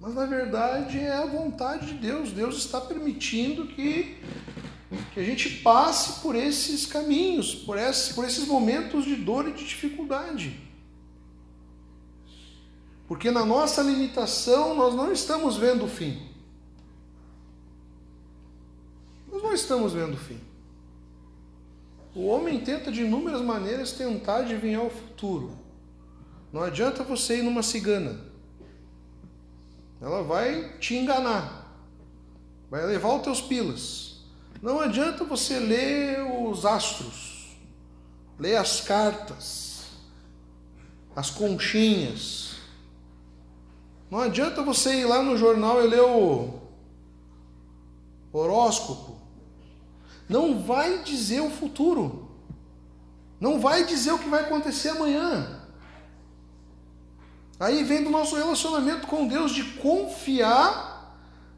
Mas 0.00 0.14
na 0.14 0.26
verdade 0.26 0.98
é 0.98 1.12
a 1.12 1.26
vontade 1.26 1.86
de 1.86 1.94
Deus. 1.94 2.32
Deus 2.32 2.56
está 2.56 2.80
permitindo 2.80 3.68
que, 3.68 4.18
que 5.12 5.20
a 5.20 5.22
gente 5.22 5.60
passe 5.62 6.20
por 6.20 6.34
esses 6.34 6.86
caminhos, 6.86 7.54
por 7.54 7.78
esses, 7.78 8.12
por 8.12 8.24
esses 8.24 8.48
momentos 8.48 9.04
de 9.04 9.14
dor 9.14 9.48
e 9.48 9.52
de 9.52 9.64
dificuldade. 9.64 10.60
Porque 13.06 13.30
na 13.30 13.44
nossa 13.44 13.80
limitação 13.80 14.74
nós 14.74 14.92
não 14.92 15.12
estamos 15.12 15.56
vendo 15.56 15.84
o 15.84 15.88
fim. 15.88 16.20
Nós 19.30 19.40
não 19.40 19.52
estamos 19.52 19.92
vendo 19.92 20.14
o 20.14 20.18
fim. 20.18 20.40
O 22.14 22.26
homem 22.26 22.60
tenta 22.60 22.92
de 22.92 23.02
inúmeras 23.02 23.40
maneiras 23.40 23.92
tentar 23.92 24.38
adivinhar 24.38 24.82
o 24.84 24.90
futuro. 24.90 25.58
Não 26.52 26.62
adianta 26.62 27.02
você 27.02 27.38
ir 27.38 27.42
numa 27.42 27.62
cigana. 27.62 28.20
Ela 30.00 30.22
vai 30.22 30.78
te 30.78 30.94
enganar. 30.94 31.64
Vai 32.70 32.86
levar 32.86 33.16
os 33.16 33.22
teus 33.22 33.40
pilas. 33.40 34.20
Não 34.62 34.80
adianta 34.80 35.24
você 35.24 35.58
ler 35.58 36.22
os 36.22 36.64
astros, 36.64 37.56
ler 38.38 38.56
as 38.56 38.80
cartas, 38.80 39.86
as 41.14 41.30
conchinhas. 41.30 42.56
Não 44.10 44.20
adianta 44.20 44.62
você 44.62 45.00
ir 45.00 45.04
lá 45.04 45.22
no 45.22 45.36
jornal 45.36 45.84
e 45.84 45.88
ler 45.88 46.00
o 46.00 46.60
horóscopo. 48.32 49.13
Não 50.28 50.60
vai 50.62 51.02
dizer 51.02 51.40
o 51.40 51.50
futuro. 51.50 52.30
Não 53.40 53.60
vai 53.60 53.84
dizer 53.84 54.12
o 54.12 54.18
que 54.18 54.28
vai 54.28 54.42
acontecer 54.42 54.90
amanhã. 54.90 55.60
Aí 57.58 57.84
vem 57.84 58.02
do 58.02 58.10
nosso 58.10 58.36
relacionamento 58.36 59.06
com 59.06 59.26
Deus 59.26 59.52
de 59.52 59.64
confiar 59.74 60.94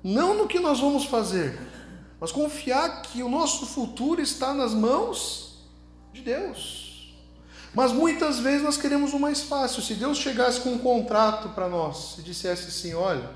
não 0.03 0.35
no 0.35 0.47
que 0.47 0.61
nós 0.61 0.79
vamos 0.79 1.05
fazer, 1.07 1.59
mas 2.21 2.31
confiar 2.31 3.03
que 3.03 3.23
o 3.23 3.29
nosso 3.29 3.67
futuro 3.67 4.21
está 4.21 4.55
nas 4.55 4.73
mãos 4.73 5.65
de 6.13 6.23
Deus. 6.23 7.15
Mas 7.75 7.93
muitas 7.93 8.39
vezes 8.39 8.63
nós 8.63 8.77
queremos 8.77 9.13
o 9.13 9.19
mais 9.19 9.43
fácil. 9.43 9.83
Se 9.83 9.95
Deus 9.95 10.17
chegasse 10.19 10.61
com 10.61 10.71
um 10.71 10.79
contrato 10.79 11.51
para 11.51 11.69
nós 11.69 12.17
e 12.19 12.23
dissesse 12.23 12.69
assim: 12.69 12.95
olha, 12.95 13.29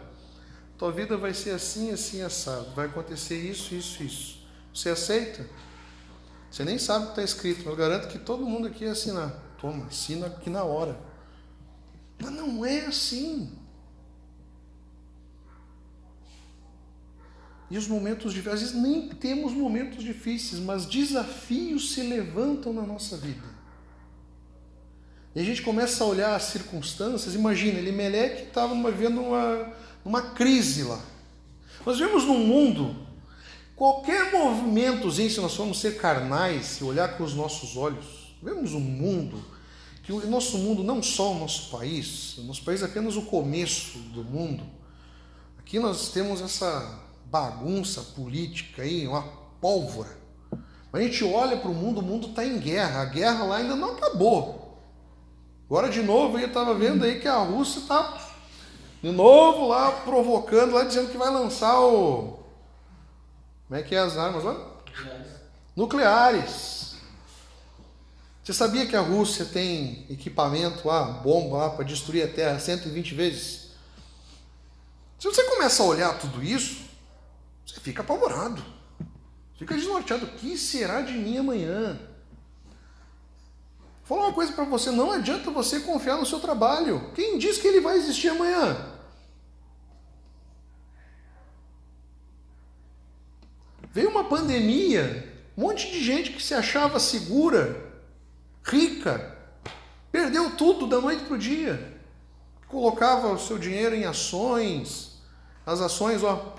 tua 0.79 0.91
vida 0.91 1.17
vai 1.17 1.35
ser 1.35 1.51
assim, 1.51 1.91
assim, 1.91 2.23
assado, 2.23 2.71
vai 2.75 2.87
acontecer 2.87 3.37
isso, 3.37 3.75
isso, 3.75 4.03
isso. 4.03 4.40
Você 4.73 4.91
aceita? 4.91 5.47
Você 6.51 6.65
nem 6.65 6.79
sabe 6.79 7.05
o 7.05 7.07
que 7.07 7.13
está 7.13 7.23
escrito, 7.23 7.59
mas 7.59 7.69
eu 7.69 7.77
garanto 7.77 8.09
que 8.09 8.19
todo 8.19 8.45
mundo 8.45 8.67
aqui 8.67 8.85
ia 8.85 8.93
assinar. 8.93 9.31
Toma, 9.61 9.87
assina 9.87 10.27
aqui 10.27 10.51
na 10.51 10.65
hora. 10.65 10.99
Mas 12.21 12.31
não 12.33 12.65
é 12.65 12.87
assim. 12.87 13.51
E 17.71 17.79
os 17.79 17.87
momentos 17.87 18.33
difíceis, 18.33 18.55
às 18.55 18.61
vezes 18.61 18.83
nem 18.83 19.09
temos 19.09 19.53
momentos 19.53 20.03
difíceis, 20.03 20.61
mas 20.61 20.87
desafios 20.87 21.93
se 21.93 22.03
levantam 22.03 22.73
na 22.73 22.83
nossa 22.83 23.17
vida. 23.17 23.49
E 25.35 25.41
a 25.41 25.45
gente 25.45 25.63
começa 25.63 26.03
a 26.03 26.07
olhar 26.07 26.35
as 26.35 26.45
circunstâncias, 26.45 27.37
imagina, 27.37 27.79
Elimelec 27.79 28.49
estava 28.49 28.75
vivendo 28.91 29.21
uma, 29.21 29.73
uma 30.05 30.23
crise 30.33 30.83
lá. 30.83 31.01
Nós 31.87 31.99
vemos 32.01 32.25
num 32.25 32.45
mundo, 32.45 33.07
qualquer 33.81 34.31
movimentozinho, 34.31 35.31
se 35.31 35.41
nós 35.41 35.55
formos 35.55 35.81
ser 35.81 35.97
carnais, 35.97 36.67
se 36.67 36.85
olhar 36.85 37.17
com 37.17 37.25
os 37.25 37.33
nossos 37.33 37.79
olhos, 37.79 38.37
vemos 38.43 38.75
um 38.75 38.81
mundo 38.81 39.43
que 40.03 40.13
o 40.13 40.27
nosso 40.27 40.59
mundo, 40.59 40.85
não 40.85 41.03
só 41.03 41.33
o 41.33 41.39
nosso 41.39 41.71
país, 41.71 42.37
o 42.37 42.43
nosso 42.43 42.63
país 42.63 42.83
é 42.83 42.85
apenas 42.85 43.17
o 43.17 43.23
começo 43.23 43.97
do 43.99 44.23
mundo. 44.23 44.63
Aqui 45.59 45.79
nós 45.79 46.11
temos 46.11 46.43
essa 46.43 47.01
bagunça 47.25 48.03
política 48.15 48.83
aí, 48.83 49.09
uma 49.09 49.23
pólvora. 49.63 50.15
A 50.93 51.01
gente 51.01 51.25
olha 51.25 51.57
para 51.57 51.71
o 51.71 51.75
mundo, 51.75 52.01
o 52.01 52.05
mundo 52.05 52.27
está 52.29 52.45
em 52.45 52.59
guerra, 52.59 53.01
a 53.01 53.07
guerra 53.07 53.45
lá 53.45 53.57
ainda 53.57 53.77
não 53.77 53.93
acabou. 53.93 54.79
Agora 55.65 55.89
de 55.89 56.03
novo 56.03 56.39
eu 56.39 56.49
estava 56.49 56.75
vendo 56.75 57.03
aí 57.03 57.19
que 57.19 57.29
a 57.29 57.39
Rússia 57.39 57.79
está 57.79 58.29
de 59.03 59.11
novo 59.11 59.69
lá 59.69 59.91
provocando, 60.05 60.75
lá 60.75 60.85
dizendo 60.85 61.11
que 61.11 61.17
vai 61.17 61.33
lançar 61.33 61.81
o. 61.81 62.40
Como 63.71 63.79
é 63.79 63.85
que 63.85 63.95
é 63.95 64.01
as 64.01 64.17
armas 64.19 64.43
lá? 64.43 64.55
Nucleares. 64.55 65.27
Nucleares. 65.77 66.95
Você 68.43 68.53
sabia 68.53 68.85
que 68.85 68.97
a 68.97 69.01
Rússia 69.01 69.45
tem 69.45 70.07
equipamento 70.11 70.89
lá, 70.89 71.05
bomba 71.05 71.59
lá 71.59 71.71
para 71.71 71.85
destruir 71.85 72.25
a 72.25 72.29
Terra 72.29 72.59
120 72.59 73.15
vezes? 73.15 73.71
Se 75.21 75.25
você 75.29 75.45
começa 75.45 75.85
a 75.85 75.87
olhar 75.87 76.19
tudo 76.19 76.43
isso, 76.43 76.83
você 77.65 77.79
fica 77.79 78.03
apavorado. 78.03 78.61
Fica 79.57 79.77
desnorteado. 79.77 80.27
O 80.27 80.31
que 80.31 80.59
será 80.59 81.03
de 81.03 81.13
mim 81.13 81.39
amanhã? 81.39 81.97
Vou 84.03 84.19
falar 84.19 84.31
uma 84.31 84.35
coisa 84.35 84.53
para 84.53 84.65
você: 84.65 84.91
não 84.91 85.13
adianta 85.13 85.49
você 85.53 85.79
confiar 85.79 86.17
no 86.17 86.27
seu 86.27 86.41
trabalho. 86.41 87.13
Quem 87.15 87.39
diz 87.39 87.59
que 87.59 87.69
ele 87.69 87.81
vai 87.81 87.99
existir 87.99 88.31
amanhã? 88.31 89.00
Veio 93.93 94.11
uma 94.11 94.25
pandemia, 94.25 95.29
um 95.57 95.63
monte 95.63 95.91
de 95.91 96.03
gente 96.03 96.33
que 96.33 96.43
se 96.43 96.55
achava 96.55 97.01
segura 97.01 97.91
rica, 98.65 99.37
perdeu 100.13 100.57
tudo 100.57 100.87
da 100.87 101.01
noite 101.01 101.25
para 101.25 101.35
o 101.35 101.39
dia. 101.39 101.99
Colocava 102.69 103.33
o 103.33 103.39
seu 103.39 103.59
dinheiro 103.59 103.97
em 103.97 104.05
ações, 104.05 105.21
as 105.67 105.81
ações, 105.81 106.23
ó. 106.23 106.55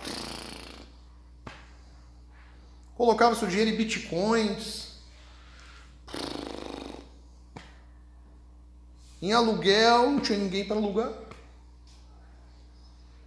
Colocava 2.95 3.33
o 3.33 3.37
seu 3.37 3.47
dinheiro 3.47 3.71
em 3.71 3.77
bitcoins. 3.77 4.91
Em 9.21 9.31
aluguel, 9.31 10.11
não 10.11 10.19
tinha 10.19 10.37
ninguém 10.37 10.65
para 10.65 10.75
alugar. 10.75 11.13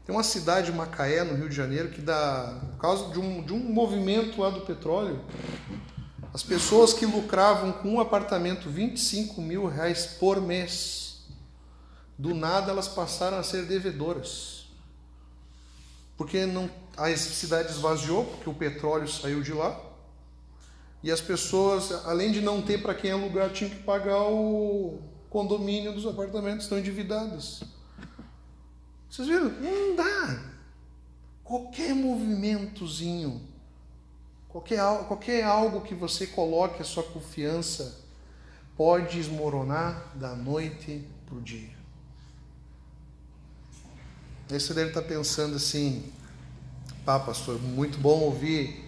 Tem 0.04 0.14
uma 0.14 0.22
cidade, 0.22 0.70
Macaé, 0.70 1.24
no 1.24 1.34
Rio 1.34 1.48
de 1.48 1.54
Janeiro, 1.54 1.88
que 1.88 2.02
dá, 2.02 2.60
por 2.72 2.78
causa 2.78 3.10
de 3.10 3.18
um, 3.18 3.42
de 3.42 3.54
um 3.54 3.58
movimento 3.58 4.40
lá 4.40 4.50
do 4.50 4.60
petróleo, 4.60 5.24
as 6.32 6.42
pessoas 6.42 6.92
que 6.92 7.06
lucravam 7.06 7.72
com 7.72 7.94
um 7.94 8.00
apartamento 8.00 8.68
25 8.68 9.40
mil 9.40 9.66
reais 9.66 10.04
por 10.04 10.42
mês, 10.42 11.22
do 12.18 12.34
nada 12.34 12.70
elas 12.70 12.86
passaram 12.86 13.38
a 13.38 13.42
ser 13.42 13.64
devedoras. 13.64 14.66
Porque 16.18 16.44
não, 16.44 16.68
a 16.96 17.16
cidade 17.16 17.70
esvaziou, 17.70 18.24
porque 18.24 18.50
o 18.50 18.54
petróleo 18.54 19.08
saiu 19.08 19.42
de 19.42 19.52
lá. 19.52 19.80
E 21.02 21.10
as 21.10 21.20
pessoas, 21.20 21.92
além 22.06 22.30
de 22.30 22.40
não 22.40 22.60
ter 22.60 22.82
para 22.82 22.94
quem 22.94 23.10
alugar, 23.10 23.50
tinham 23.50 23.70
que 23.70 23.82
pagar 23.82 24.22
o 24.22 25.00
condomínio 25.30 25.92
dos 25.92 26.06
apartamentos, 26.06 26.64
estão 26.64 26.78
endividadas. 26.78 27.62
Vocês 29.14 29.28
viram? 29.28 29.48
Não 29.48 29.94
dá. 29.94 30.40
Qualquer 31.44 31.94
movimentozinho, 31.94 33.40
qualquer, 34.48 34.80
qualquer 35.06 35.44
algo 35.44 35.82
que 35.82 35.94
você 35.94 36.26
coloque 36.26 36.82
a 36.82 36.84
sua 36.84 37.04
confiança, 37.04 38.00
pode 38.76 39.20
esmoronar 39.20 40.16
da 40.16 40.34
noite 40.34 41.06
para 41.26 41.36
o 41.36 41.40
dia. 41.40 41.70
Aí 44.50 44.58
você 44.58 44.74
deve 44.74 44.88
estar 44.88 45.02
pensando 45.02 45.54
assim, 45.54 46.12
pá, 47.04 47.20
pastor, 47.20 47.62
muito 47.62 47.98
bom 47.98 48.18
ouvir 48.18 48.84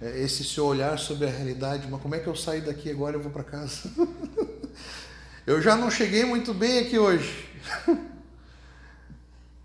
é, 0.00 0.20
esse 0.20 0.44
seu 0.44 0.64
olhar 0.64 0.96
sobre 0.96 1.26
a 1.26 1.30
realidade, 1.30 1.88
mas 1.90 2.00
como 2.00 2.14
é 2.14 2.20
que 2.20 2.28
eu 2.28 2.36
saio 2.36 2.64
daqui 2.64 2.88
agora 2.88 3.16
e 3.16 3.20
vou 3.20 3.32
para 3.32 3.42
casa? 3.42 3.90
eu 5.44 5.60
já 5.60 5.74
não 5.74 5.90
cheguei 5.90 6.24
muito 6.24 6.54
bem 6.54 6.78
aqui 6.78 6.96
hoje. 7.00 7.50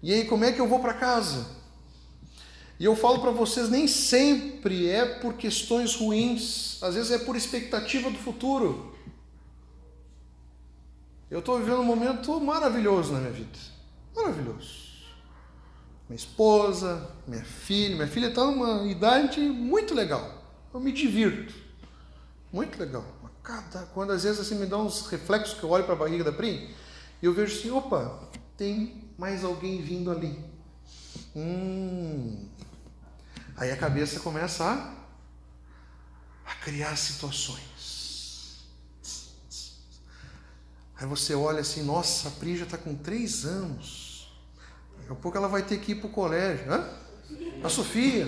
e 0.02 0.14
aí, 0.14 0.26
como 0.26 0.44
é 0.44 0.52
que 0.52 0.60
eu 0.60 0.68
vou 0.68 0.80
para 0.80 0.94
casa? 0.94 1.46
E 2.80 2.86
eu 2.86 2.96
falo 2.96 3.20
para 3.20 3.32
vocês, 3.32 3.70
nem 3.70 3.88
sempre 3.88 4.90
é 4.90 5.06
por 5.06 5.34
questões 5.34 5.96
ruins, 5.96 6.82
às 6.82 6.96
vezes 6.96 7.12
é 7.12 7.20
por 7.20 7.36
expectativa 7.36 8.10
do 8.10 8.18
futuro. 8.18 8.96
Eu 11.30 11.40
estou 11.40 11.60
vivendo 11.60 11.82
um 11.82 11.86
momento 11.86 12.40
maravilhoso 12.40 13.14
na 13.14 13.20
minha 13.20 13.32
vida. 13.34 13.60
Maravilhoso 14.16 14.90
minha 16.10 16.18
esposa, 16.18 17.08
minha 17.28 17.44
filha. 17.44 17.96
Minha 17.96 18.08
filha 18.08 18.28
está 18.28 18.44
numa 18.44 18.84
idade 18.88 19.40
muito 19.40 19.94
legal. 19.94 20.44
Eu 20.74 20.80
me 20.80 20.92
divirto. 20.92 21.54
Muito 22.52 22.80
legal. 22.80 23.06
Cada, 23.44 23.84
quando 23.94 24.12
às 24.12 24.24
vezes 24.24 24.40
assim 24.40 24.56
me 24.56 24.66
dá 24.66 24.78
uns 24.78 25.08
reflexos 25.08 25.58
que 25.58 25.64
eu 25.64 25.70
olho 25.70 25.84
para 25.84 25.94
a 25.94 25.98
barriga 25.98 26.24
da 26.24 26.32
Prim, 26.32 26.70
e 27.22 27.26
eu 27.26 27.34
vejo 27.34 27.58
assim, 27.58 27.72
opa, 27.72 28.28
tem 28.58 29.09
mais 29.20 29.44
alguém 29.44 29.82
vindo 29.82 30.10
ali. 30.10 30.42
Hum. 31.36 32.48
Aí 33.58 33.70
a 33.70 33.76
cabeça 33.76 34.22
começa 34.22 34.64
a, 34.64 34.94
a 36.50 36.56
criar 36.56 36.96
situações. 36.96 38.64
Aí 40.96 41.06
você 41.06 41.36
olha 41.36 41.60
assim, 41.60 41.84
nossa, 41.84 42.30
a 42.30 42.32
Pri 42.32 42.58
já 42.58 42.64
está 42.64 42.78
com 42.78 42.96
três 42.96 43.46
anos. 43.46 44.32
Daqui 45.00 45.12
a 45.12 45.16
pouco 45.16 45.38
ela 45.38 45.50
vai 45.50 45.64
ter 45.64 45.80
que 45.80 45.92
ir 45.92 45.96
para 45.96 46.08
o 46.08 46.12
colégio. 46.12 46.72
Hã? 46.72 46.90
A 47.62 47.68
Sofia. 47.68 48.26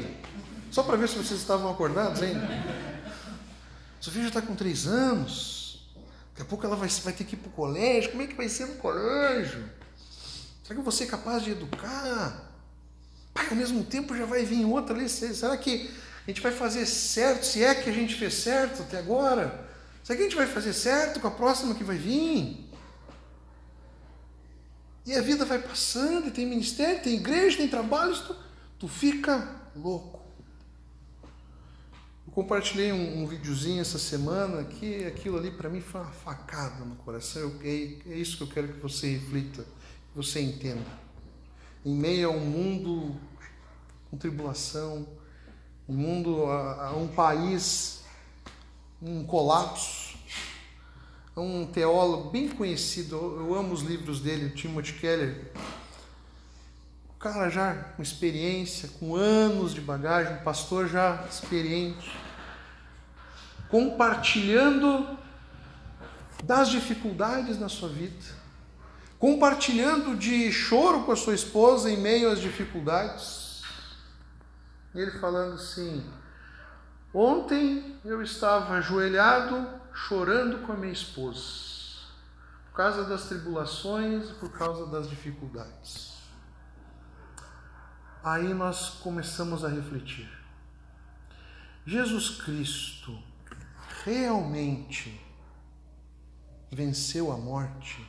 Só 0.71 0.83
para 0.83 0.97
ver 0.97 1.07
se 1.07 1.15
vocês 1.15 1.39
estavam 1.39 1.71
acordados 1.71 2.21
ainda. 2.21 2.45
A 2.45 4.01
Sofia 4.01 4.23
já 4.23 4.27
está 4.27 4.41
com 4.41 4.55
três 4.55 4.87
anos. 4.87 5.89
Daqui 6.31 6.41
a 6.41 6.45
pouco 6.45 6.65
ela 6.65 6.75
vai, 6.75 6.89
vai 6.89 7.13
ter 7.13 7.23
que 7.23 7.35
ir 7.35 7.39
para 7.39 7.49
o 7.49 7.53
colégio. 7.53 8.11
Como 8.11 8.23
é 8.23 8.27
que 8.27 8.35
vai 8.35 8.49
ser 8.49 8.65
no 8.65 8.75
colégio? 8.75 9.69
Será 10.71 10.79
que 10.79 10.85
vou 10.85 10.91
ser 10.93 11.07
capaz 11.07 11.43
de 11.43 11.51
educar? 11.51 12.49
Pai, 13.33 13.45
ao 13.49 13.57
mesmo 13.57 13.83
tempo 13.83 14.15
já 14.15 14.25
vai 14.25 14.45
vir 14.45 14.63
outra 14.63 14.95
ali. 14.95 15.09
Será 15.09 15.57
que 15.57 15.91
a 16.25 16.31
gente 16.31 16.39
vai 16.39 16.53
fazer 16.53 16.85
certo? 16.85 17.43
Se 17.45 17.61
é 17.61 17.75
que 17.75 17.89
a 17.89 17.93
gente 17.93 18.15
fez 18.15 18.35
certo 18.35 18.83
até 18.83 18.97
agora? 18.97 19.67
Será 20.01 20.15
que 20.15 20.23
a 20.23 20.29
gente 20.29 20.37
vai 20.37 20.47
fazer 20.47 20.71
certo 20.71 21.19
com 21.19 21.27
a 21.27 21.31
próxima 21.31 21.75
que 21.75 21.83
vai 21.83 21.97
vir? 21.97 22.69
E 25.05 25.13
a 25.13 25.21
vida 25.21 25.43
vai 25.43 25.59
passando, 25.59 26.31
tem 26.31 26.45
ministério, 26.45 27.03
tem 27.03 27.15
igreja, 27.15 27.57
tem 27.57 27.67
trabalhos, 27.67 28.21
tu, 28.21 28.33
tu 28.79 28.87
fica 28.87 29.53
louco. 29.75 30.21
Eu 32.25 32.31
compartilhei 32.31 32.93
um, 32.93 33.23
um 33.23 33.27
videozinho 33.27 33.81
essa 33.81 33.99
semana 33.99 34.63
que 34.63 35.03
aquilo 35.03 35.37
ali 35.37 35.51
para 35.51 35.69
mim 35.69 35.81
foi 35.81 35.99
uma 35.99 36.11
facada 36.11 36.85
no 36.85 36.95
coração. 36.95 37.41
Eu, 37.41 37.59
é, 37.61 38.13
é 38.13 38.15
isso 38.15 38.37
que 38.37 38.43
eu 38.43 38.47
quero 38.47 38.69
que 38.69 38.79
você 38.79 39.09
reflita, 39.09 39.65
você 40.15 40.41
entenda. 40.41 40.85
Em 41.85 41.93
meio 41.93 42.29
a 42.29 42.31
um 42.31 42.45
mundo 42.45 43.15
com 44.09 44.17
tribulação, 44.17 45.07
um 45.87 45.93
mundo, 45.93 46.45
a, 46.45 46.87
a 46.87 46.95
um 46.95 47.07
país, 47.07 48.03
um 49.01 49.23
colapso, 49.23 50.17
um 51.35 51.65
teólogo 51.65 52.29
bem 52.29 52.49
conhecido, 52.49 53.15
eu 53.15 53.55
amo 53.55 53.73
os 53.73 53.81
livros 53.81 54.19
dele, 54.19 54.49
Timothy 54.49 54.93
Keller. 54.93 55.51
O 57.09 57.13
cara 57.17 57.49
já 57.49 57.73
com 57.73 58.01
experiência, 58.01 58.89
com 58.99 59.15
anos 59.15 59.73
de 59.73 59.81
bagagem, 59.81 60.33
um 60.33 60.43
pastor 60.43 60.87
já 60.87 61.25
experiente, 61.29 62.11
compartilhando 63.69 65.17
das 66.43 66.69
dificuldades 66.69 67.59
na 67.59 67.69
sua 67.69 67.89
vida, 67.89 68.40
compartilhando 69.21 70.17
de 70.17 70.51
choro 70.51 71.03
com 71.03 71.11
a 71.11 71.15
sua 71.15 71.35
esposa 71.35 71.91
em 71.91 71.95
meio 71.95 72.31
às 72.31 72.39
dificuldades. 72.39 73.61
Ele 74.95 75.11
falando 75.11 75.53
assim: 75.53 76.03
Ontem 77.13 77.99
eu 78.03 78.23
estava 78.23 78.73
ajoelhado 78.79 79.79
chorando 79.93 80.65
com 80.65 80.73
a 80.73 80.75
minha 80.75 80.91
esposa, 80.91 81.39
por 82.65 82.77
causa 82.77 83.03
das 83.05 83.25
tribulações 83.25 84.31
e 84.31 84.33
por 84.33 84.51
causa 84.51 84.87
das 84.87 85.07
dificuldades. 85.07 86.13
Aí 88.23 88.51
nós 88.55 88.89
começamos 89.03 89.63
a 89.63 89.67
refletir. 89.67 90.29
Jesus 91.85 92.41
Cristo 92.41 93.15
realmente 94.03 95.23
venceu 96.71 97.31
a 97.31 97.37
morte? 97.37 98.03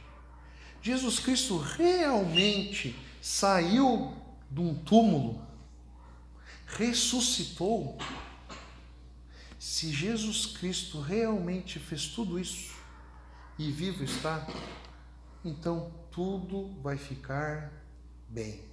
Jesus 0.82 1.20
Cristo 1.20 1.58
realmente 1.58 2.98
saiu 3.20 4.16
de 4.50 4.60
um 4.60 4.74
túmulo? 4.74 5.40
Ressuscitou? 6.66 7.96
Se 9.58 9.92
Jesus 9.92 10.46
Cristo 10.46 11.00
realmente 11.00 11.78
fez 11.78 12.08
tudo 12.08 12.38
isso 12.38 12.74
e 13.56 13.70
vivo 13.70 14.02
está, 14.02 14.44
então 15.44 15.92
tudo 16.10 16.74
vai 16.82 16.98
ficar 16.98 17.72
bem. 18.28 18.64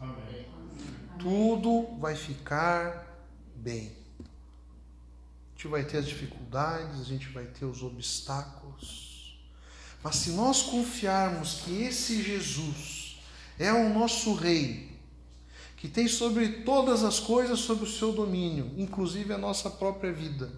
Amém. 0.00 0.46
Tudo 1.18 1.98
vai 1.98 2.16
ficar 2.16 3.06
bem. 3.54 3.92
A 4.18 5.56
gente 5.56 5.68
vai 5.68 5.84
ter 5.84 5.98
as 5.98 6.06
dificuldades, 6.06 7.00
a 7.00 7.04
gente 7.04 7.28
vai 7.28 7.44
ter 7.44 7.66
os 7.66 7.82
obstáculos. 7.82 9.13
Mas 10.04 10.16
se 10.16 10.32
nós 10.32 10.60
confiarmos 10.60 11.62
que 11.64 11.82
esse 11.82 12.22
Jesus 12.22 13.16
é 13.58 13.72
o 13.72 13.88
nosso 13.88 14.34
Rei, 14.34 14.92
que 15.78 15.88
tem 15.88 16.06
sobre 16.06 16.48
todas 16.62 17.02
as 17.02 17.18
coisas 17.18 17.60
sobre 17.60 17.84
o 17.84 17.90
seu 17.90 18.12
domínio, 18.12 18.70
inclusive 18.76 19.32
a 19.32 19.38
nossa 19.38 19.70
própria 19.70 20.12
vida. 20.12 20.52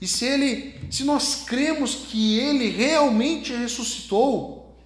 E 0.00 0.06
se 0.06 0.24
ele, 0.24 0.78
se 0.92 1.02
nós 1.02 1.42
cremos 1.44 1.94
que 1.94 2.38
ele 2.38 2.68
realmente 2.68 3.52
ressuscitou 3.52 4.76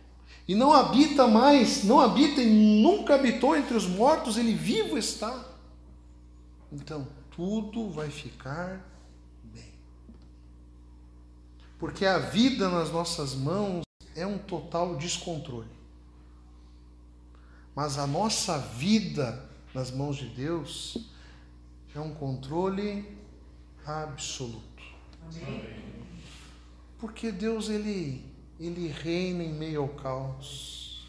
e 0.49 0.55
não 0.55 0.73
habita 0.73 1.27
mais, 1.27 1.85
não 1.85 2.01
habita 2.01 2.41
e 2.41 2.47
nunca 2.47 3.17
habitou 3.17 3.55
entre 3.55 3.77
os 3.77 3.87
mortos, 3.87 4.39
ele 4.39 4.55
vivo 4.55 4.97
está. 4.97 5.45
Então, 6.73 7.07
tudo 7.37 7.91
vai 7.91 8.09
ficar. 8.09 8.90
Porque 11.81 12.05
a 12.05 12.19
vida 12.19 12.69
nas 12.69 12.93
nossas 12.93 13.35
mãos 13.35 13.83
é 14.15 14.27
um 14.27 14.37
total 14.37 14.97
descontrole. 14.97 15.71
Mas 17.75 17.97
a 17.97 18.07
nossa 18.07 18.59
vida 18.59 19.49
nas 19.75 19.91
mãos 19.91 20.17
de 20.17 20.27
Deus 20.27 20.99
é 21.95 21.99
um 21.99 22.13
controle 22.15 23.19
absoluto. 23.87 24.83
Porque 26.99 27.33
Deus 27.33 27.71
ele 27.71 28.29
ele 28.61 28.89
reina 28.89 29.43
em 29.43 29.55
meio 29.55 29.81
ao 29.81 29.89
caos. 29.89 31.09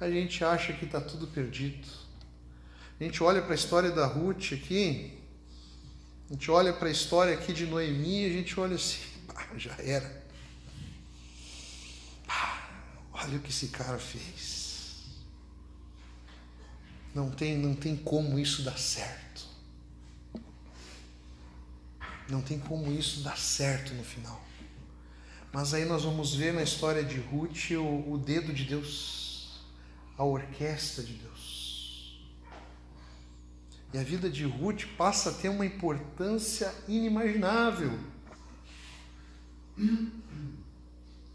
A 0.00 0.08
gente 0.08 0.44
acha 0.44 0.72
que 0.72 0.84
está 0.84 1.00
tudo 1.00 1.26
perdido. 1.26 1.88
A 3.00 3.02
gente 3.02 3.20
olha 3.24 3.42
para 3.42 3.52
a 3.52 3.54
história 3.56 3.90
da 3.90 4.06
Ruth 4.06 4.52
aqui, 4.52 5.18
a 6.28 6.32
gente 6.32 6.48
olha 6.48 6.72
para 6.72 6.86
a 6.86 6.92
história 6.92 7.34
aqui 7.34 7.52
de 7.52 7.66
Noemi, 7.66 8.24
a 8.24 8.28
gente 8.28 8.58
olha 8.60 8.76
assim, 8.76 9.09
pá, 9.50 9.58
já 9.58 9.74
era. 9.78 10.20
Olha 13.12 13.36
o 13.36 13.40
que 13.40 13.50
esse 13.50 13.68
cara 13.68 13.98
fez. 13.98 15.04
Não 17.14 17.30
tem, 17.30 17.58
não 17.58 17.74
tem 17.74 17.96
como 17.96 18.38
isso 18.38 18.62
dar 18.62 18.78
certo. 18.78 19.44
Não 22.28 22.40
tem 22.40 22.58
como 22.58 22.92
isso 22.92 23.20
dar 23.22 23.36
certo 23.36 23.92
no 23.94 24.04
final. 24.04 24.40
Mas 25.52 25.74
aí 25.74 25.84
nós 25.84 26.04
vamos 26.04 26.34
ver 26.34 26.54
na 26.54 26.62
história 26.62 27.02
de 27.02 27.18
Ruth 27.18 27.72
o, 27.72 28.12
o 28.12 28.18
dedo 28.18 28.52
de 28.52 28.64
Deus, 28.64 29.60
a 30.16 30.24
orquestra 30.24 31.02
de 31.02 31.14
Deus. 31.14 32.20
E 33.92 33.98
a 33.98 34.04
vida 34.04 34.30
de 34.30 34.44
Ruth 34.44 34.84
passa 34.96 35.30
a 35.30 35.32
ter 35.32 35.48
uma 35.48 35.66
importância 35.66 36.72
inimaginável. 36.86 37.98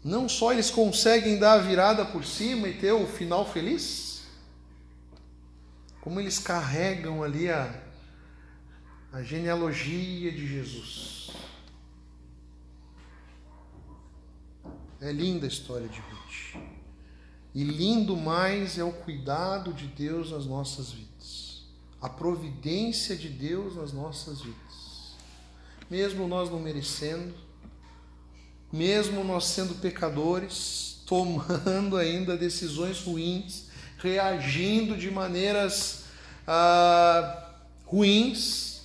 Não 0.02 0.28
só 0.28 0.52
eles 0.52 0.70
conseguem 0.70 1.38
dar 1.38 1.54
a 1.54 1.58
virada 1.58 2.04
por 2.04 2.24
cima 2.24 2.68
e 2.68 2.78
ter 2.78 2.92
o 2.92 3.06
final 3.06 3.44
feliz, 3.44 4.22
como 6.00 6.20
eles 6.20 6.38
carregam 6.38 7.24
ali 7.24 7.50
a, 7.50 7.82
a 9.12 9.20
genealogia 9.22 10.30
de 10.30 10.46
Jesus. 10.46 11.32
É 15.00 15.10
linda 15.10 15.46
a 15.46 15.48
história 15.48 15.88
de 15.88 15.98
Ruth. 15.98 16.62
E 17.52 17.64
lindo 17.64 18.16
mais 18.16 18.78
é 18.78 18.84
o 18.84 18.92
cuidado 18.92 19.72
de 19.72 19.86
Deus 19.86 20.30
nas 20.30 20.46
nossas 20.46 20.92
vidas, 20.92 21.64
a 22.00 22.08
providência 22.08 23.16
de 23.16 23.28
Deus 23.28 23.74
nas 23.74 23.92
nossas 23.92 24.40
vidas. 24.42 25.16
Mesmo 25.90 26.28
nós 26.28 26.50
não 26.50 26.60
merecendo, 26.60 27.34
mesmo 28.76 29.24
nós 29.24 29.46
sendo 29.46 29.74
pecadores, 29.76 31.00
tomando 31.06 31.96
ainda 31.98 32.36
decisões 32.36 33.00
ruins, 33.00 33.68
reagindo 33.98 34.96
de 34.96 35.10
maneiras 35.10 36.04
ah, 36.46 37.54
ruins, 37.86 38.82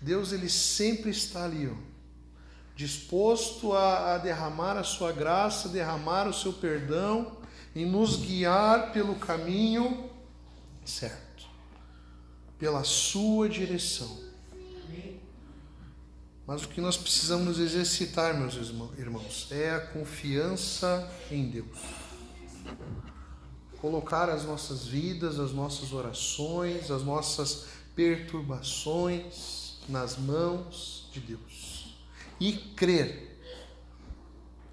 Deus 0.00 0.32
ele 0.32 0.48
sempre 0.50 1.10
está 1.10 1.44
ali, 1.44 1.68
ó, 1.68 1.76
disposto 2.74 3.72
a, 3.72 4.14
a 4.14 4.18
derramar 4.18 4.76
a 4.76 4.82
sua 4.82 5.12
graça, 5.12 5.68
derramar 5.68 6.28
o 6.28 6.34
seu 6.34 6.52
perdão 6.52 7.38
e 7.74 7.84
nos 7.84 8.16
guiar 8.16 8.92
pelo 8.92 9.14
caminho 9.14 10.10
certo, 10.84 11.46
pela 12.58 12.82
sua 12.82 13.48
direção. 13.48 14.33
Mas 16.46 16.62
o 16.62 16.68
que 16.68 16.80
nós 16.80 16.96
precisamos 16.96 17.58
exercitar, 17.58 18.38
meus 18.38 18.54
irmãos, 18.98 19.48
é 19.50 19.70
a 19.70 19.80
confiança 19.80 21.10
em 21.30 21.48
Deus. 21.48 21.78
Colocar 23.80 24.28
as 24.28 24.44
nossas 24.44 24.86
vidas, 24.86 25.38
as 25.38 25.52
nossas 25.52 25.92
orações, 25.92 26.90
as 26.90 27.02
nossas 27.02 27.66
perturbações 27.94 29.78
nas 29.88 30.18
mãos 30.18 31.08
de 31.12 31.20
Deus. 31.20 31.96
E 32.38 32.52
crer 32.52 33.40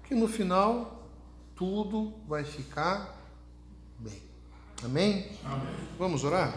que 0.06 0.14
no 0.14 0.28
final 0.28 1.08
tudo 1.56 2.12
vai 2.28 2.44
ficar 2.44 3.16
bem. 3.98 4.22
Amém? 4.84 5.30
Amém. 5.44 5.74
Vamos 5.98 6.24
orar? 6.24 6.52